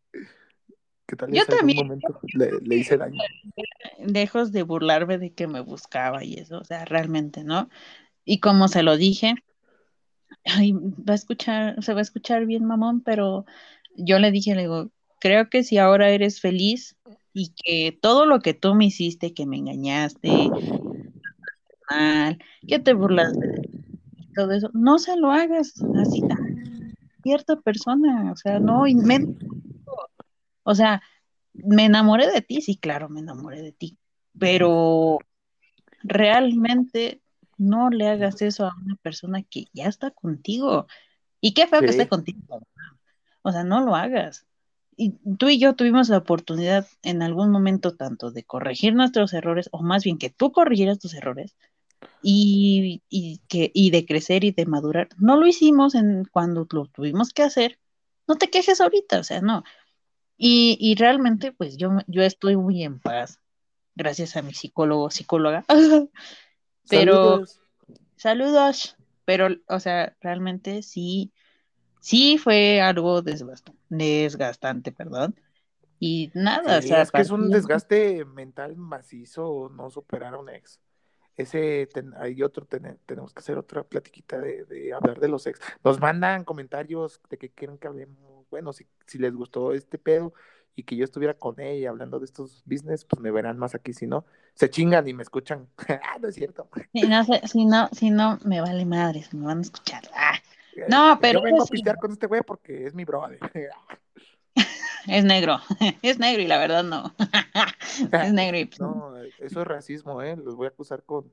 ¿Qué 1.07 1.17
tal 1.17 1.33
Yo 1.33 1.43
algún 1.43 1.57
también, 1.57 1.87
momento 1.87 2.21
le, 2.35 2.51
le 2.61 2.77
hice 2.77 2.97
daño? 2.97 3.21
lejos 3.99 4.51
de 4.51 4.65
burlarme 4.65 5.19
de 5.19 5.33
que 5.33 5.47
me 5.47 5.61
buscaba 5.61 6.25
y 6.25 6.35
eso, 6.35 6.59
o 6.59 6.65
sea, 6.65 6.85
realmente, 6.85 7.45
¿no? 7.45 7.69
Y 8.25 8.41
como 8.41 8.67
se 8.67 8.83
lo 8.83 8.97
dije, 8.97 9.35
va 11.09 11.13
a 11.13 11.17
escuchar, 11.17 11.83
se 11.83 11.93
va 11.93 12.01
a 12.01 12.03
escuchar 12.03 12.47
bien, 12.47 12.65
mamón, 12.65 13.01
pero 13.01 13.45
yo 13.97 14.19
le 14.19 14.31
dije, 14.31 14.55
le 14.55 14.63
digo, 14.63 14.91
creo 15.21 15.49
que 15.49 15.63
si 15.65 15.79
ahora 15.79 16.11
eres 16.11 16.41
feliz 16.41 16.97
y 17.33 17.53
que 17.57 17.97
todo 18.01 18.27
lo 18.27 18.41
que 18.41 18.55
tú 18.55 18.75
me 18.75 18.87
hiciste, 18.87 19.35
que 19.35 19.47
me 19.47 19.57
engañaste, 19.57 20.51
mal, 21.91 22.39
que 22.67 22.79
te 22.79 22.93
burlaste 22.93 23.63
todo 24.35 24.53
eso, 24.53 24.71
no 24.75 24.99
se 24.99 25.17
lo 25.17 25.31
hagas 25.33 25.75
así 26.01 26.23
a 26.31 26.37
cierta 27.23 27.57
persona, 27.61 28.31
o 28.33 28.37
sea, 28.37 28.61
no, 28.61 28.83
me- 28.83 29.27
o 30.63 30.75
sea, 30.75 31.03
me 31.55 31.87
enamoré 31.87 32.31
de 32.31 32.43
ti, 32.43 32.61
sí, 32.61 32.77
claro, 32.77 33.09
me 33.09 33.21
enamoré 33.21 33.63
de 33.63 33.73
ti, 33.73 33.97
pero 34.39 35.19
realmente 36.03 37.21
no 37.59 37.91
le 37.91 38.09
hagas 38.09 38.43
eso 38.43 38.67
a 38.67 38.75
una 38.85 38.97
persona 38.97 39.43
que 39.43 39.67
ya 39.73 39.87
está 39.87 40.11
contigo. 40.11 40.87
Y 41.41 41.53
qué 41.53 41.67
feo 41.67 41.81
que 41.81 41.87
esté 41.87 42.09
contigo. 42.09 42.41
O 43.43 43.53
sea, 43.53 43.65
no 43.65 43.81
lo 43.81 43.95
hagas. 43.95 44.47
Y 44.97 45.13
tú 45.39 45.49
y 45.49 45.59
yo 45.59 45.75
tuvimos 45.75 46.09
la 46.09 46.19
oportunidad 46.19 46.87
en 47.03 47.23
algún 47.23 47.51
momento 47.51 47.95
tanto 47.95 48.31
de 48.31 48.45
corregir 48.45 48.95
nuestros 48.95 49.35
errores, 49.35 49.69
o 49.73 49.83
más 49.83 50.05
bien 50.05 50.19
que 50.19 50.31
tú 50.31 50.53
corrigieras 50.53 50.99
tus 50.99 51.15
errores, 51.15 51.57
y, 52.23 53.03
y 53.09 53.41
que, 53.49 53.71
y 53.75 53.91
de 53.91 54.07
crecer 54.07 54.45
y 54.45 54.53
de 54.53 54.67
madurar. 54.67 55.09
No 55.19 55.37
lo 55.37 55.47
hicimos 55.47 55.95
en 55.95 56.25
cuando 56.25 56.67
lo 56.71 56.87
tuvimos 56.87 57.33
que 57.33 57.43
hacer. 57.43 57.79
No 58.27 58.37
te 58.37 58.49
quejes 58.49 58.81
ahorita, 58.81 59.21
o 59.21 59.25
sea, 59.25 59.41
no. 59.41 59.65
Y, 60.37 60.77
y 60.81 60.95
realmente, 60.95 61.53
pues 61.53 61.77
yo, 61.77 61.91
yo 62.07 62.23
estoy 62.23 62.57
muy 62.57 62.83
en 62.83 62.99
paz, 62.99 63.41
gracias 63.95 64.37
a 64.37 64.43
mi 64.43 64.55
psicólogo, 64.55 65.11
psicóloga. 65.11 65.65
Pero, 66.89 67.15
saludos. 67.15 67.61
saludos. 68.17 68.97
Pero, 69.25 69.49
o 69.69 69.81
sea, 69.81 70.17
realmente 70.21 70.83
sí, 70.83 71.33
sí 72.01 72.39
fue 72.39 72.81
algo 72.81 73.23
desgastante, 73.23 73.81
desgastante, 73.91 74.93
perdón. 74.93 75.35
Y 75.99 76.31
nada, 76.35 76.79
o 76.79 76.83
sea, 76.83 77.03
es 77.03 77.11
que 77.11 77.23
es 77.23 77.31
un 77.31 77.49
de- 77.51 77.57
desgaste 77.57 78.25
mental 78.25 78.77
macizo 78.77 79.71
no 79.75 79.91
superar 79.91 80.35
a 80.35 80.39
un 80.39 80.49
ex. 80.51 80.79
Ese, 81.37 81.87
ten- 81.93 82.15
hay 82.19 82.43
otro, 82.43 82.65
ten- 82.67 82.99
tenemos 83.05 83.33
que 83.35 83.41
hacer 83.41 83.59
otra 83.59 83.83
platiquita 83.83 84.39
de, 84.39 84.65
de 84.65 84.93
hablar 84.95 85.21
de 85.21 85.29
los 85.29 85.47
ex. 85.47 85.59
Nos 85.85 86.01
mandan 86.01 86.45
comentarios 86.45 87.21
de 87.29 87.37
que 87.39 87.51
quieren 87.51 87.79
que 87.79 87.89
hablemos, 87.89 88.47
bueno, 88.51 88.73
si, 88.73 88.87
si 89.07 89.19
les 89.19 89.35
gustó 89.35 89.73
este 89.73 89.99
pedo 89.99 90.33
y 90.77 90.85
que 90.85 90.97
yo 90.97 91.05
estuviera 91.05 91.35
con 91.35 91.61
ella 91.61 91.91
hablando 91.91 92.19
de 92.21 92.27
estos 92.27 92.63
business, 92.67 93.05
pues 93.05 93.21
me 93.21 93.31
verán 93.33 93.59
más 93.59 93.75
aquí, 93.75 93.93
si 93.95 94.07
no, 94.07 94.27
se 94.55 94.71
chingan 94.71 95.09
y 95.09 95.15
me 95.15 95.23
escuchan. 95.25 95.69
Ah, 96.03 96.19
no 96.21 96.29
es 96.29 96.37
cierto. 96.37 96.69
si 96.93 97.03
no, 97.07 97.25
si 97.25 97.65
no, 97.67 97.89
si 97.93 98.11
no, 98.11 98.39
me 98.45 98.61
vale 98.61 98.85
madres, 98.85 99.33
me 99.35 99.47
van 99.47 99.59
a 99.59 99.63
escuchar. 99.63 100.03
Ah, 100.15 100.39
no, 100.89 101.19
pero 101.21 101.41
Yo 101.41 101.45
vengo 101.45 101.63
a 101.63 101.67
sí, 101.67 101.73
pistear 101.73 101.99
con 101.99 102.13
este 102.13 102.27
güey 102.27 102.43
porque 102.43 102.87
es 102.87 102.95
mi 102.95 103.05
brother. 103.05 103.39
es 105.07 105.25
negro, 105.25 105.59
es 106.03 106.19
negro 106.19 106.43
y 106.43 106.47
la 106.47 106.59
verdad 106.59 106.85
no. 106.85 107.15
Es 108.13 108.33
negro 108.33 108.59
y 108.59 108.65
pues, 108.67 108.81
No, 108.81 109.17
eso 109.39 109.61
es 109.63 109.67
racismo, 109.67 110.23
¿eh? 110.23 110.37
Los 110.37 110.55
voy 110.57 110.67
a 110.67 110.71
acusar 110.71 111.03
con, 111.05 111.33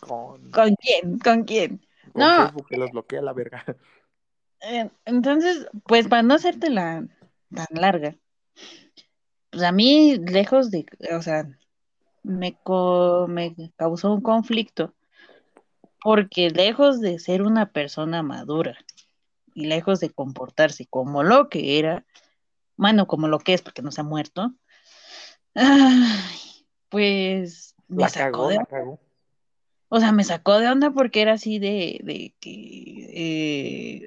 con, 0.00 0.50
¿con 0.50 0.74
quién? 0.76 1.18
¿Con 1.18 1.44
quién? 1.44 1.86
con 2.12 2.22
No, 2.22 2.34
Facebook, 2.34 2.66
que 2.68 2.76
los 2.76 2.90
bloquea 2.92 3.22
la 3.22 3.32
verga. 3.32 3.64
eh, 4.60 4.90
entonces, 5.04 5.66
pues 5.86 6.08
para 6.08 6.22
no 6.22 6.34
hacerte 6.34 6.70
la 6.70 7.06
tan 7.54 7.66
larga, 7.72 8.16
pues 9.50 9.62
a 9.62 9.72
mí, 9.72 10.16
lejos 10.18 10.70
de, 10.70 10.86
o 11.16 11.22
sea, 11.22 11.48
me, 12.22 12.54
co- 12.62 13.26
me 13.28 13.54
causó 13.76 14.12
un 14.12 14.20
conflicto, 14.20 14.94
porque 16.02 16.50
lejos 16.50 17.00
de 17.00 17.18
ser 17.18 17.42
una 17.42 17.72
persona 17.72 18.22
madura 18.22 18.76
y 19.54 19.66
lejos 19.66 20.00
de 20.00 20.10
comportarse 20.10 20.86
como 20.86 21.22
lo 21.22 21.48
que 21.48 21.78
era, 21.78 22.06
bueno, 22.76 23.06
como 23.06 23.28
lo 23.28 23.38
que 23.38 23.54
es, 23.54 23.62
porque 23.62 23.82
no 23.82 23.90
se 23.90 24.00
ha 24.00 24.04
muerto, 24.04 24.54
ay, 25.54 26.66
pues 26.88 27.74
me 27.88 28.04
La 28.04 28.08
sacó 28.08 28.32
cagó, 28.32 28.48
de 28.48 28.56
la 28.56 28.66
cagó. 28.66 29.00
O 29.92 29.98
sea, 30.00 30.12
me 30.12 30.24
sacó 30.24 30.58
de 30.60 30.68
onda 30.68 30.92
porque 30.92 31.20
era 31.22 31.32
así 31.34 31.58
de, 31.58 32.00
de 32.04 32.34
que, 32.40 34.00
eh, 34.04 34.06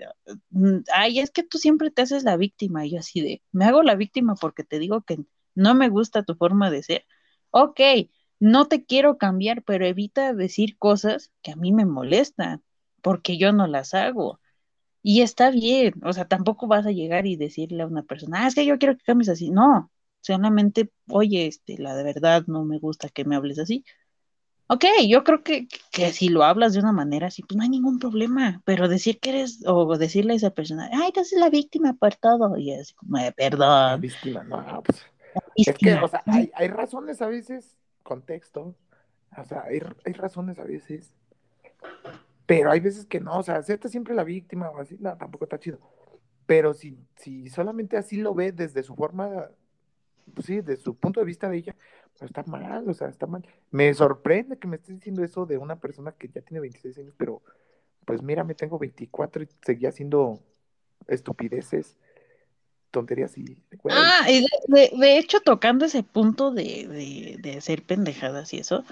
mm, 0.51 0.79
ay, 0.93 1.19
es 1.19 1.31
que 1.31 1.43
tú 1.43 1.57
siempre 1.57 1.91
te 1.91 2.01
haces 2.03 2.23
la 2.23 2.37
víctima. 2.37 2.85
Y 2.85 2.91
yo 2.91 2.99
así 2.99 3.21
de, 3.21 3.43
me 3.51 3.65
hago 3.65 3.83
la 3.83 3.95
víctima 3.95 4.35
porque 4.35 4.63
te 4.63 4.79
digo 4.79 5.01
que 5.03 5.19
no 5.55 5.75
me 5.75 5.89
gusta 5.89 6.23
tu 6.23 6.35
forma 6.35 6.71
de 6.71 6.83
ser. 6.83 7.05
Ok, 7.51 7.79
no 8.39 8.67
te 8.67 8.85
quiero 8.85 9.17
cambiar, 9.17 9.63
pero 9.63 9.85
evita 9.85 10.33
decir 10.33 10.77
cosas 10.77 11.31
que 11.41 11.51
a 11.51 11.55
mí 11.57 11.71
me 11.73 11.85
molestan, 11.85 12.63
porque 13.01 13.37
yo 13.37 13.51
no 13.53 13.67
las 13.67 13.93
hago. 13.93 14.39
Y 15.01 15.21
está 15.21 15.51
bien, 15.51 15.93
o 16.05 16.13
sea, 16.13 16.27
tampoco 16.27 16.67
vas 16.67 16.85
a 16.85 16.91
llegar 16.91 17.25
y 17.27 17.35
decirle 17.35 17.83
a 17.83 17.87
una 17.87 18.03
persona, 18.03 18.43
ah, 18.45 18.47
es 18.47 18.55
que 18.55 18.65
yo 18.65 18.77
quiero 18.79 18.97
que 18.97 19.03
cambies 19.03 19.29
así. 19.29 19.49
No, 19.51 19.91
solamente, 20.21 20.91
oye, 21.09 21.47
este, 21.47 21.77
la 21.77 21.95
de 21.95 22.03
verdad 22.03 22.45
no 22.47 22.63
me 22.65 22.79
gusta 22.79 23.09
que 23.09 23.25
me 23.25 23.35
hables 23.35 23.59
así. 23.59 23.83
Ok, 24.73 24.85
yo 25.07 25.23
creo 25.23 25.43
que, 25.43 25.67
que 25.91 26.11
si 26.11 26.29
lo 26.29 26.43
hablas 26.43 26.73
de 26.73 26.79
una 26.79 26.91
manera 26.91 27.27
así, 27.27 27.43
pues 27.43 27.55
no 27.55 27.61
hay 27.61 27.69
ningún 27.69 27.99
problema, 27.99 28.59
pero 28.65 28.87
decir 28.87 29.19
que 29.19 29.29
eres, 29.29 29.63
o 29.67 29.97
decirle 29.97 30.33
a 30.33 30.35
esa 30.35 30.49
persona, 30.49 30.89
ay, 30.91 31.11
tú 31.11 31.19
eres 31.19 31.31
la 31.33 31.51
víctima 31.51 31.93
por 31.93 32.15
todo, 32.15 32.57
y 32.57 32.71
es 32.71 32.93
como, 32.93 33.19
"Eh, 33.19 33.25
La 33.25 33.31
perdón, 33.33 34.01
víctima, 34.01 34.43
no, 34.43 34.81
pues. 34.81 35.05
Es 35.55 35.75
que, 35.77 35.93
o 35.93 36.07
sea, 36.07 36.23
hay, 36.25 36.51
hay 36.55 36.67
razones 36.69 37.21
a 37.21 37.27
veces, 37.27 37.77
contexto, 38.01 38.73
o 39.37 39.43
sea, 39.45 39.63
hay, 39.65 39.79
hay 40.05 40.13
razones 40.13 40.57
a 40.57 40.63
veces, 40.63 41.13
pero 42.47 42.71
hay 42.71 42.79
veces 42.79 43.05
que 43.05 43.19
no, 43.19 43.37
o 43.37 43.43
sea, 43.43 43.57
hacerte 43.57 43.89
siempre 43.89 44.15
la 44.15 44.23
víctima 44.23 44.71
o 44.71 44.79
así, 44.79 44.97
no, 44.99 45.15
tampoco 45.17 45.45
está 45.45 45.59
chido. 45.59 45.77
Pero 46.47 46.73
si, 46.73 46.97
si 47.15 47.47
solamente 47.49 47.95
así 47.95 48.17
lo 48.17 48.33
ve 48.33 48.51
desde 48.51 48.81
su 48.81 48.95
forma, 48.95 49.49
pues 50.33 50.45
sí, 50.47 50.61
desde 50.61 50.77
su 50.83 50.95
punto 50.95 51.19
de 51.19 51.25
vista 51.25 51.49
de 51.49 51.57
ella, 51.57 51.75
pues 52.17 52.23
está 52.23 52.43
mal, 52.43 52.87
o 52.89 52.93
sea, 52.93 53.09
está 53.09 53.27
mal. 53.27 53.45
Me 53.71 53.93
sorprende 53.93 54.57
que 54.57 54.67
me 54.67 54.77
estés 54.77 54.95
diciendo 54.95 55.23
eso 55.23 55.45
de 55.45 55.57
una 55.57 55.77
persona 55.79 56.13
que 56.13 56.29
ya 56.29 56.41
tiene 56.41 56.61
26 56.61 56.97
años, 56.97 57.13
pero 57.17 57.41
pues 58.05 58.21
mira, 58.21 58.43
me 58.43 58.55
tengo 58.55 58.79
24 58.79 59.43
y 59.43 59.49
seguía 59.65 59.89
haciendo 59.89 60.39
estupideces, 61.07 61.97
tonterías 62.91 63.37
y, 63.37 63.57
güey, 63.83 63.95
Ah, 63.95 64.29
y 64.29 64.41
de, 64.67 64.91
de- 64.97 65.17
hecho, 65.17 65.39
tocando 65.41 65.85
ese 65.85 66.03
punto 66.03 66.51
de, 66.51 66.87
de, 66.87 67.37
de 67.39 67.57
hacer 67.57 67.83
pendejadas 67.83 68.53
y 68.53 68.57
eso, 68.59 68.83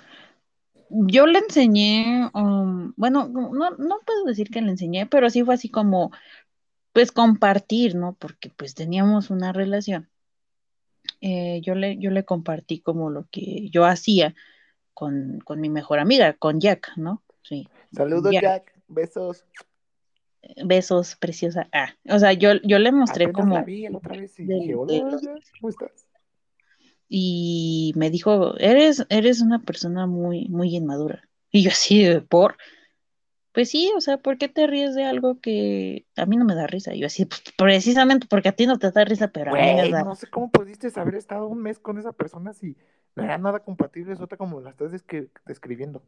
yo 0.89 1.25
le 1.27 1.39
enseñé, 1.39 2.29
um, 2.33 2.93
bueno, 2.97 3.27
no, 3.29 3.51
no 3.71 3.99
puedo 4.05 4.25
decir 4.25 4.49
que 4.49 4.61
le 4.61 4.71
enseñé, 4.71 5.05
pero 5.07 5.29
sí 5.29 5.43
fue 5.43 5.55
así 5.55 5.69
como, 5.69 6.11
pues 6.93 7.11
compartir, 7.11 7.95
¿no? 7.95 8.15
Porque 8.19 8.49
pues 8.51 8.75
teníamos 8.75 9.29
una 9.31 9.53
relación. 9.53 10.09
Eh, 11.21 11.61
yo 11.61 11.75
le, 11.75 11.97
yo 11.97 12.09
le 12.11 12.25
compartí 12.25 12.79
como 12.79 13.09
lo 13.09 13.27
que 13.31 13.69
yo 13.69 13.85
hacía 13.85 14.33
con, 14.93 15.39
con 15.43 15.59
mi 15.61 15.69
mejor 15.69 15.99
amiga, 15.99 16.33
con 16.33 16.59
Jack, 16.59 16.93
¿no? 16.97 17.23
Sí, 17.43 17.67
saludos 17.91 18.31
Jack. 18.33 18.41
Jack, 18.43 18.73
besos. 18.87 19.45
Besos, 20.65 21.15
preciosa. 21.15 21.69
Ah, 21.71 21.93
o 22.09 22.17
sea, 22.17 22.33
yo, 22.33 22.53
yo 22.63 22.79
le 22.79 22.91
mostré 22.91 23.25
Apenas 23.25 23.45
la 23.47 23.53
como 23.53 23.65
vi 23.65 23.87
la 23.87 23.97
otra 23.97 24.17
vez 24.17 24.39
y 24.39 24.45
de- 24.45 24.55
dije, 24.55 24.75
hola, 24.75 24.93
Jack, 25.21 25.43
¿cómo 25.59 25.69
estás? 25.69 26.07
y 27.13 27.91
me 27.97 28.09
dijo, 28.09 28.57
eres, 28.57 29.05
eres 29.09 29.41
una 29.41 29.59
persona 29.59 30.07
muy, 30.07 30.47
muy 30.47 30.73
inmadura. 30.73 31.27
Y 31.51 31.63
yo 31.63 31.71
así, 31.71 32.05
por, 32.29 32.55
pues 33.53 33.69
sí, 33.69 33.91
o 33.97 34.01
sea, 34.01 34.17
¿por 34.17 34.37
qué 34.37 34.47
te 34.49 34.67
ríes 34.67 34.95
de 34.95 35.03
algo 35.03 35.39
que 35.39 36.05
a 36.15 36.25
mí 36.25 36.37
no 36.37 36.45
me 36.45 36.55
da 36.55 36.67
risa? 36.67 36.93
Y 36.93 36.99
yo 36.99 37.07
así, 37.07 37.25
"Pues, 37.25 37.41
precisamente 37.57 38.27
porque 38.29 38.49
a 38.49 38.53
ti 38.53 38.65
no 38.67 38.77
te 38.79 38.91
da 38.91 39.03
risa, 39.05 39.27
pero 39.29 39.51
a 39.51 39.55
mí 39.55 39.73
me 39.73 39.89
da. 39.89 40.03
no 40.03 40.15
sé 40.15 40.27
cómo 40.27 40.49
pudiste 40.51 40.91
haber 40.99 41.15
estado 41.15 41.47
un 41.47 41.61
mes 41.61 41.79
con 41.79 41.97
esa 41.97 42.11
persona 42.13 42.53
si 42.53 42.75
no 43.15 43.23
era 43.23 43.37
nada 43.37 43.59
compatible, 43.59 44.13
es 44.13 44.21
otra 44.21 44.37
como 44.37 44.61
la 44.61 44.69
estás 44.71 44.91
descri- 44.91 45.29
describiendo. 45.45 46.01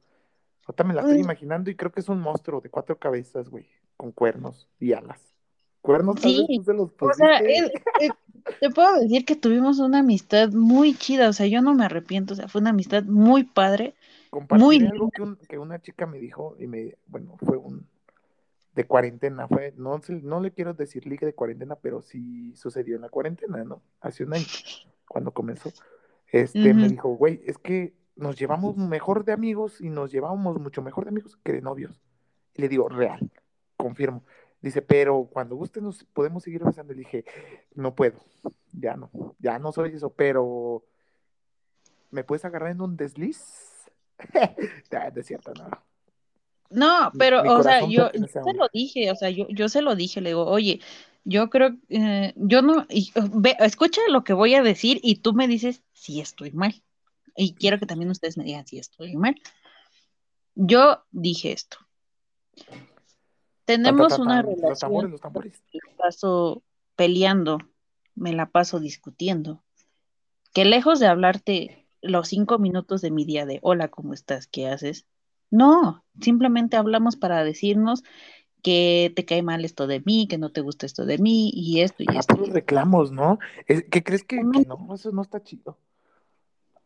Otra 0.68 0.86
me 0.86 0.94
la 0.94 1.02
estoy 1.02 1.18
Mm, 1.18 1.22
imaginando 1.22 1.70
y 1.70 1.76
creo 1.76 1.91
que 1.91 2.00
es 2.00 2.08
un 2.10 2.22
monstruo 2.22 2.62
de 2.62 2.70
cuatro 2.70 2.98
cabezas, 2.98 3.50
güey, 3.50 3.68
con 3.98 4.12
cuernos 4.14 4.70
y 4.80 4.94
alas. 4.94 5.36
Cuernos 5.82 6.16
vez 6.16 6.24
Sí, 6.24 6.48
tú 6.56 6.64
se 6.64 6.74
los 6.74 6.89
o 7.02 7.14
sea, 7.14 7.39
pusiste. 7.39 7.58
es- 7.58 7.72
es- 8.00 8.12
te 8.62 8.70
puedo 8.70 9.00
decir 9.02 9.26
que 9.26 9.36
tuvimos 9.36 9.80
una 9.80 10.00
amistad 10.00 10.50
muy 10.52 10.96
chida, 10.96 11.28
o 11.28 11.34
sea, 11.34 11.48
yo 11.48 11.62
no 11.62 11.74
me 11.74 11.84
arrepiento, 11.84 12.34
o 12.34 12.38
sea, 12.38 12.48
fue 12.48 12.62
una 12.62 12.70
amistad 12.70 13.04
muy 13.04 13.44
padre, 13.44 13.94
muy 14.34 14.48
Compartiré 14.48 14.80
linda. 14.80 14.92
algo 14.94 15.12
que, 15.12 15.22
un- 15.22 15.36
que 15.38 15.58
una 15.60 15.80
chica 15.82 16.06
me 16.06 16.20
dijo 16.20 16.56
y 16.60 16.68
me, 16.68 16.98
bueno, 17.08 17.38
fue 17.44 17.58
un 17.58 17.88
de 18.76 18.86
cuarentena, 18.86 19.48
fue, 19.48 19.74
no, 19.78 20.02
se- 20.02 20.22
no 20.22 20.40
le 20.40 20.52
quiero 20.52 20.74
decir 20.74 21.06
liga 21.06 21.28
de 21.28 21.36
cuarentena, 21.36 21.76
pero 21.76 22.02
sí 22.02 22.56
sucedió 22.56 22.96
en 22.96 23.04
la 23.04 23.10
cuarentena, 23.10 23.64
¿no? 23.64 23.84
Hace 24.02 24.24
un 24.24 24.34
año, 24.34 24.46
cuando 25.08 25.32
comenzó. 25.32 25.72
Este, 26.32 26.74
me 26.74 26.88
dijo, 26.90 27.10
güey, 27.10 27.42
es 27.46 27.60
que 27.60 27.94
nos 28.16 28.36
llevamos 28.40 28.76
mejor 28.78 29.26
de 29.26 29.34
amigos 29.34 29.80
y 29.80 29.90
nos 29.90 30.12
llevábamos 30.12 30.60
mucho 30.60 30.82
mejor 30.82 31.04
de 31.06 31.10
amigos 31.10 31.38
que 31.44 31.54
de 31.54 31.62
novios. 31.62 32.02
Y 32.56 32.62
le 32.64 32.70
digo, 32.70 32.90
real, 32.90 33.30
confirmo. 33.78 34.24
Dice, 34.62 34.82
pero 34.82 35.26
cuando 35.32 35.56
guste 35.56 35.80
nos 35.82 36.04
podemos 36.06 36.42
seguir 36.44 36.64
besando. 36.64 36.94
Le 36.94 37.00
dije, 37.00 37.26
no 37.76 37.94
puedo, 37.94 38.18
ya 38.72 38.96
no, 38.96 39.12
ya 39.38 39.60
no 39.60 39.72
soy 39.72 39.94
eso, 39.94 40.10
pero 40.12 40.84
¿me 42.10 42.24
puedes 42.24 42.46
agarrar 42.46 42.72
en 42.72 42.82
un 42.82 42.98
desliz? 42.98 43.70
De 45.13 45.24
cierto, 45.24 45.53
no. 45.53 45.69
No, 46.69 47.11
pero, 47.19 47.41
o 47.43 47.61
sea, 47.61 47.88
yo, 47.88 48.09
se 48.09 48.53
lo 48.53 48.67
dije, 48.74 49.11
o 49.11 49.15
sea, 49.15 49.30
yo, 49.30 49.47
yo 49.49 49.69
se 49.69 49.82
lo 49.82 49.95
dije, 49.95 50.21
le 50.21 50.32
digo, 50.32 50.45
oye, 50.45 50.82
yo 51.24 51.49
creo, 51.49 51.78
eh, 51.89 52.34
yo 52.36 52.61
no, 52.63 52.88
ve, 53.34 53.55
escucha 53.59 54.01
lo 54.09 54.24
que 54.24 54.34
voy 54.34 54.55
a 54.55 54.63
decir 54.63 54.99
y 55.03 55.17
tú 55.17 55.34
me 55.34 55.47
dices 55.47 55.84
si 55.93 56.19
estoy 56.19 56.51
mal. 56.51 56.82
Y 57.36 57.53
quiero 57.53 57.80
que 57.80 57.86
también 57.86 58.09
ustedes 58.09 58.38
me 58.38 58.43
digan 58.43 58.65
si 58.65 58.80
estoy 58.80 59.15
mal. 59.15 59.36
Yo 60.55 61.03
dije 61.11 61.51
esto. 61.51 61.78
Tenemos 63.65 64.19
una 64.19 64.41
relación. 64.41 65.11
Los 65.11 65.21
tambores, 65.21 65.61
Me 65.74 65.80
la 65.89 65.97
paso 65.97 66.63
peleando, 66.95 67.59
me 68.15 68.34
la 68.34 68.49
paso 68.49 68.80
discutiendo. 68.80 69.63
Que 70.53 70.65
lejos 70.65 70.99
de 70.99 71.07
hablarte 71.07 71.83
los 72.04 72.28
cinco 72.28 72.60
minutos 72.60 73.01
de 73.01 73.10
mi 73.10 73.26
día 73.26 73.45
de 73.45 73.60
hola, 73.64 73.88
¿cómo 73.88 74.14
estás? 74.14 74.45
¿Qué 74.47 74.68
haces? 74.68 75.06
No, 75.49 76.04
simplemente 76.22 76.78
hablamos 76.78 77.16
para 77.16 77.43
decirnos 77.43 78.04
que 78.62 79.12
te 79.16 79.26
cae 79.26 79.41
mal 79.41 79.66
esto 79.66 79.88
de 79.88 80.01
mí, 80.06 80.28
que 80.28 80.38
no 80.38 80.51
te 80.51 80.62
gusta 80.62 80.86
esto 80.86 81.06
de 81.06 81.18
mí 81.18 81.51
y 81.54 81.82
esto 81.82 82.04
y 82.04 82.08
ah, 82.10 82.20
esto. 82.20 82.36
reclamos, 82.36 83.12
¿no? 83.12 83.39
¿Qué 83.68 84.04
crees 84.04 84.24
que, 84.24 84.38
que 84.38 84.66
no? 84.68 84.93
Eso 84.93 85.12
no 85.12 85.22
está 85.22 85.43
chido. 85.43 85.78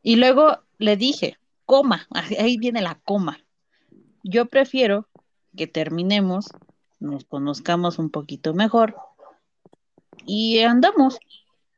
Y 0.01 0.15
luego 0.15 0.59
le 0.77 0.97
dije, 0.97 1.37
coma, 1.65 2.07
ahí 2.39 2.57
viene 2.57 2.81
la 2.81 2.95
coma. 3.03 3.39
Yo 4.23 4.47
prefiero 4.47 5.07
que 5.55 5.67
terminemos, 5.67 6.47
nos 6.99 7.25
conozcamos 7.25 7.99
un 7.99 8.09
poquito 8.09 8.53
mejor 8.53 8.95
y 10.25 10.59
andamos. 10.59 11.19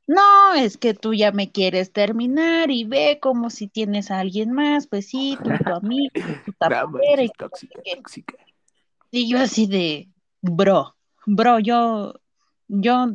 No, 0.10 0.56
es 0.56 0.80
que 0.80 0.96
tú 0.96 1.14
ya 1.14 1.32
me 1.32 1.52
quieres 1.52 1.94
terminar 1.94 2.72
y 2.72 2.84
ve 2.84 3.20
como 3.22 3.52
si 3.52 3.68
tienes 3.68 4.10
a 4.10 4.18
alguien 4.18 4.52
más, 4.52 4.88
pues 4.88 5.06
sí, 5.06 5.38
tú, 5.44 5.52
tu 5.64 5.72
amigo, 5.72 6.12
tu 6.44 6.52
tapera 6.58 7.22
y 7.22 7.30
tóxica, 7.30 7.80
tóxica. 7.96 8.34
Y 9.12 9.30
yo 9.30 9.38
así 9.38 9.68
de, 9.68 10.10
bro, 10.42 10.96
bro, 11.28 11.60
yo, 11.60 12.16
yo, 12.68 13.06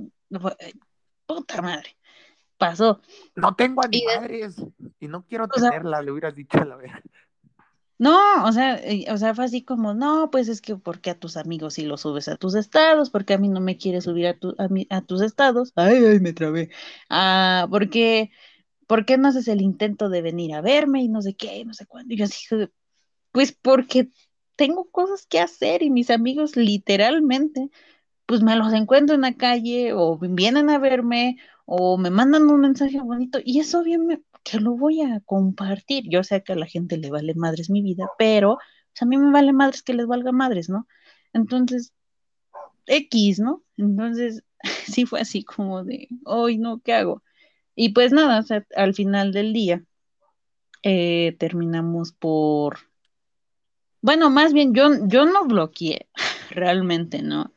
puta 1.27 1.63
madre, 1.63 1.97
pasó. 2.59 3.01
No 3.35 3.57
tengo 3.57 3.85
a 3.85 3.89
mi 3.89 4.01
madres 4.05 4.65
y 5.01 5.09
no 5.09 5.25
quiero 5.27 5.49
tenerla, 5.49 6.01
le 6.01 6.13
hubieras 6.13 6.37
dicho 6.37 6.59
a 6.59 6.65
la 6.65 6.77
verdad. 6.77 7.03
No, 7.99 8.45
o 8.45 8.53
sea, 8.53 8.77
eh, 8.83 9.07
o 9.11 9.17
sea, 9.17 9.35
fue 9.35 9.45
así 9.45 9.63
como, 9.65 9.95
no, 9.95 10.31
pues 10.31 10.49
es 10.49 10.61
que 10.61 10.77
porque 10.77 11.11
a 11.11 11.19
tus 11.19 11.37
amigos 11.37 11.75
sí 11.75 11.85
los 11.85 12.01
subes 12.03 12.29
a 12.29 12.37
tus 12.37 12.55
estados, 12.57 13.11
porque 13.11 13.35
a 13.35 13.39
mí 13.39 13.49
no 13.49 13.61
me 13.61 13.77
quieres 13.77 14.05
subir 14.05 14.27
a, 14.27 14.35
tu, 14.39 14.55
a, 14.59 14.69
a 14.97 15.01
tus 15.03 15.23
estados. 15.23 15.73
Ay, 15.77 16.05
ay, 16.05 16.21
me 16.21 16.33
trabé. 16.33 16.71
Ah, 17.09 17.67
porque, 17.71 18.31
¿por 18.87 19.07
qué 19.07 19.19
no 19.19 19.29
haces 19.29 19.49
el 19.49 19.63
intento 19.63 20.09
de 20.09 20.23
venir 20.23 20.55
a 20.55 20.63
verme 20.63 21.03
y 21.03 21.09
no 21.09 21.23
sé 21.23 21.35
qué, 21.35 21.65
no 21.65 21.75
sé 21.75 21.87
cuándo? 21.87 22.15
Y 22.15 22.19
yo 22.19 22.25
así, 22.25 22.47
pues 23.33 23.53
porque 23.53 24.09
tengo 24.57 24.91
cosas 24.91 25.27
que 25.27 25.41
hacer 25.41 25.83
y 25.83 25.91
mis 25.91 26.11
amigos 26.11 26.57
literalmente, 26.57 27.71
pues 28.27 28.43
me 28.43 28.57
los 28.57 28.73
encuentro 28.73 29.15
en 29.17 29.23
la 29.23 29.35
calle 29.35 29.93
o 29.95 30.19
vienen 30.19 30.71
a 30.71 30.79
verme 30.79 31.39
o 31.67 31.99
me 31.99 32.11
mandan 32.11 32.51
un 32.51 32.61
mensaje 32.61 33.01
bonito 33.01 33.41
y 33.45 33.61
eso 33.61 33.83
bien 33.85 34.25
que 34.45 34.61
lo 34.61 34.77
voy 34.77 35.03
a 35.03 35.21
compartir. 35.21 36.05
Yo 36.09 36.23
sé 36.23 36.43
que 36.45 36.53
a 36.53 36.57
la 36.57 36.67
gente 36.67 36.99
le 36.99 37.11
vale 37.11 37.35
madres 37.35 37.71
mi 37.71 37.83
vida, 37.83 38.09
pero 38.19 38.59
a 39.01 39.05
mí 39.07 39.17
me 39.17 39.33
vale 39.33 39.53
madres 39.53 39.83
que 39.83 39.95
les 39.95 40.07
valga 40.07 40.33
madres, 40.33 40.69
¿no? 40.69 40.87
Entonces, 41.33 41.93
X, 42.87 43.41
¿no? 43.41 43.63
Entonces, 43.77 44.45
sí 44.87 45.07
fue 45.07 45.21
así 45.21 45.45
como 45.45 45.85
de, 45.85 46.09
hoy 46.25 46.59
no, 46.59 46.81
¿qué 46.81 46.95
hago? 46.95 47.23
Y 47.75 47.91
pues 47.91 48.13
nada, 48.13 48.45
al 48.77 48.95
final 48.95 49.33
del 49.33 49.53
día 49.53 49.85
eh, 50.83 51.35
terminamos 51.39 52.13
por, 52.13 52.79
bueno, 54.01 54.31
más 54.31 54.53
bien 54.53 54.75
yo, 54.75 54.91
yo 55.07 55.25
no 55.27 55.47
bloqueé, 55.47 56.09
realmente, 56.51 57.23
¿no? 57.23 57.53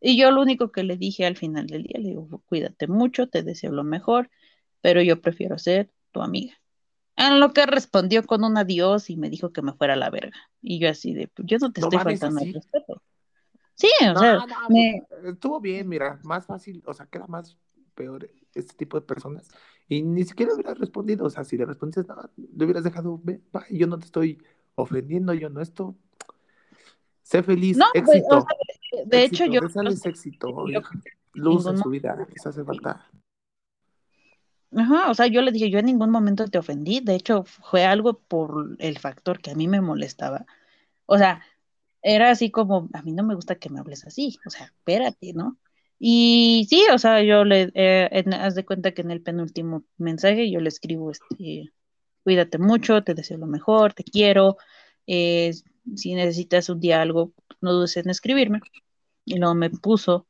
Y 0.00 0.18
yo 0.18 0.30
lo 0.30 0.42
único 0.42 0.70
que 0.70 0.84
le 0.84 0.96
dije 0.96 1.26
al 1.26 1.36
final 1.36 1.66
del 1.66 1.84
día, 1.84 1.98
le 1.98 2.10
digo, 2.10 2.42
cuídate 2.46 2.86
mucho, 2.86 3.28
te 3.28 3.42
deseo 3.42 3.72
lo 3.72 3.82
mejor, 3.82 4.30
pero 4.82 5.02
yo 5.02 5.20
prefiero 5.20 5.58
ser 5.58 5.90
tu 6.16 6.22
amiga. 6.22 6.54
En 7.16 7.40
lo 7.40 7.52
que 7.52 7.66
respondió 7.66 8.24
con 8.24 8.42
un 8.42 8.56
adiós 8.56 9.10
y 9.10 9.16
me 9.16 9.28
dijo 9.28 9.52
que 9.52 9.60
me 9.60 9.74
fuera 9.74 9.94
a 9.94 9.96
la 9.96 10.08
verga. 10.08 10.36
Y 10.62 10.78
yo 10.78 10.88
así 10.88 11.12
de, 11.12 11.28
pues, 11.28 11.46
yo 11.46 11.58
no 11.58 11.72
te 11.72 11.80
estoy 11.82 11.98
faltando 11.98 12.40
el 12.40 12.54
respeto. 12.54 13.02
Sí, 13.74 13.88
o 14.10 14.18
sea, 14.18 14.46
estuvo 15.26 15.60
bien, 15.60 15.86
mira, 15.86 16.18
más 16.22 16.46
fácil, 16.46 16.82
o 16.86 16.94
sea, 16.94 17.04
que 17.04 17.18
era 17.18 17.26
más 17.26 17.58
peor 17.94 18.30
este 18.54 18.74
tipo 18.74 18.98
de 18.98 19.06
personas. 19.06 19.50
Y 19.86 20.02
ni 20.02 20.24
siquiera 20.24 20.54
hubieras 20.54 20.78
respondido, 20.78 21.26
o 21.26 21.30
sea, 21.30 21.44
si 21.44 21.58
le 21.58 21.66
respondiste 21.66 22.02
nada, 22.08 22.30
le 22.36 22.64
hubieras 22.64 22.84
dejado, 22.84 23.20
yo 23.70 23.86
no 23.86 23.98
te 23.98 24.06
estoy 24.06 24.42
ofendiendo, 24.74 25.34
yo 25.34 25.50
no 25.50 25.60
esto. 25.60 25.94
Sé 27.22 27.42
feliz, 27.42 27.76
no, 27.76 27.86
pues, 27.92 28.08
éxito. 28.08 28.46
de 29.04 29.24
hecho, 29.24 29.44
yo. 29.44 29.60
éxito, 30.04 30.64
luz 31.34 31.66
en 31.66 31.76
su 31.76 31.90
vida, 31.90 32.26
quizás 32.32 32.46
hace 32.46 32.64
falta. 32.64 33.06
Ajá, 34.74 35.10
o 35.10 35.14
sea, 35.14 35.26
yo 35.26 35.42
le 35.42 35.52
dije, 35.52 35.70
yo 35.70 35.78
en 35.78 35.86
ningún 35.86 36.10
momento 36.10 36.46
te 36.48 36.58
ofendí, 36.58 37.00
de 37.00 37.14
hecho 37.14 37.44
fue 37.44 37.84
algo 37.84 38.18
por 38.20 38.76
el 38.78 38.98
factor 38.98 39.40
que 39.40 39.50
a 39.52 39.54
mí 39.54 39.68
me 39.68 39.80
molestaba. 39.80 40.44
O 41.06 41.18
sea, 41.18 41.42
era 42.02 42.30
así 42.30 42.50
como, 42.50 42.88
a 42.94 43.02
mí 43.02 43.12
no 43.12 43.24
me 43.24 43.34
gusta 43.34 43.56
que 43.56 43.70
me 43.70 43.80
hables 43.80 44.06
así, 44.06 44.38
o 44.46 44.50
sea, 44.50 44.66
espérate, 44.66 45.32
¿no? 45.34 45.58
Y 45.98 46.66
sí, 46.70 46.84
o 46.92 46.98
sea, 46.98 47.22
yo 47.22 47.44
le, 47.44 47.70
eh, 47.74 48.24
haz 48.40 48.54
de 48.54 48.64
cuenta 48.66 48.92
que 48.92 49.02
en 49.02 49.10
el 49.12 49.22
penúltimo 49.22 49.84
mensaje 49.98 50.50
yo 50.50 50.60
le 50.60 50.68
escribo, 50.68 51.10
este, 51.10 51.72
cuídate 52.24 52.58
mucho, 52.58 53.02
te 53.04 53.14
deseo 53.14 53.38
lo 53.38 53.46
mejor, 53.46 53.94
te 53.94 54.04
quiero, 54.04 54.56
eh, 55.06 55.52
si 55.96 56.14
necesitas 56.14 56.68
un 56.70 56.80
algo, 56.92 57.32
no 57.60 57.72
dudes 57.72 57.96
en 57.98 58.10
escribirme. 58.10 58.60
Y 59.24 59.38
luego 59.38 59.54
me 59.54 59.70
puso, 59.70 60.28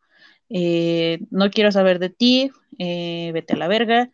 eh, 0.50 1.20
no 1.30 1.50
quiero 1.50 1.72
saber 1.72 1.98
de 1.98 2.10
ti, 2.10 2.50
vete 2.78 3.54
a 3.54 3.56
la 3.56 3.68
verga, 3.68 4.10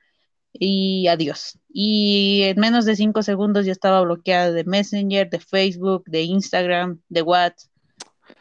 y 0.53 1.07
adiós. 1.09 1.59
Y 1.73 2.43
en 2.45 2.61
menos 2.61 2.85
de 2.85 2.97
cinco 2.97 3.23
segundos 3.23 3.67
ya 3.67 3.73
estaba 3.73 4.03
bloqueada 4.03 4.53
de 4.53 4.65
Messenger, 4.65 5.29
de 5.31 5.41
Facebook, 5.41 6.05
de 6.07 6.23
Instagram, 6.23 7.01
de 7.09 7.23
WhatsApp. 7.23 7.71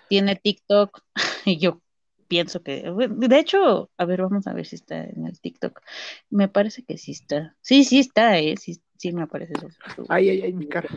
Tiene 0.09 0.35
TikTok. 0.35 1.01
y 1.45 1.57
yo 1.57 1.81
pienso 2.27 2.63
que, 2.63 2.83
de 3.09 3.39
hecho, 3.39 3.89
a 3.97 4.05
ver, 4.05 4.21
vamos 4.21 4.47
a 4.47 4.53
ver 4.53 4.65
si 4.65 4.75
está 4.75 5.03
en 5.03 5.25
el 5.25 5.39
TikTok. 5.39 5.81
Me 6.29 6.47
parece 6.47 6.83
que 6.83 6.97
sí 6.97 7.11
está. 7.11 7.55
Sí, 7.61 7.83
sí 7.83 7.99
está, 7.99 8.39
¿eh? 8.39 8.55
Sí, 8.57 8.81
sí 8.97 9.11
me 9.11 9.23
aparece 9.23 9.53
eso. 9.57 9.67
Ay, 10.07 10.29
ay, 10.29 10.41
ay, 10.43 10.53
mi 10.53 10.67
cara. 10.67 10.89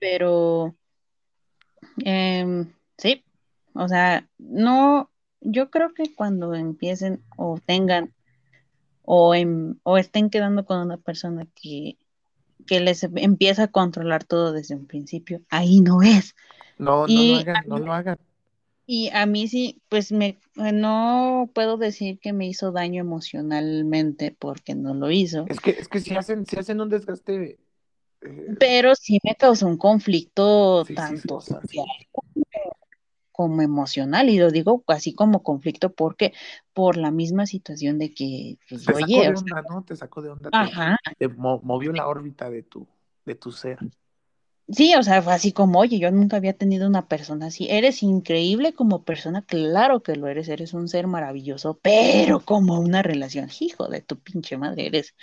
Pero, 0.00 0.74
em, 2.04 2.72
sí, 2.98 3.24
o 3.74 3.86
sea, 3.88 4.28
no, 4.38 5.10
yo 5.40 5.70
creo 5.70 5.94
que 5.94 6.12
cuando 6.14 6.54
empiecen 6.54 7.22
o 7.36 7.60
tengan 7.64 8.12
o, 9.02 9.34
o 9.82 9.98
estén 9.98 10.30
quedando 10.30 10.64
con 10.64 10.78
una 10.78 10.96
persona 10.96 11.46
que, 11.54 11.96
que 12.66 12.80
les 12.80 13.02
empieza 13.02 13.64
a 13.64 13.68
controlar 13.68 14.24
todo 14.24 14.52
desde 14.52 14.74
un 14.74 14.86
principio, 14.86 15.40
ahí 15.50 15.80
no 15.80 16.02
es. 16.02 16.34
No, 16.78 17.06
no 17.06 17.22
lo 17.22 17.36
hagan, 17.36 17.64
no 17.66 17.78
lo 17.78 17.92
hagan. 17.92 18.18
Y 18.84 19.10
a 19.10 19.26
mí 19.26 19.46
sí, 19.48 19.80
pues 19.88 20.10
me, 20.12 20.38
no 20.56 21.50
puedo 21.54 21.76
decir 21.76 22.18
que 22.18 22.32
me 22.32 22.46
hizo 22.46 22.72
daño 22.72 23.00
emocionalmente 23.00 24.34
porque 24.36 24.74
no 24.74 24.92
lo 24.92 25.10
hizo. 25.10 25.46
Es 25.48 25.60
que, 25.60 25.70
es 25.70 25.88
que 25.88 26.00
si 26.00 26.14
hacen, 26.14 26.44
si 26.46 26.58
hacen 26.58 26.80
un 26.80 26.88
desgaste. 26.88 27.58
Eh, 28.22 28.54
Pero 28.58 28.94
sí 28.94 29.18
me 29.22 29.34
causó 29.36 29.66
un 29.66 29.78
conflicto 29.78 30.84
tanto 30.94 31.40
social 31.40 31.86
como 33.32 33.62
emocional 33.62 34.28
y 34.28 34.38
lo 34.38 34.50
digo 34.50 34.84
así 34.86 35.14
como 35.14 35.42
conflicto 35.42 35.92
porque 35.92 36.32
por 36.72 36.96
la 36.96 37.10
misma 37.10 37.46
situación 37.46 37.98
de 37.98 38.12
que 38.14 38.58
pues, 38.68 38.84
te 38.84 38.92
oye, 38.92 39.16
sacó 39.16 39.22
de 39.22 39.28
onda, 39.28 39.62
¿no? 39.68 39.84
Te 39.84 39.96
sacó 39.96 40.22
de 40.22 40.30
onda, 40.30 40.50
Ajá. 40.52 40.98
Te, 41.18 41.28
movió 41.28 41.92
la 41.92 42.06
órbita 42.06 42.50
de 42.50 42.62
tu 42.62 42.86
de 43.24 43.34
tu 43.34 43.52
ser. 43.52 43.78
Sí, 44.68 44.94
o 44.94 45.02
sea, 45.02 45.20
fue 45.20 45.34
así 45.34 45.52
como, 45.52 45.80
oye, 45.80 45.98
yo 45.98 46.10
nunca 46.10 46.36
había 46.36 46.54
tenido 46.54 46.86
una 46.86 47.06
persona 47.06 47.46
así. 47.46 47.66
Eres 47.68 48.02
increíble 48.02 48.72
como 48.72 49.04
persona, 49.04 49.42
claro 49.42 50.02
que 50.02 50.16
lo 50.16 50.28
eres, 50.28 50.48
eres 50.48 50.72
un 50.72 50.88
ser 50.88 51.08
maravilloso, 51.08 51.78
pero 51.82 52.40
como 52.40 52.78
una 52.78 53.02
relación, 53.02 53.48
hijo 53.60 53.88
de 53.88 54.00
tu 54.00 54.18
pinche 54.18 54.56
madre, 54.56 54.86
eres 54.86 55.14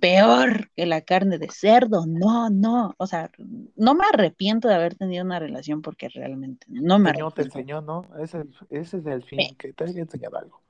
peor 0.00 0.70
que 0.76 0.86
la 0.86 1.00
carne 1.00 1.38
de 1.38 1.48
cerdo. 1.50 2.06
No, 2.06 2.50
no, 2.50 2.94
o 2.98 3.06
sea, 3.06 3.30
no 3.76 3.94
me 3.94 4.04
arrepiento 4.12 4.68
de 4.68 4.74
haber 4.74 4.94
tenido 4.94 5.24
una 5.24 5.38
relación 5.38 5.82
porque 5.82 6.08
realmente 6.08 6.66
no 6.68 6.98
me 6.98 7.10
arrepiento. 7.10 7.34
te 7.34 7.42
enseñó, 7.42 7.80
¿no? 7.80 8.04
Ese, 8.20 8.44
ese 8.70 8.98
es 8.98 9.06
el 9.06 9.22
fin, 9.22 9.54
que 9.56 9.72
te 9.72 9.84
haya 9.84 10.00
enseñado 10.00 10.38
algo. 10.38 10.60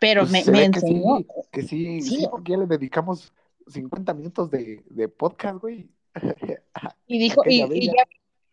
Pero 0.00 0.22
pues 0.22 0.48
me, 0.48 0.64
enseñó. 0.64 1.18
Que 1.52 1.62
sí, 1.62 2.00
sí, 2.02 2.16
sí, 2.16 2.26
porque 2.30 2.52
ya 2.52 2.58
le 2.58 2.66
dedicamos 2.66 3.32
50 3.68 4.14
minutos 4.14 4.50
de, 4.50 4.82
de 4.90 5.08
podcast, 5.08 5.60
güey. 5.60 5.88
Y 7.06 7.18
dijo, 7.18 7.42
y, 7.46 7.86
ya, 7.86 8.04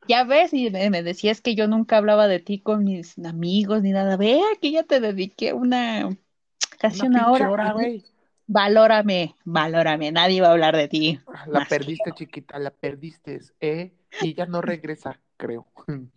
Ya 0.07 0.23
ves, 0.23 0.53
y 0.53 0.69
me, 0.69 0.89
me 0.89 1.01
decías 1.01 1.41
que 1.41 1.55
yo 1.55 1.67
nunca 1.67 1.97
hablaba 1.97 2.27
de 2.27 2.39
ti 2.39 2.59
con 2.59 2.83
mis 2.83 3.17
amigos 3.19 3.81
ni 3.81 3.91
nada. 3.91 4.15
Vea 4.15 4.45
que 4.61 4.71
ya 4.71 4.83
te 4.83 4.99
dediqué 4.99 5.53
una, 5.53 6.15
casi 6.79 7.07
Una 7.07 7.31
hora. 7.31 7.49
hora, 7.49 7.73
güey. 7.73 8.03
Valórame, 8.47 9.35
valórame, 9.45 10.11
nadie 10.11 10.41
va 10.41 10.49
a 10.49 10.51
hablar 10.51 10.75
de 10.75 10.87
ti. 10.87 11.19
La 11.47 11.59
más 11.59 11.69
que 11.69 11.77
perdiste, 11.77 12.11
chiquita, 12.13 12.59
la 12.59 12.71
perdiste, 12.71 13.39
¿eh? 13.61 13.93
Y 14.21 14.33
ya 14.33 14.45
no 14.45 14.61
regresa, 14.61 15.19
creo. 15.37 15.67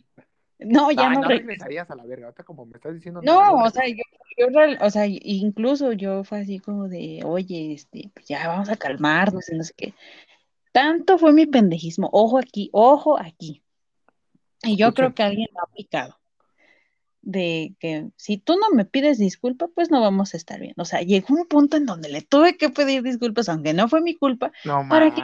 No, 0.59 0.91
ya 0.91 1.11
no 1.11 1.21
no 1.21 1.29
regreso. 1.29 1.43
regresarías 1.43 1.91
a 1.91 1.95
la 1.95 2.07
verga. 2.07 2.27
Ahorita 2.29 2.43
como 2.45 2.65
me 2.65 2.77
estás 2.77 2.95
diciendo, 2.95 3.21
No, 3.23 3.59
no 3.59 3.65
o 3.65 3.71
sea, 3.71 3.85
yo, 3.87 4.47
o 4.81 4.91
sea, 4.91 5.07
incluso 5.07 5.93
yo 5.93 6.25
fue 6.25 6.41
así 6.41 6.61
como 6.61 6.89
de, 6.89 7.21
oye, 7.25 7.75
este, 7.75 8.11
pues 8.15 8.27
ya 8.27 8.49
vamos 8.49 8.71
a 8.71 8.77
calmarnos 8.77 9.51
y 9.51 9.57
no 9.57 9.65
sé 9.65 9.75
qué. 9.77 9.95
Tanto 10.73 11.19
fue 11.19 11.33
mi 11.33 11.47
pendejismo, 11.47 12.09
ojo 12.13 12.39
aquí, 12.39 12.71
ojo 12.73 13.19
aquí. 13.19 13.63
Y 14.63 14.77
yo 14.77 14.93
creo 14.95 15.15
que 15.15 15.23
alguien 15.23 15.49
lo 15.53 15.61
ha 15.61 15.65
aplicado. 15.65 16.17
De 17.29 17.75
que 17.81 18.09
si 18.15 18.39
tú 18.39 18.55
no 18.55 18.71
me 18.73 18.85
pides 18.85 19.19
disculpa, 19.19 19.67
pues 19.75 19.91
no 19.91 20.01
vamos 20.01 20.33
a 20.33 20.37
estar 20.37 20.61
bien. 20.61 20.75
O 20.77 20.85
sea, 20.85 21.01
llegó 21.01 21.35
un 21.35 21.47
punto 21.47 21.77
en 21.77 21.85
donde 21.85 22.09
le 22.09 22.23
tuve 22.23 22.57
que 22.57 22.69
pedir 22.71 23.03
disculpas, 23.03 23.49
aunque 23.49 23.75
no 23.75 23.89
fue 23.89 24.01
mi 24.01 24.15
culpa, 24.15 24.53
No 24.65 24.87
para 24.89 25.13
que. 25.13 25.21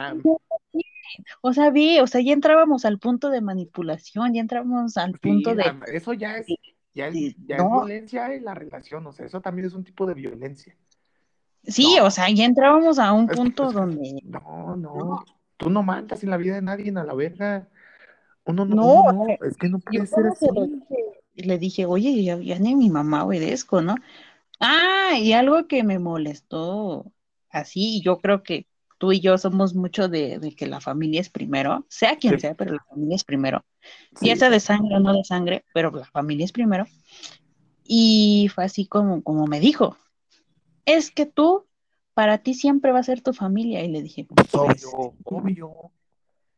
O 1.41 1.53
sea, 1.53 1.69
vi, 1.69 1.99
o 1.99 2.07
sea, 2.07 2.19
ya 2.19 2.33
entrábamos 2.33 2.83
al 2.83 2.99
punto 2.99 3.29
de 3.29 3.39
manipulación, 3.39 4.33
ya 4.33 4.41
entrábamos 4.41 4.97
al 4.97 5.13
Sí, 5.13 5.19
punto 5.21 5.55
de, 5.55 5.63
eso 5.93 6.11
ya 6.13 6.37
es, 6.39 6.47
ya 6.93 7.07
es, 7.07 7.13
ya 7.45 7.55
es 7.55 7.63
violencia 7.63 8.33
en 8.33 8.43
la 8.43 8.53
relación. 8.53 9.07
O 9.07 9.13
sea, 9.13 9.25
eso 9.25 9.39
también 9.39 9.67
es 9.67 9.73
un 9.73 9.85
tipo 9.85 10.05
de 10.05 10.13
violencia. 10.15 10.75
sí, 11.63 11.95
No. 11.99 12.07
o 12.07 12.11
sea, 12.11 12.29
ya 12.31 12.43
entrábamos 12.43 12.99
a 12.99 13.13
un 13.13 13.29
Es 13.31 13.37
punto 13.37 13.63
es 13.63 13.69
que- 13.69 13.75
donde, 13.75 14.21
no, 14.25 14.75
no, 14.75 14.95
no, 14.95 15.25
Tú 15.55 15.69
no 15.69 15.83
mandas 15.83 16.21
en 16.23 16.31
la 16.31 16.37
vida 16.37 16.55
de 16.55 16.61
nadie 16.63 16.91
a 16.93 17.03
la 17.05 17.13
verga. 17.13 17.69
Uno 18.45 18.65
no, 18.65 18.75
no, 18.75 19.03
uno. 19.03 19.27
Es 19.47 19.55
que 19.55 19.69
no 19.69 19.79
puede 19.79 20.05
ser 20.05 20.25
así. 20.27 20.47
dije, 20.51 21.03
le 21.35 21.57
dije, 21.57 21.85
oye, 21.85 22.23
ya, 22.23 22.37
ya 22.37 22.59
ni 22.59 22.75
mi 22.75 22.89
mamá 22.89 23.25
obedezco, 23.25 23.81
¿no? 23.81 23.95
Ah, 24.59 25.17
y 25.19 25.33
algo 25.33 25.67
que 25.67 25.83
me 25.83 25.99
molestó 25.99 27.11
así, 27.49 27.97
y 27.97 28.01
yo 28.01 28.19
creo 28.19 28.43
que 28.43 28.67
tú 28.97 29.11
y 29.11 29.19
yo 29.19 29.37
somos 29.37 29.75
mucho 29.75 30.07
de, 30.07 30.39
de 30.39 30.55
que 30.55 30.67
la 30.67 30.79
familia 30.79 31.21
es 31.21 31.29
primero, 31.29 31.85
sea 31.89 32.17
quien 32.17 32.35
Sí, 32.35 32.41
sea, 32.41 32.55
pero 32.55 32.73
la 32.73 32.83
familia 32.89 33.15
es 33.15 33.23
primero, 33.23 33.65
sí. 34.15 34.27
ya 34.27 34.35
sea 34.35 34.49
de 34.49 34.59
sangre 34.59 34.95
o 34.95 34.99
no 34.99 35.13
de 35.13 35.23
sangre, 35.23 35.65
pero 35.73 35.91
la 35.91 36.05
familia 36.05 36.45
es 36.45 36.51
primero. 36.51 36.85
Y 37.85 38.49
fue 38.53 38.63
así 38.63 38.85
como, 38.85 39.21
como 39.23 39.45
me 39.45 39.59
dijo, 39.59 39.97
es 40.85 41.11
que 41.11 41.25
tú, 41.25 41.65
para 42.13 42.37
ti 42.37 42.53
siempre 42.53 42.91
va 42.91 42.99
a 42.99 43.03
ser 43.03 43.21
tu 43.21 43.33
familia. 43.33 43.83
Y 43.83 43.89
le 43.89 44.01
dije, 44.01 44.25
pues, 44.25 44.53
obvio, 44.53 45.15
obvio. 45.23 45.91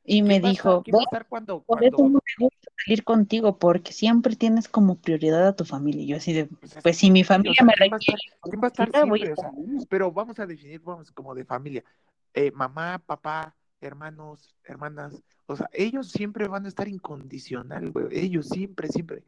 Y 0.05 0.21
me 0.21 0.39
¿Quién 0.39 0.43
va 0.43 0.49
a 0.49 0.51
estar, 0.51 0.51
dijo, 0.51 0.83
quién 0.83 0.95
va 0.95 0.99
a 0.99 0.99
"Bueno, 0.99 1.05
estar 1.05 1.27
cuando, 1.27 1.63
por 1.63 1.83
eso 1.83 1.97
no 1.97 2.09
me 2.09 2.45
gusta 2.45 2.71
salir 2.85 3.03
contigo, 3.03 3.57
porque 3.57 3.91
siempre 3.91 4.35
tienes 4.35 4.67
como 4.69 4.95
prioridad 4.99 5.47
a 5.47 5.55
tu 5.55 5.65
familia. 5.65 6.03
Y 6.03 6.07
yo 6.07 6.17
así 6.17 6.33
de, 6.33 6.45
pues, 6.45 6.75
es 6.75 6.83
pues 6.83 6.97
si 6.97 7.11
mi 7.11 7.21
o 7.21 7.25
familia 7.25 7.53
sea, 7.53 7.65
me 7.65 7.73
quién 7.73 7.91
va 7.91 7.95
a 7.95 7.99
estar, 7.99 8.19
quién 8.43 8.61
va 8.61 8.65
a 8.65 8.67
estar 8.67 8.87
ayuda, 8.87 9.05
voy 9.05 9.21
a 9.21 9.25
siempre? 9.25 9.31
O 9.31 9.33
estar 9.35 9.51
sea, 9.51 9.59
ahí. 9.75 9.85
pero 9.89 10.11
vamos 10.11 10.39
a 10.39 10.45
definir, 10.45 10.79
vamos, 10.81 11.11
como 11.11 11.33
de 11.35 11.45
familia. 11.45 11.83
Eh, 12.33 12.51
mamá, 12.51 12.99
papá, 13.05 13.55
hermanos, 13.81 14.55
hermanas, 14.63 15.21
o 15.47 15.55
sea, 15.55 15.69
ellos 15.73 16.09
siempre 16.11 16.47
van 16.47 16.65
a 16.65 16.67
estar 16.67 16.87
incondicional, 16.87 17.91
güey. 17.91 18.07
Ellos 18.11 18.47
siempre, 18.49 18.87
siempre. 18.89 19.23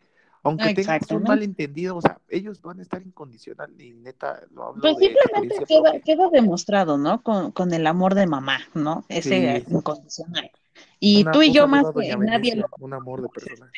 Aunque 0.48 0.74
tengas 0.74 1.12
un 1.12 1.24
malentendido, 1.24 1.98
o 1.98 2.02
sea, 2.02 2.20
ellos 2.30 2.62
van 2.62 2.80
a 2.80 2.82
estar 2.82 3.02
incondicional 3.02 3.70
y 3.80 3.94
neta, 3.94 4.42
lo 4.52 4.66
hablo 4.66 4.82
Pues 4.82 4.98
de 4.98 5.08
simplemente 5.08 5.66
queda, 5.66 6.00
queda 6.00 6.30
demostrado, 6.30 6.98
¿no? 6.98 7.22
Con, 7.22 7.52
con 7.52 7.74
el 7.74 7.86
amor 7.88 8.16
de 8.16 8.28
mamá, 8.28 8.60
¿no? 8.74 9.06
Ese 9.10 9.64
Sí, 9.66 9.74
incondicional. 9.74 10.52
Y 11.00 11.22
una, 11.24 11.32
tú 11.32 11.42
y 11.42 11.52
yo 11.52 11.68
más 11.68 11.86
que 11.94 12.16
nadie 12.18 12.56
lo, 12.56 12.68
un 12.80 12.94
amor 12.94 13.22
de 13.22 13.30
persona. 13.30 13.72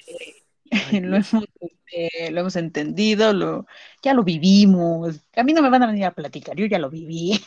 Ay, 0.71 0.99
lo 1.01 1.17
Dios. 1.17 1.33
hemos, 1.33 1.45
este, 1.59 2.31
lo 2.31 2.41
hemos 2.41 2.55
entendido, 2.55 3.33
lo, 3.33 3.65
ya 4.01 4.13
lo 4.13 4.23
vivimos. 4.23 5.21
A 5.35 5.43
mí 5.43 5.53
no 5.53 5.61
me 5.61 5.69
van 5.69 5.83
a 5.83 5.87
venir 5.87 6.05
a 6.05 6.11
platicar, 6.13 6.55
yo 6.55 6.65
ya 6.65 6.79
lo 6.79 6.89
viví. 6.89 7.39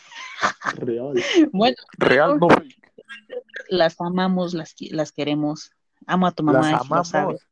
Real. 0.75 1.13
Bueno, 1.51 1.77
Real, 1.97 2.39
no 2.39 2.47
las 3.69 3.99
amamos, 3.99 4.53
las, 4.53 4.75
las 4.91 5.11
queremos. 5.11 5.71
Amo 6.05 6.27
a 6.27 6.31
tu 6.31 6.43
Las 6.45 6.53
mamá, 6.53 6.81
y 6.83 6.89
lo 6.89 7.03
sabes. 7.03 7.47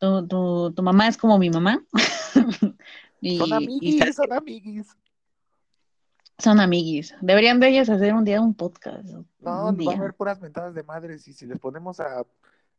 Tu, 0.00 0.26
tu, 0.26 0.72
tu 0.74 0.82
mamá 0.82 1.08
es 1.08 1.16
como 1.16 1.38
mi 1.38 1.50
mamá. 1.50 1.84
Son 2.32 2.76
y, 3.20 3.36
y 3.36 3.52
amiguis, 3.52 4.16
son 4.16 4.32
amiguis. 4.32 4.96
son 6.38 6.58
amiguis. 6.58 7.14
Deberían 7.20 7.60
de 7.60 7.68
ellas 7.68 7.90
hacer 7.90 8.14
un 8.14 8.24
día 8.24 8.40
un 8.40 8.54
podcast. 8.54 9.04
No, 9.04 9.66
Un 9.68 9.76
va 9.76 9.92
a 9.92 9.96
haber 9.96 10.14
puras 10.14 10.40
mentadas 10.40 10.74
de 10.74 10.82
madres 10.84 11.28
y 11.28 11.34
si 11.34 11.44
les 11.44 11.58
ponemos 11.58 12.00
a 12.00 12.24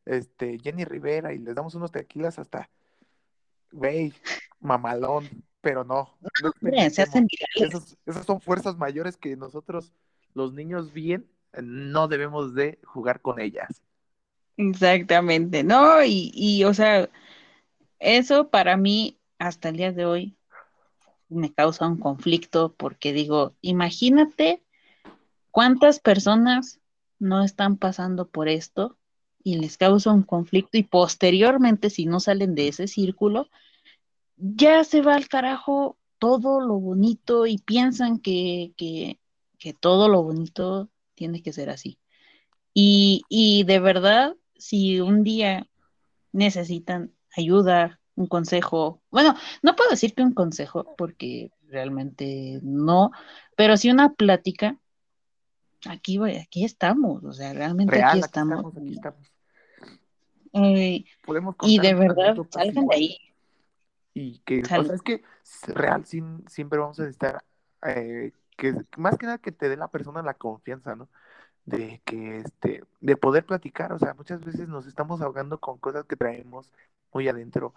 este 0.06 0.58
Jenny 0.58 0.84
Rivera 0.84 1.32
y 1.32 1.38
les 1.38 1.54
damos 1.54 1.76
unos 1.76 1.92
tequilas 1.92 2.40
hasta, 2.40 2.72
güey, 3.72 4.14
mamalón, 4.60 5.30
pero 5.62 5.84
no, 5.84 6.18
se 6.90 7.04
hacen. 7.04 7.28
Esos, 7.54 7.98
esas 8.08 8.26
son 8.26 8.42
fuerzas 8.42 8.78
mayores 8.78 9.16
que 9.16 9.36
nosotros, 9.36 9.94
los 10.34 10.54
niños 10.54 10.92
bien, 10.92 11.30
no 11.62 12.08
debemos 12.08 12.56
de 12.56 12.80
jugar 12.84 13.22
con 13.22 13.40
ellas. 13.40 13.84
Exactamente, 14.70 15.64
¿no? 15.64 16.04
Y, 16.04 16.32
y, 16.36 16.64
o 16.66 16.74
sea, 16.74 17.10
eso 18.00 18.50
para 18.50 18.78
mí 18.78 19.20
hasta 19.40 19.70
el 19.70 19.78
día 19.78 19.92
de 19.92 20.06
hoy 20.06 20.38
me 21.30 21.54
causa 21.54 21.88
un 21.88 21.98
conflicto 21.98 22.76
porque 22.76 23.14
digo, 23.14 23.56
imagínate 23.62 24.64
cuántas 25.52 26.00
personas 26.00 26.80
no 27.20 27.44
están 27.44 27.78
pasando 27.78 28.30
por 28.30 28.50
esto 28.50 28.98
y 29.44 29.58
les 29.58 29.78
causa 29.78 30.12
un 30.12 30.24
conflicto 30.24 30.78
y 30.78 30.84
posteriormente, 30.84 31.90
si 31.90 32.06
no 32.06 32.20
salen 32.20 32.54
de 32.56 32.68
ese 32.68 32.88
círculo, 32.88 33.50
ya 34.38 34.84
se 34.84 35.02
va 35.02 35.16
al 35.16 35.28
carajo 35.28 35.98
todo 36.20 36.62
lo 36.62 36.80
bonito 36.80 37.48
y 37.48 37.58
piensan 37.58 38.20
que, 38.20 38.74
que, 38.78 39.20
que 39.58 39.74
todo 39.74 40.08
lo 40.10 40.24
bonito 40.24 40.90
tiene 41.16 41.42
que 41.42 41.54
ser 41.54 41.70
así. 41.72 41.98
Y, 42.74 43.24
y 43.30 43.64
de 43.64 43.80
verdad, 43.80 44.36
si 44.62 45.02
un 45.02 45.24
día 45.24 45.68
necesitan 46.32 47.12
ayuda, 47.36 48.00
un 48.16 48.28
consejo, 48.28 49.02
bueno, 49.10 49.36
no 49.64 49.76
puedo 49.76 49.90
decir 49.90 50.14
que 50.14 50.22
un 50.22 50.34
consejo 50.34 50.96
porque 50.98 51.52
realmente 51.68 52.60
no, 52.62 53.12
pero 53.56 53.76
sí 53.78 53.90
una 53.90 54.14
plática, 54.14 54.78
aquí, 55.88 56.18
voy- 56.18 56.38
aquí 56.38 56.64
estamos, 56.66 57.24
o 57.24 57.34
sea, 57.34 57.54
realmente 57.54 57.96
aquí 57.96 58.02
Real, 58.02 58.18
aquí 58.18 58.20
estamos. 58.26 58.56
estamos, 58.58 58.78
aquí 58.78 58.94
estamos. 58.94 59.32
eh, 60.54 61.06
Podemos 61.26 61.56
y 61.64 61.80
de 61.80 61.94
verdad, 61.94 62.26
anécdotas 62.28 62.64
salgan 62.66 62.88
de 62.88 62.96
ahí. 62.96 63.18
Y 64.14 64.40
que, 64.40 64.62
o 64.62 64.66
Sal- 64.66 64.86
sea, 64.86 64.96
es 64.96 65.02
que 65.02 65.24
real, 65.68 66.06
sin, 66.06 66.44
siempre 66.50 66.80
vamos 66.80 67.00
a 67.00 67.04
necesitar, 67.04 67.44
eh, 67.88 68.34
que 68.58 68.76
más 68.98 69.18
que 69.18 69.26
nada 69.26 69.38
que 69.38 69.52
te 69.54 69.70
dé 69.70 69.78
la 69.78 69.88
persona 69.88 70.22
la 70.22 70.34
confianza, 70.34 70.96
¿no? 70.96 71.08
De 71.66 72.02
que, 72.06 72.40
este, 72.40 72.84
de 73.02 73.18
poder 73.18 73.46
platicar, 73.46 73.94
o 73.94 74.00
sea, 74.00 74.14
muchas 74.14 74.44
veces 74.44 74.68
nos 74.68 74.88
estamos 74.88 75.22
ahogando 75.22 75.60
con 75.60 75.78
cosas 75.78 76.06
que 76.06 76.16
traemos 76.16 76.72
muy 77.14 77.28
adentro, 77.28 77.74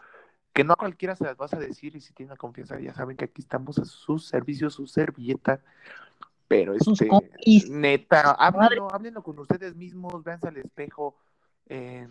que 0.53 0.65
no 0.65 0.73
a 0.73 0.77
cualquiera 0.77 1.17
se 1.17 1.25
las 1.25 1.37
vas 1.37 1.53
a 1.53 1.59
decir 1.59 1.97
y 1.97 2.01
si 2.01 2.15
tienen 2.15 2.31
la 2.31 2.37
confianza, 2.37 2.79
ya 2.79 2.95
saben 2.95 3.17
que 3.17 3.27
aquí 3.27 3.43
estamos 3.43 3.79
a 3.79 3.85
sus 3.85 4.27
servicios, 4.27 4.75
su 4.75 4.87
servilleta, 4.87 5.61
pero 6.49 6.75
este, 6.75 7.09
neta, 7.71 8.33
háblenlo, 8.33 8.93
háblenlo 8.93 9.23
con 9.23 9.39
ustedes 9.39 9.75
mismos, 9.75 10.23
véanse 10.23 10.49
al 10.49 10.57
espejo, 10.57 11.17
eh, 11.67 12.07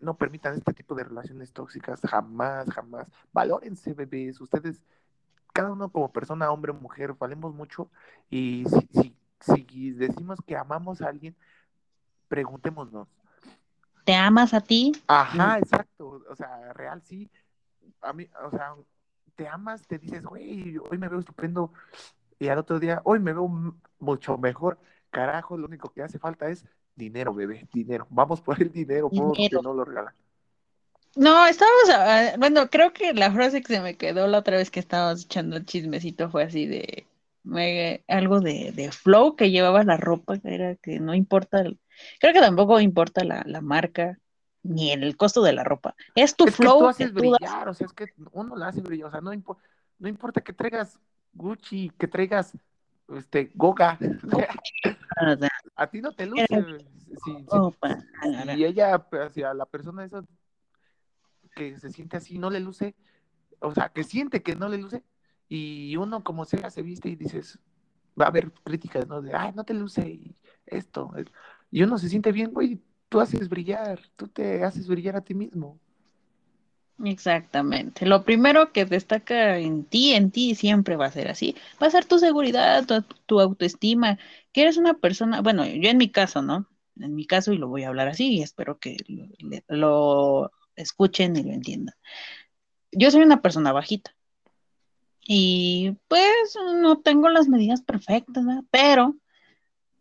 no 0.00 0.16
permitan 0.16 0.54
este 0.56 0.72
tipo 0.72 0.94
de 0.94 1.04
relaciones 1.04 1.52
tóxicas, 1.52 2.00
jamás, 2.00 2.70
jamás. 2.70 3.06
Valórense, 3.32 3.92
bebés, 3.92 4.40
ustedes, 4.40 4.80
cada 5.52 5.72
uno 5.72 5.90
como 5.90 6.12
persona, 6.12 6.50
hombre 6.50 6.72
o 6.72 6.74
mujer, 6.74 7.14
valemos 7.14 7.54
mucho 7.54 7.90
y 8.30 8.64
si, 8.66 9.00
si, 9.00 9.15
si 9.40 9.92
decimos 9.92 10.38
que 10.46 10.56
amamos 10.56 11.02
a 11.02 11.08
alguien, 11.08 11.34
preguntémonos. 12.28 13.08
¿Te 14.04 14.14
amas 14.14 14.54
a 14.54 14.60
ti? 14.60 14.92
Ajá, 15.06 15.58
exacto, 15.58 16.22
o 16.28 16.36
sea, 16.36 16.72
real, 16.72 17.02
sí. 17.04 17.28
A 18.02 18.12
mí, 18.12 18.28
o 18.44 18.50
sea, 18.50 18.74
te 19.34 19.48
amas, 19.48 19.86
te 19.86 19.98
dices, 19.98 20.22
güey, 20.24 20.78
hoy 20.78 20.98
me 20.98 21.08
veo 21.08 21.18
estupendo 21.18 21.72
y 22.38 22.48
al 22.48 22.58
otro 22.58 22.78
día, 22.78 23.00
hoy 23.04 23.18
me 23.18 23.32
veo 23.32 23.48
mucho 23.98 24.38
mejor. 24.38 24.78
Carajo, 25.10 25.56
lo 25.56 25.66
único 25.66 25.90
que 25.92 26.02
hace 26.02 26.18
falta 26.18 26.48
es 26.48 26.64
dinero, 26.94 27.34
bebé, 27.34 27.66
dinero. 27.72 28.06
Vamos 28.10 28.40
por 28.40 28.60
el 28.60 28.70
dinero, 28.70 29.08
porque 29.10 29.42
Dinero. 29.42 29.62
no 29.62 29.72
lo 29.74 29.84
regalan. 29.84 30.14
No, 31.16 31.46
estábamos, 31.46 31.88
ah, 31.94 32.34
bueno, 32.38 32.68
creo 32.68 32.92
que 32.92 33.14
la 33.14 33.32
frase 33.32 33.62
que 33.62 33.74
se 33.74 33.80
me 33.80 33.96
quedó 33.96 34.26
la 34.26 34.38
otra 34.38 34.58
vez 34.58 34.70
que 34.70 34.80
estábamos 34.80 35.24
echando 35.24 35.56
el 35.56 35.64
chismecito 35.64 36.28
fue 36.28 36.44
así 36.44 36.66
de 36.66 37.06
me- 37.46 38.04
algo 38.08 38.40
de, 38.40 38.72
de 38.72 38.90
flow 38.92 39.36
que 39.36 39.50
llevaba 39.50 39.84
la 39.84 39.96
ropa, 39.96 40.38
que 40.38 40.54
era 40.54 40.74
que 40.76 41.00
no 41.00 41.14
importa, 41.14 41.60
el- 41.60 41.78
creo 42.20 42.34
que 42.34 42.40
tampoco 42.40 42.80
importa 42.80 43.24
la, 43.24 43.42
la 43.46 43.60
marca 43.60 44.18
ni 44.62 44.90
el 44.90 45.16
costo 45.16 45.42
de 45.42 45.52
la 45.52 45.62
ropa. 45.64 45.94
Es 46.14 46.34
tu 46.36 46.44
Es 46.44 46.50
que 46.50 46.56
tú 46.56 46.62
flow 46.62 46.80
que 46.80 46.86
haces 46.90 47.14
tú 47.14 47.30
das. 47.30 47.38
brillar, 47.40 47.68
o 47.68 47.74
sea, 47.74 47.86
es 47.86 47.92
que 47.92 48.12
uno 48.32 48.56
la 48.56 48.68
hace 48.68 48.80
brillar, 48.80 49.08
o 49.08 49.10
sea, 49.12 49.20
no, 49.20 49.32
impo- 49.32 49.58
no 49.98 50.08
importa 50.08 50.40
que 50.40 50.52
traigas 50.52 50.98
Gucci, 51.32 51.90
que 51.98 52.08
traigas 52.08 52.52
este 53.16 53.52
Goga, 53.54 53.98
a 55.76 55.86
ti 55.86 56.00
no 56.00 56.12
te 56.12 56.26
luce. 56.26 56.46
Si, 57.22 57.46
ella, 58.64 59.06
hacia 59.24 59.54
la 59.54 59.66
persona 59.66 60.04
esa 60.04 60.22
que 61.54 61.78
se 61.78 61.90
siente 61.90 62.16
así, 62.16 62.38
no 62.38 62.50
le 62.50 62.60
luce, 62.60 62.94
o 63.60 63.72
sea, 63.72 63.88
que 63.90 64.02
siente 64.04 64.42
que 64.42 64.56
no 64.56 64.68
le 64.68 64.78
luce, 64.78 65.02
y 65.48 65.96
uno 65.96 66.24
como 66.24 66.44
sea 66.44 66.70
se 66.70 66.82
viste 66.82 67.08
y 67.08 67.16
dices, 67.16 67.58
va 68.20 68.26
a 68.26 68.28
haber 68.28 68.50
críticas, 68.64 69.06
¿no? 69.06 69.20
De, 69.22 69.34
ay, 69.34 69.52
no 69.54 69.64
te 69.64 69.74
luce 69.74 70.08
y 70.08 70.34
esto. 70.66 71.12
Y 71.70 71.82
uno 71.82 71.98
se 71.98 72.08
siente 72.08 72.32
bien, 72.32 72.52
güey, 72.52 72.80
tú 73.08 73.20
haces 73.20 73.48
brillar, 73.48 74.00
tú 74.16 74.28
te 74.28 74.64
haces 74.64 74.88
brillar 74.88 75.16
a 75.16 75.20
ti 75.20 75.34
mismo. 75.34 75.78
Exactamente. 77.04 78.06
Lo 78.06 78.24
primero 78.24 78.72
que 78.72 78.86
destaca 78.86 79.58
en 79.58 79.84
ti, 79.84 80.14
en 80.14 80.30
ti 80.30 80.54
siempre 80.54 80.96
va 80.96 81.06
a 81.06 81.10
ser 81.10 81.28
así. 81.28 81.54
Va 81.82 81.88
a 81.88 81.90
ser 81.90 82.06
tu 82.06 82.18
seguridad, 82.18 82.86
tu, 83.26 83.40
autoestima, 83.40 84.18
que 84.52 84.62
eres 84.62 84.78
una 84.78 84.94
persona, 84.94 85.42
bueno, 85.42 85.66
yo 85.66 85.90
en 85.90 85.98
mi 85.98 86.10
caso, 86.10 86.40
¿no? 86.40 86.66
En 86.98 87.14
mi 87.14 87.26
caso, 87.26 87.52
y 87.52 87.58
lo 87.58 87.68
voy 87.68 87.84
a 87.84 87.88
hablar 87.88 88.08
así, 88.08 88.38
y 88.38 88.42
espero 88.42 88.78
que 88.78 88.96
lo, 89.68 90.50
escuchen 90.74 91.36
y 91.36 91.42
lo 91.42 91.52
entiendan. 91.52 91.94
Yo 92.92 93.10
soy 93.10 93.22
una 93.22 93.42
persona 93.42 93.72
bajita. 93.72 94.16
Y 95.26 95.96
pues 96.08 96.56
no 96.80 96.98
tengo 96.98 97.28
las 97.28 97.48
medidas 97.48 97.82
perfectas, 97.82 98.44
¿verdad? 98.44 98.64
Pero, 98.70 99.16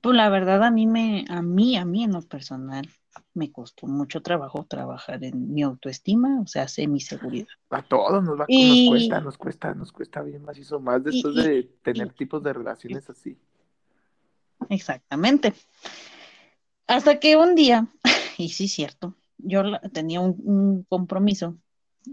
pues 0.02 0.16
la 0.16 0.30
verdad 0.30 0.64
a 0.64 0.72
mí 0.72 0.86
me, 0.86 1.26
a 1.30 1.42
mí, 1.42 1.78
a 1.78 1.86
mí 1.86 2.04
en 2.04 2.12
lo 2.12 2.22
personal, 2.22 2.88
me 3.34 3.52
costó 3.52 3.88
mucho 3.88 4.22
trabajo 4.22 4.66
trabajar 4.66 5.24
en 5.24 5.54
mi 5.54 5.64
autoestima, 5.64 6.42
o 6.42 6.48
sea, 6.48 6.68
sé 6.68 6.88
mi 6.88 7.00
seguridad. 7.00 7.48
A 7.70 7.82
todos 7.82 8.24
nos, 8.24 8.40
va, 8.40 8.46
nos 8.48 8.90
cuesta, 8.90 9.22
nos 9.22 9.38
cuesta, 9.38 9.74
nos 9.74 9.92
cuesta 9.92 10.22
bien 10.22 10.44
más 10.44 10.58
hizo 10.58 10.80
más 10.80 11.04
después 11.04 11.36
de 11.36 11.64
tener 11.82 12.14
tipos 12.14 12.44
de 12.44 12.54
relaciones 12.54 13.10
así. 13.10 13.38
Exactamente. 14.70 15.54
Hasta 16.88 17.20
que 17.20 17.36
un 17.36 17.56
día, 17.56 17.88
y 18.38 18.50
sí, 18.50 18.68
cierto, 18.68 19.16
yo 19.38 19.64
tenía 19.92 20.22
un, 20.22 20.86
compromiso 20.88 21.58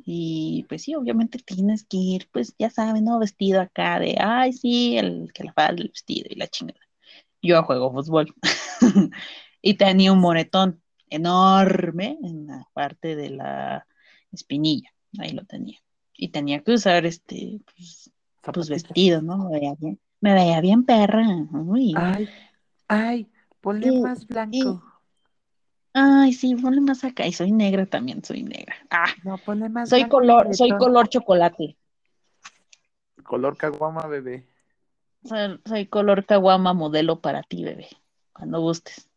y 0.05 0.65
pues 0.69 0.83
sí, 0.83 0.95
obviamente 0.95 1.39
tienes 1.39 1.85
que 1.85 1.97
ir, 1.97 2.29
pues 2.33 2.55
ya 2.59 2.71
saben, 2.71 3.05
¿no? 3.05 3.19
Vestido 3.19 3.61
acá 3.61 3.99
de, 3.99 4.17
ay, 4.21 4.53
sí, 4.53 4.97
el 4.99 5.31
que 5.33 5.45
la 5.45 5.53
falda, 5.53 5.83
el 5.83 5.89
vestido 5.89 6.27
y 6.31 6.37
la 6.37 6.47
chingada. 6.47 6.81
Yo 7.43 7.63
juego 7.65 7.93
fútbol 7.93 8.35
y 9.63 9.75
tenía 9.75 10.13
un 10.13 10.21
moretón 10.21 10.81
enorme 11.11 12.19
en 12.23 12.47
la 12.47 12.67
parte 12.73 13.17
de 13.17 13.31
la 13.31 13.87
espinilla, 14.31 14.93
ahí 15.19 15.31
lo 15.31 15.45
tenía. 15.45 15.79
Y 16.15 16.29
tenía 16.29 16.63
que 16.63 16.73
usar 16.73 17.05
este, 17.05 17.61
pues, 17.75 18.11
pues 18.41 18.69
vestido, 18.69 19.23
¿no? 19.23 19.49
Me 19.49 19.59
veía 19.59 19.75
bien, 19.79 20.01
me 20.21 20.35
veía 20.35 20.61
bien 20.61 20.85
perra. 20.85 21.27
Ay, 21.97 22.29
ay, 22.89 23.29
ponle 23.61 24.01
más 24.01 24.27
blanco. 24.27 24.92
Ay, 25.95 26.33
sí, 26.33 26.55
ponle 26.57 26.81
más 26.81 27.05
acá. 27.05 27.27
Y 27.27 27.33
soy 27.33 27.53
negra 27.53 27.87
también, 27.87 28.25
soy 28.25 28.43
negra. 28.43 28.75
Ah, 28.91 29.07
no, 29.25 29.39
ponle 29.39 29.69
más 29.69 29.89
soy 29.89 30.09
color, 30.09 30.55
soy 30.55 30.71
color 30.77 31.09
chocolate. 31.09 31.77
Color 33.23 33.57
caguama, 33.57 34.07
bebé. 34.07 34.47
Soy, 35.25 35.61
soy 35.65 35.87
color 35.87 36.27
caguama 36.27 36.73
modelo 36.73 37.21
para 37.21 37.43
ti, 37.43 37.65
bebé. 37.65 37.89
Cuando 38.33 38.61
gustes. 38.61 39.09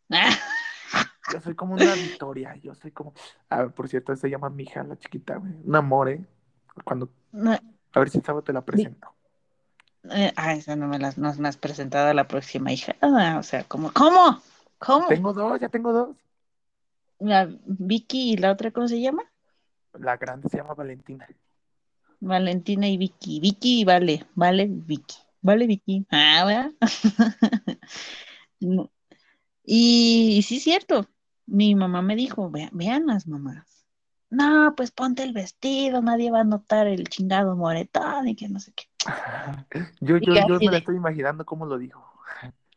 Yo 1.32 1.40
soy 1.40 1.54
como 1.54 1.74
una 1.74 1.94
Victoria, 1.94 2.54
yo 2.62 2.74
soy 2.74 2.92
como, 2.92 3.12
ah, 3.50 3.66
por 3.66 3.88
cierto, 3.88 4.14
se 4.14 4.30
llama 4.30 4.48
mi 4.48 4.62
hija, 4.62 4.84
la 4.84 4.96
chiquita, 4.96 5.38
un 5.38 5.74
amor, 5.74 6.08
¿eh? 6.08 6.24
Cuando, 6.84 7.10
a 7.92 7.98
ver 7.98 8.10
si 8.10 8.20
sábado 8.20 8.44
te 8.44 8.52
la 8.52 8.64
presento. 8.64 9.12
Eh, 10.10 10.32
ah, 10.36 10.54
esa 10.54 10.76
no 10.76 10.86
me, 10.86 11.00
las, 11.00 11.18
no 11.18 11.32
me 11.34 11.48
has 11.48 11.56
presentado 11.56 12.08
a 12.08 12.14
la 12.14 12.28
próxima 12.28 12.70
hija, 12.72 12.94
ah, 13.00 13.36
o 13.40 13.42
sea, 13.42 13.64
como, 13.64 13.92
¿cómo? 13.92 14.40
¿Cómo? 14.78 15.08
Tengo 15.08 15.32
dos, 15.32 15.58
ya 15.58 15.68
tengo 15.68 15.92
dos. 15.92 16.16
La 17.18 17.48
Vicky 17.64 18.32
y 18.32 18.36
la 18.36 18.52
otra, 18.52 18.70
¿cómo 18.70 18.88
se 18.88 19.00
llama? 19.00 19.22
La 19.94 20.16
grande 20.16 20.48
se 20.48 20.58
llama 20.58 20.74
Valentina. 20.74 21.26
Valentina 22.20 22.88
y 22.88 22.96
Vicky. 22.96 23.40
Vicky 23.40 23.80
y 23.80 23.84
Vale, 23.84 24.26
Vale, 24.34 24.66
Vicky. 24.68 25.16
Vale, 25.40 25.66
Vicky. 25.66 26.06
Ah, 26.10 26.44
¿verdad? 26.46 26.72
y, 28.60 30.36
y 30.38 30.42
sí, 30.42 30.56
es 30.56 30.62
cierto 30.62 31.08
mi 31.46 31.74
mamá 31.74 32.02
me 32.02 32.16
dijo, 32.16 32.50
vean 32.50 33.06
las 33.06 33.26
mamás. 33.26 33.86
No, 34.28 34.74
pues 34.76 34.90
ponte 34.90 35.22
el 35.22 35.32
vestido, 35.32 36.02
nadie 36.02 36.30
va 36.30 36.40
a 36.40 36.44
notar 36.44 36.88
el 36.88 37.08
chingado 37.08 37.56
moretón 37.56 38.28
y 38.28 38.34
que 38.34 38.48
no 38.48 38.58
sé 38.58 38.72
qué. 38.74 38.84
Yo, 40.00 40.16
yo, 40.18 40.34
yo 40.34 40.58
me 40.58 40.72
la 40.72 40.78
estoy 40.78 40.96
imaginando 40.96 41.44
cómo 41.44 41.64
lo 41.64 41.78
dijo. 41.78 42.04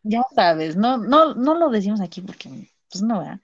Ya 0.03 0.21
sabes, 0.35 0.75
no, 0.75 0.97
no, 0.97 1.33
no 1.33 1.55
lo 1.55 1.69
decimos 1.69 2.01
aquí 2.01 2.21
porque, 2.21 2.71
pues 2.91 3.01
no, 3.01 3.19
¿verdad? 3.19 3.41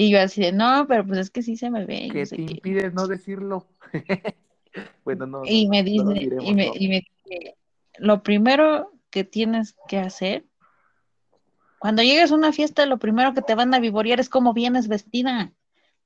Y 0.00 0.10
yo 0.10 0.20
así 0.20 0.40
de, 0.40 0.52
no, 0.52 0.86
pero 0.86 1.04
pues 1.04 1.18
es 1.18 1.30
que 1.30 1.42
sí 1.42 1.56
se 1.56 1.70
me 1.70 1.84
ve. 1.84 2.08
Que 2.12 2.24
te 2.24 2.40
impide 2.40 2.92
no 2.92 3.08
decirlo. 3.08 3.66
bueno, 5.04 5.26
no. 5.26 5.42
Y 5.44 5.66
me 5.66 5.82
dice, 5.82 6.28
y, 6.40 6.54
me, 6.54 6.70
y 6.72 6.88
me 6.88 7.04
dice, 7.24 7.56
lo 7.98 8.22
primero 8.22 8.92
que 9.10 9.24
tienes 9.24 9.74
que 9.88 9.98
hacer 9.98 10.44
cuando 11.80 12.02
llegues 12.04 12.30
a 12.30 12.36
una 12.36 12.52
fiesta, 12.52 12.86
lo 12.86 12.98
primero 12.98 13.34
que 13.34 13.42
te 13.42 13.56
van 13.56 13.74
a 13.74 13.80
vivorear 13.80 14.20
es 14.20 14.28
cómo 14.28 14.52
vienes 14.52 14.86
vestida. 14.86 15.52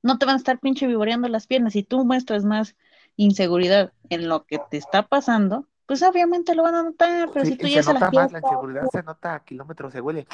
No 0.01 0.17
te 0.17 0.25
van 0.25 0.33
a 0.33 0.37
estar 0.37 0.59
pinche 0.59 0.87
vivoreando 0.87 1.27
las 1.27 1.45
piernas. 1.45 1.73
Si 1.73 1.83
tú 1.83 2.03
muestras 2.03 2.45
más 2.45 2.75
inseguridad 3.15 3.93
en 4.09 4.27
lo 4.27 4.45
que 4.45 4.59
te 4.71 4.77
está 4.77 5.07
pasando, 5.07 5.67
pues 5.85 6.01
obviamente 6.01 6.55
lo 6.55 6.63
van 6.63 6.73
a 6.73 6.83
notar. 6.83 7.29
Pero 7.31 7.45
si 7.45 7.57
tú 7.57 7.67
llegas 7.67 7.87
a 7.89 7.93
la 7.93 8.09
fiesta. 8.09 8.23
Más 8.23 8.31
la 8.31 8.39
inseguridad 8.39 8.87
se 8.91 9.03
nota 9.03 9.35
a 9.35 9.43
kilómetros, 9.43 9.93
se 9.93 10.01
huele. 10.01 10.25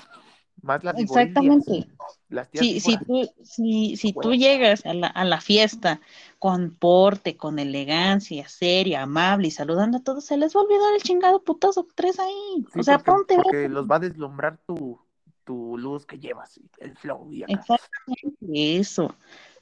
Más 0.61 0.83
las 0.83 0.97
Exactamente. 0.97 1.87
Las 2.29 2.49
si, 2.53 2.79
si, 2.79 2.97
tú, 2.97 3.29
si, 3.43 3.95
si 3.95 4.13
tú 4.13 4.33
llegas 4.33 4.85
a 4.85 4.93
la, 4.93 5.07
a 5.07 5.25
la 5.25 5.41
fiesta 5.41 6.01
con 6.37 6.75
porte, 6.75 7.37
con 7.37 7.59
elegancia, 7.59 8.47
seria, 8.47 9.03
amable 9.03 9.47
y 9.47 9.51
saludando 9.51 9.97
a 9.97 10.03
todos, 10.03 10.25
se 10.25 10.37
les 10.37 10.55
va 10.55 10.61
a 10.61 10.63
olvidar 10.63 10.93
el 10.95 11.01
chingado 11.01 11.43
putazo 11.43 11.87
que 11.87 11.93
traes 11.95 12.19
ahí. 12.19 12.65
o 12.75 12.83
sea, 12.83 12.99
ponte. 12.99 13.35
Porque 13.35 13.69
los 13.69 13.87
va 13.87 13.95
a 13.97 13.99
deslumbrar 13.99 14.59
tu, 14.65 14.99
tu 15.43 15.77
luz 15.77 16.05
que 16.05 16.19
llevas, 16.19 16.59
el 16.77 16.95
flow 16.95 17.31
y 17.31 17.43
Exactamente 17.47 18.77
eso. 18.77 19.15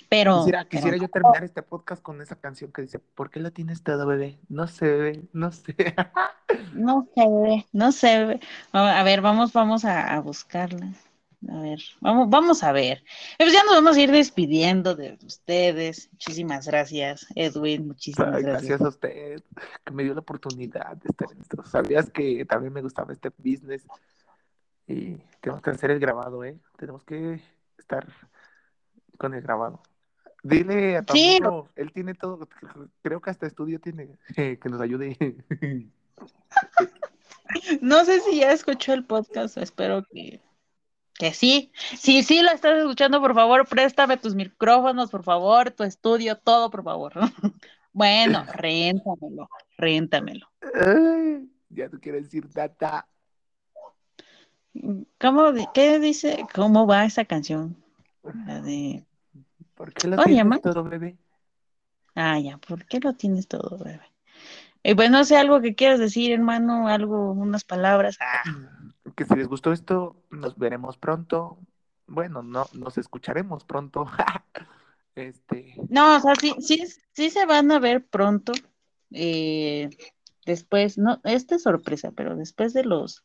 Pero. 0.10 0.45
Quisiera, 0.70 0.97
yo 0.97 1.10
terminar 1.10 1.43
este 1.43 1.62
podcast 1.62 2.01
con 2.01 2.22
esa 2.22 2.36
canción 2.36 2.72
que 2.72 2.82
dice: 2.82 2.99
¿Por 2.99 3.30
qué 3.30 3.39
lo 3.39 3.51
tienes 3.51 3.84
todo, 3.84 4.05
bebé? 4.05 4.39
No 4.49 4.68
sé, 4.68 4.86
bebé, 4.86 5.22
no 5.34 5.51
sé. 5.51 5.76
no 6.74 7.08
sé, 7.14 7.28
bebé, 7.28 7.66
no 7.74 7.91
sé, 7.91 8.18
bebé. 8.20 8.39
A 8.72 9.03
ver, 9.03 9.22
vamos, 9.22 9.53
vamos 9.53 9.86
a, 9.86 10.20
buscarla. 10.22 10.93
A 11.49 11.60
ver, 11.62 11.80
vamos, 11.99 12.30
vamos 12.30 12.64
a 12.64 12.72
ver. 12.72 13.03
Pues 13.38 13.53
ya 13.53 13.64
nos 13.64 13.76
vamos 13.76 13.97
a 13.97 14.01
ir 14.01 14.12
despidiendo 14.12 14.95
de 14.95 15.18
ustedes. 15.26 16.10
Muchísimas 16.14 16.68
gracias, 16.68 17.28
Edwin. 17.36 17.88
Muchísimas 17.88 18.41
gracias. 18.41 18.64
Gracias 18.64 18.82
a 18.82 18.88
usted 18.88 19.43
que 19.84 19.93
me 19.93 20.03
dio 20.03 20.14
la 20.14 20.22
oportunidad 20.22 20.97
de 20.97 21.10
estar 21.10 21.32
en 21.32 21.41
esto. 21.41 21.64
Sabías 21.64 22.10
que 22.10 22.45
también 22.45 22.74
me 22.74 22.82
gustaba 22.82 23.14
este 23.14 23.30
business 23.38 23.86
y 24.88 25.18
tenemos 25.41 25.62
que 25.62 25.70
hacer 25.70 25.91
el 25.91 25.99
grabado, 25.99 26.43
¿eh? 26.45 26.58
Tenemos 26.78 27.03
que 27.03 27.41
estar 27.78 28.08
con 29.18 29.34
el 29.34 29.41
grabado. 29.41 29.82
Dile 30.43 30.97
a 30.97 31.03
tu 31.03 31.13
amigo, 31.13 31.69
él 31.75 31.91
tiene 31.91 32.13
todo, 32.13 32.47
creo 33.01 33.21
que 33.21 33.29
hasta 33.29 33.47
estudio 33.47 33.79
tiene, 33.79 34.17
que 34.35 34.69
nos 34.69 34.81
ayude. 34.81 35.17
No 37.81 38.03
sé 38.03 38.19
si 38.19 38.39
ya 38.39 38.51
escuchó 38.51 38.93
el 38.93 39.05
podcast, 39.05 39.57
espero 39.57 40.03
que, 40.11 40.41
que 41.13 41.33
sí. 41.33 41.71
Si 41.97 42.21
sí 42.23 42.41
lo 42.41 42.51
estás 42.51 42.77
escuchando, 42.77 43.21
por 43.21 43.33
favor, 43.33 43.67
préstame 43.67 44.17
tus 44.17 44.35
micrófonos, 44.35 45.09
por 45.09 45.23
favor, 45.23 45.71
tu 45.71 45.83
estudio, 45.83 46.38
todo, 46.38 46.69
por 46.69 46.83
favor. 46.83 47.13
Bueno, 47.93 48.45
réntamelo, 48.53 49.49
réntamelo. 49.75 50.47
ya 51.69 51.89
tú 51.89 51.99
quieres 51.99 52.25
decir 52.25 52.47
data. 52.47 53.07
¿Cómo, 55.19 55.51
¿Qué 55.73 55.97
dice? 55.97 56.45
¿Cómo 56.53 56.85
va 56.85 57.05
esa 57.05 57.25
canción? 57.25 57.75
La 58.45 58.61
de... 58.61 59.07
¿Por 59.78 59.93
qué 59.93 60.07
lo 60.07 60.17
tienes 60.23 60.61
todo, 60.61 60.84
bebé? 60.84 61.17
Ah, 62.15 62.39
ya, 62.39 62.57
¿por 62.57 62.84
qué 62.86 62.99
lo 62.99 63.13
tienes 63.13 63.47
todo, 63.47 63.78
bebé? 63.78 64.01
Y 64.82 64.95
pues 64.95 65.11
no 65.11 65.23
sé, 65.23 65.38
algo 65.38 65.61
que 65.61 65.75
quieras 65.75 65.99
decir, 65.99 66.32
hermano, 66.32 66.88
algo, 66.88 67.32
unas 67.32 67.63
palabras. 67.63 68.17
Ah. 68.19 68.43
Que 69.15 69.25
si 69.25 69.36
les 69.36 69.47
gustó 69.47 69.71
esto, 69.71 70.15
nos 70.32 70.57
veremos 70.57 70.97
pronto. 70.97 71.59
Bueno, 72.07 72.41
no, 72.41 72.65
nos 72.73 72.97
escucharemos 72.97 73.65
pronto. 73.65 74.07
este. 75.15 75.75
No, 75.89 76.17
o 76.17 76.19
sea, 76.19 76.34
sí, 76.36 76.55
sí, 76.59 76.84
sí 77.13 77.30
se 77.30 77.45
van 77.45 77.71
a 77.71 77.80
ver 77.80 78.03
pronto. 78.05 78.53
Eh, 79.11 79.89
después, 80.45 80.97
no, 80.97 81.21
esta 81.23 81.55
es 81.55 81.63
sorpresa, 81.63 82.11
pero 82.15 82.36
después 82.36 82.73
de 82.73 82.84
los 82.84 83.23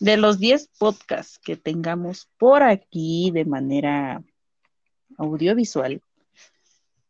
de 0.00 0.16
los 0.16 0.38
10 0.38 0.70
podcasts 0.78 1.38
que 1.38 1.56
tengamos 1.56 2.28
por 2.38 2.62
aquí 2.62 3.30
de 3.32 3.44
manera 3.44 4.22
audiovisual, 5.18 6.02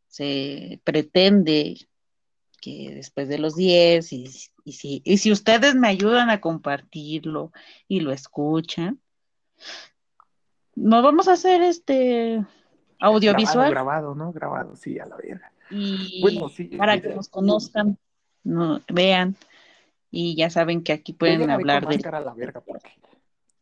se 0.08 0.80
pretende 0.84 1.88
que 2.60 2.92
después 2.94 3.28
de 3.28 3.38
los 3.38 3.56
10, 3.56 4.12
y, 4.12 4.26
si, 4.26 5.02
y 5.04 5.18
si 5.18 5.32
ustedes 5.32 5.74
me 5.74 5.88
ayudan 5.88 6.30
a 6.30 6.40
compartirlo 6.40 7.52
y 7.88 8.00
lo 8.00 8.12
escuchan, 8.12 9.00
nos 10.74 11.02
vamos 11.02 11.28
a 11.28 11.32
hacer 11.32 11.62
este 11.62 12.44
audiovisual. 13.00 13.70
Grabado, 13.70 13.70
grabado, 13.70 14.14
¿no? 14.14 14.32
Grabado, 14.32 14.76
sí, 14.76 14.98
a 14.98 15.06
la 15.06 15.16
verga. 15.16 15.52
Y 15.70 16.20
Bueno, 16.20 16.48
sí, 16.48 16.64
para 16.64 17.00
que 17.00 17.08
nos 17.08 17.28
conozcan, 17.28 17.98
no, 18.42 18.80
vean, 18.88 19.36
y 20.10 20.36
ya 20.36 20.50
saben 20.50 20.82
que 20.82 20.92
aquí 20.92 21.12
pueden 21.12 21.50
hablar 21.50 21.86
de, 21.86 22.08
a 22.08 22.20
la 22.20 22.34
verga 22.34 22.60
porque. 22.60 22.92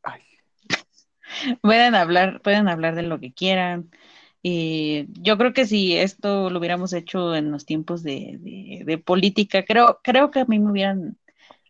Ay, 0.03 0.23
pueden 1.63 1.95
hablar, 1.95 2.41
pueden 2.43 2.69
hablar 2.69 2.95
de 2.95 3.03
lo 3.03 3.21
que 3.21 3.33
quieran. 3.33 3.91
Y 4.43 5.07
yo 5.23 5.39
creo 5.39 5.53
que 5.53 5.67
si 5.67 5.97
esto 5.97 6.51
lo 6.51 6.59
hubiéramos 6.59 6.93
hecho 6.93 7.35
en 7.35 7.53
los 7.53 7.65
tiempos 7.65 8.03
de, 8.03 8.39
de- 8.41 8.83
de 8.85 8.99
política, 8.99 9.65
creo, 9.65 10.01
creo 10.03 10.31
que 10.31 10.41
a 10.41 10.45
mí 10.47 10.59
me 10.59 10.71
hubieran, 10.73 11.17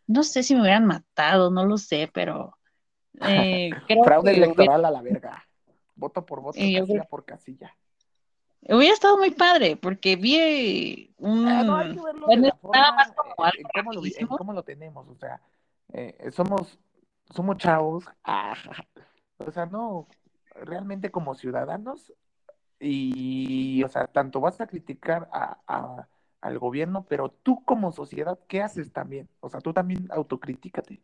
no 0.07 0.23
sé 0.23 0.43
si 0.43 0.55
me 0.55 0.62
hubieran 0.62 0.87
matado, 0.87 1.51
no 1.51 1.66
lo 1.66 1.77
sé, 1.77 2.11
pero 2.12 2.57
eh, 3.20 3.70
creo 3.87 4.05
fraude 4.05 4.33
que 4.33 4.37
hubiera, 4.39 4.47
electoral 4.47 4.85
a 4.87 4.91
la 4.91 5.03
verga. 5.03 5.47
Voto 5.95 6.25
por 6.25 6.41
voto, 6.41 6.59
eh, 6.59 6.73
yo 6.73 6.87
creo- 6.87 6.87
casilla 6.87 7.05
por 7.09 7.25
casilla. 7.27 7.77
hubiera 8.62 8.95
estado 8.95 9.18
muy 9.18 9.31
padre, 9.33 9.77
porque 9.77 10.16
vi 10.16 11.12
un, 11.18 11.47
Ah, 11.47 11.62
no, 11.64 11.77
hay 11.77 11.89
que 11.95 12.01
verlo 12.01 12.27
bueno, 12.27 12.43
de 12.43 12.49
la 12.49 12.55
nada 12.55 12.59
forma 12.62 12.93
más 12.97 13.12
como 13.12 13.31
eh, 13.33 13.35
algo 13.39 13.59
en 13.59 13.68
cómo, 13.68 13.93
lo, 13.93 14.03
en 14.07 14.27
cómo 14.29 14.53
lo 14.55 14.62
tenemos. 14.62 15.09
O 15.09 15.14
sea, 15.16 15.41
eh, 15.93 16.31
somos, 16.33 16.79
somos 17.35 17.59
chavos. 17.59 18.05
ah, 18.25 18.55
o 19.39 19.51
sea, 19.51 19.66
no, 19.66 20.07
realmente 20.55 21.11
como 21.11 21.35
ciudadanos. 21.35 22.12
Y, 22.83 23.83
o 23.85 23.89
sea, 23.89 24.09
tanto 24.09 24.41
vas 24.41 24.61
a 24.61 24.66
criticar 24.66 25.28
a, 25.33 25.59
a- 25.68 26.09
al 26.41 26.59
gobierno, 26.59 27.07
pero 27.09 27.30
tú 27.30 27.64
como 27.64 27.93
sociedad, 27.93 28.39
¿qué 28.49 28.62
haces 28.62 28.93
también? 28.93 29.28
O 29.41 29.49
sea, 29.49 29.61
tú 29.61 29.72
también 29.72 30.09
autocríticate. 30.11 31.01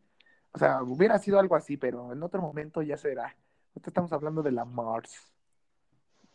O 0.53 0.59
sea, 0.59 0.83
hubiera 0.83 1.19
sido 1.19 1.39
algo 1.39 1.55
así, 1.57 1.77
pero 1.77 2.13
en 2.13 2.23
otro 2.25 2.43
momento 2.43 2.83
ya 2.83 2.97
será. 2.97 3.37
Ahorita 3.75 3.91
estamos 3.91 4.13
hablando 4.13 4.43
de 4.43 4.51
la 4.53 4.65
Mars, 4.65 5.33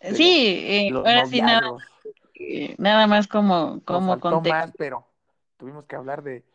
de 0.01 0.13
Sí, 0.15 0.45
eh, 0.47 0.91
ahora 0.95 1.25
sí 1.25 1.41
nada, 1.41 1.61
eh, 2.35 2.75
nada 2.77 3.07
más 3.07 3.27
como, 3.27 3.81
como 3.85 4.19
contexto. 4.19 4.49
más, 4.49 4.71
pero 4.77 5.07
tuvimos 5.57 5.85
que 5.85 5.95
hablar 5.97 6.23
de 6.23 6.45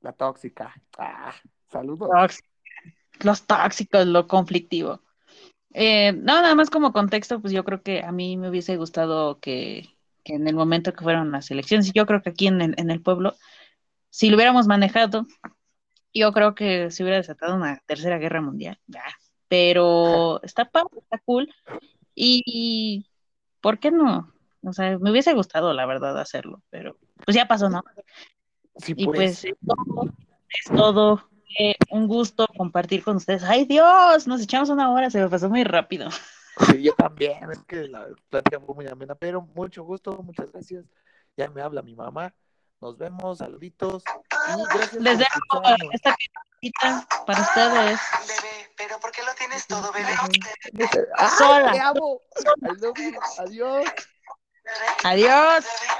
la 0.00 0.12
tóxica. 0.12 0.74
Ah, 0.98 1.32
saludos. 1.70 2.10
los 3.20 3.46
tóxicos, 3.46 4.06
lo 4.06 4.26
conflictivo. 4.26 5.00
Eh, 5.74 6.12
no, 6.12 6.40
nada 6.40 6.54
más 6.54 6.70
como 6.70 6.92
contexto, 6.92 7.40
pues 7.40 7.52
yo 7.52 7.64
creo 7.64 7.82
que 7.82 8.02
a 8.02 8.12
mí 8.12 8.36
me 8.36 8.48
hubiese 8.48 8.76
gustado 8.76 9.38
que, 9.40 9.88
que 10.24 10.34
en 10.34 10.48
el 10.48 10.54
momento 10.54 10.92
que 10.92 11.04
fueron 11.04 11.30
las 11.30 11.50
elecciones, 11.50 11.88
y 11.88 11.92
yo 11.92 12.06
creo 12.06 12.22
que 12.22 12.30
aquí 12.30 12.46
en 12.46 12.60
el, 12.60 12.74
en 12.78 12.90
el 12.90 13.02
pueblo, 13.02 13.34
si 14.10 14.30
lo 14.30 14.36
hubiéramos 14.36 14.66
manejado, 14.66 15.26
yo 16.14 16.32
creo 16.32 16.54
que 16.54 16.90
se 16.90 17.02
hubiera 17.02 17.18
desatado 17.18 17.54
una 17.54 17.82
tercera 17.86 18.18
guerra 18.18 18.40
mundial, 18.40 18.78
ya. 18.86 19.04
Pero 19.48 20.42
está 20.42 20.66
padre, 20.66 20.98
está 21.00 21.18
cool. 21.18 21.52
Y, 22.14 23.06
¿por 23.60 23.78
qué 23.78 23.90
no? 23.90 24.32
O 24.62 24.72
sea, 24.72 24.98
me 24.98 25.10
hubiese 25.10 25.32
gustado, 25.34 25.72
la 25.72 25.86
verdad, 25.86 26.18
hacerlo, 26.18 26.62
pero 26.70 26.98
pues 27.24 27.36
ya 27.36 27.46
pasó, 27.46 27.68
¿no? 27.70 27.82
Sí, 28.76 28.94
Y 28.96 29.04
pues. 29.06 29.16
pues 29.16 29.44
es 29.44 29.54
todo, 29.66 30.12
es 30.48 30.76
todo. 30.76 31.27
Eh, 31.58 31.74
un 31.90 32.06
gusto 32.08 32.46
compartir 32.56 33.02
con 33.02 33.16
ustedes. 33.16 33.42
¡Ay, 33.42 33.64
Dios! 33.64 34.26
Nos 34.26 34.42
echamos 34.42 34.68
una 34.68 34.90
hora, 34.90 35.10
se 35.10 35.20
me 35.20 35.28
pasó 35.28 35.48
muy 35.48 35.64
rápido. 35.64 36.10
Sí, 36.66 36.82
yo 36.82 36.92
también. 36.94 37.50
Es 37.50 37.60
que 37.60 37.88
la 37.88 38.06
plática 38.28 38.60
fue 38.60 38.74
muy 38.74 38.86
amena, 38.86 39.14
pero 39.14 39.42
mucho 39.42 39.84
gusto, 39.84 40.22
muchas 40.22 40.50
gracias. 40.52 40.84
Ya 41.36 41.48
me 41.48 41.62
habla 41.62 41.82
mi 41.82 41.94
mamá. 41.94 42.34
Nos 42.80 42.96
vemos, 42.96 43.38
saluditos. 43.38 44.04
Y 44.30 44.76
gracias 44.76 45.02
Les 45.02 45.18
dejo 45.18 45.62
esta 45.92 46.14
cajita 46.14 47.06
para 47.26 47.40
ustedes. 47.42 48.00
Bebé, 48.26 48.70
pero 48.76 49.00
¿por 49.00 49.10
qué 49.10 49.22
lo 49.24 49.34
tienes 49.34 49.66
todo, 49.66 49.92
bebé? 49.92 50.14
¡Ay, 51.16 51.28
Sola. 51.38 51.72
te 51.72 51.80
amo! 51.80 52.20
Adiós. 53.38 53.84
Adiós. 55.04 55.64
Bebé, 55.64 55.98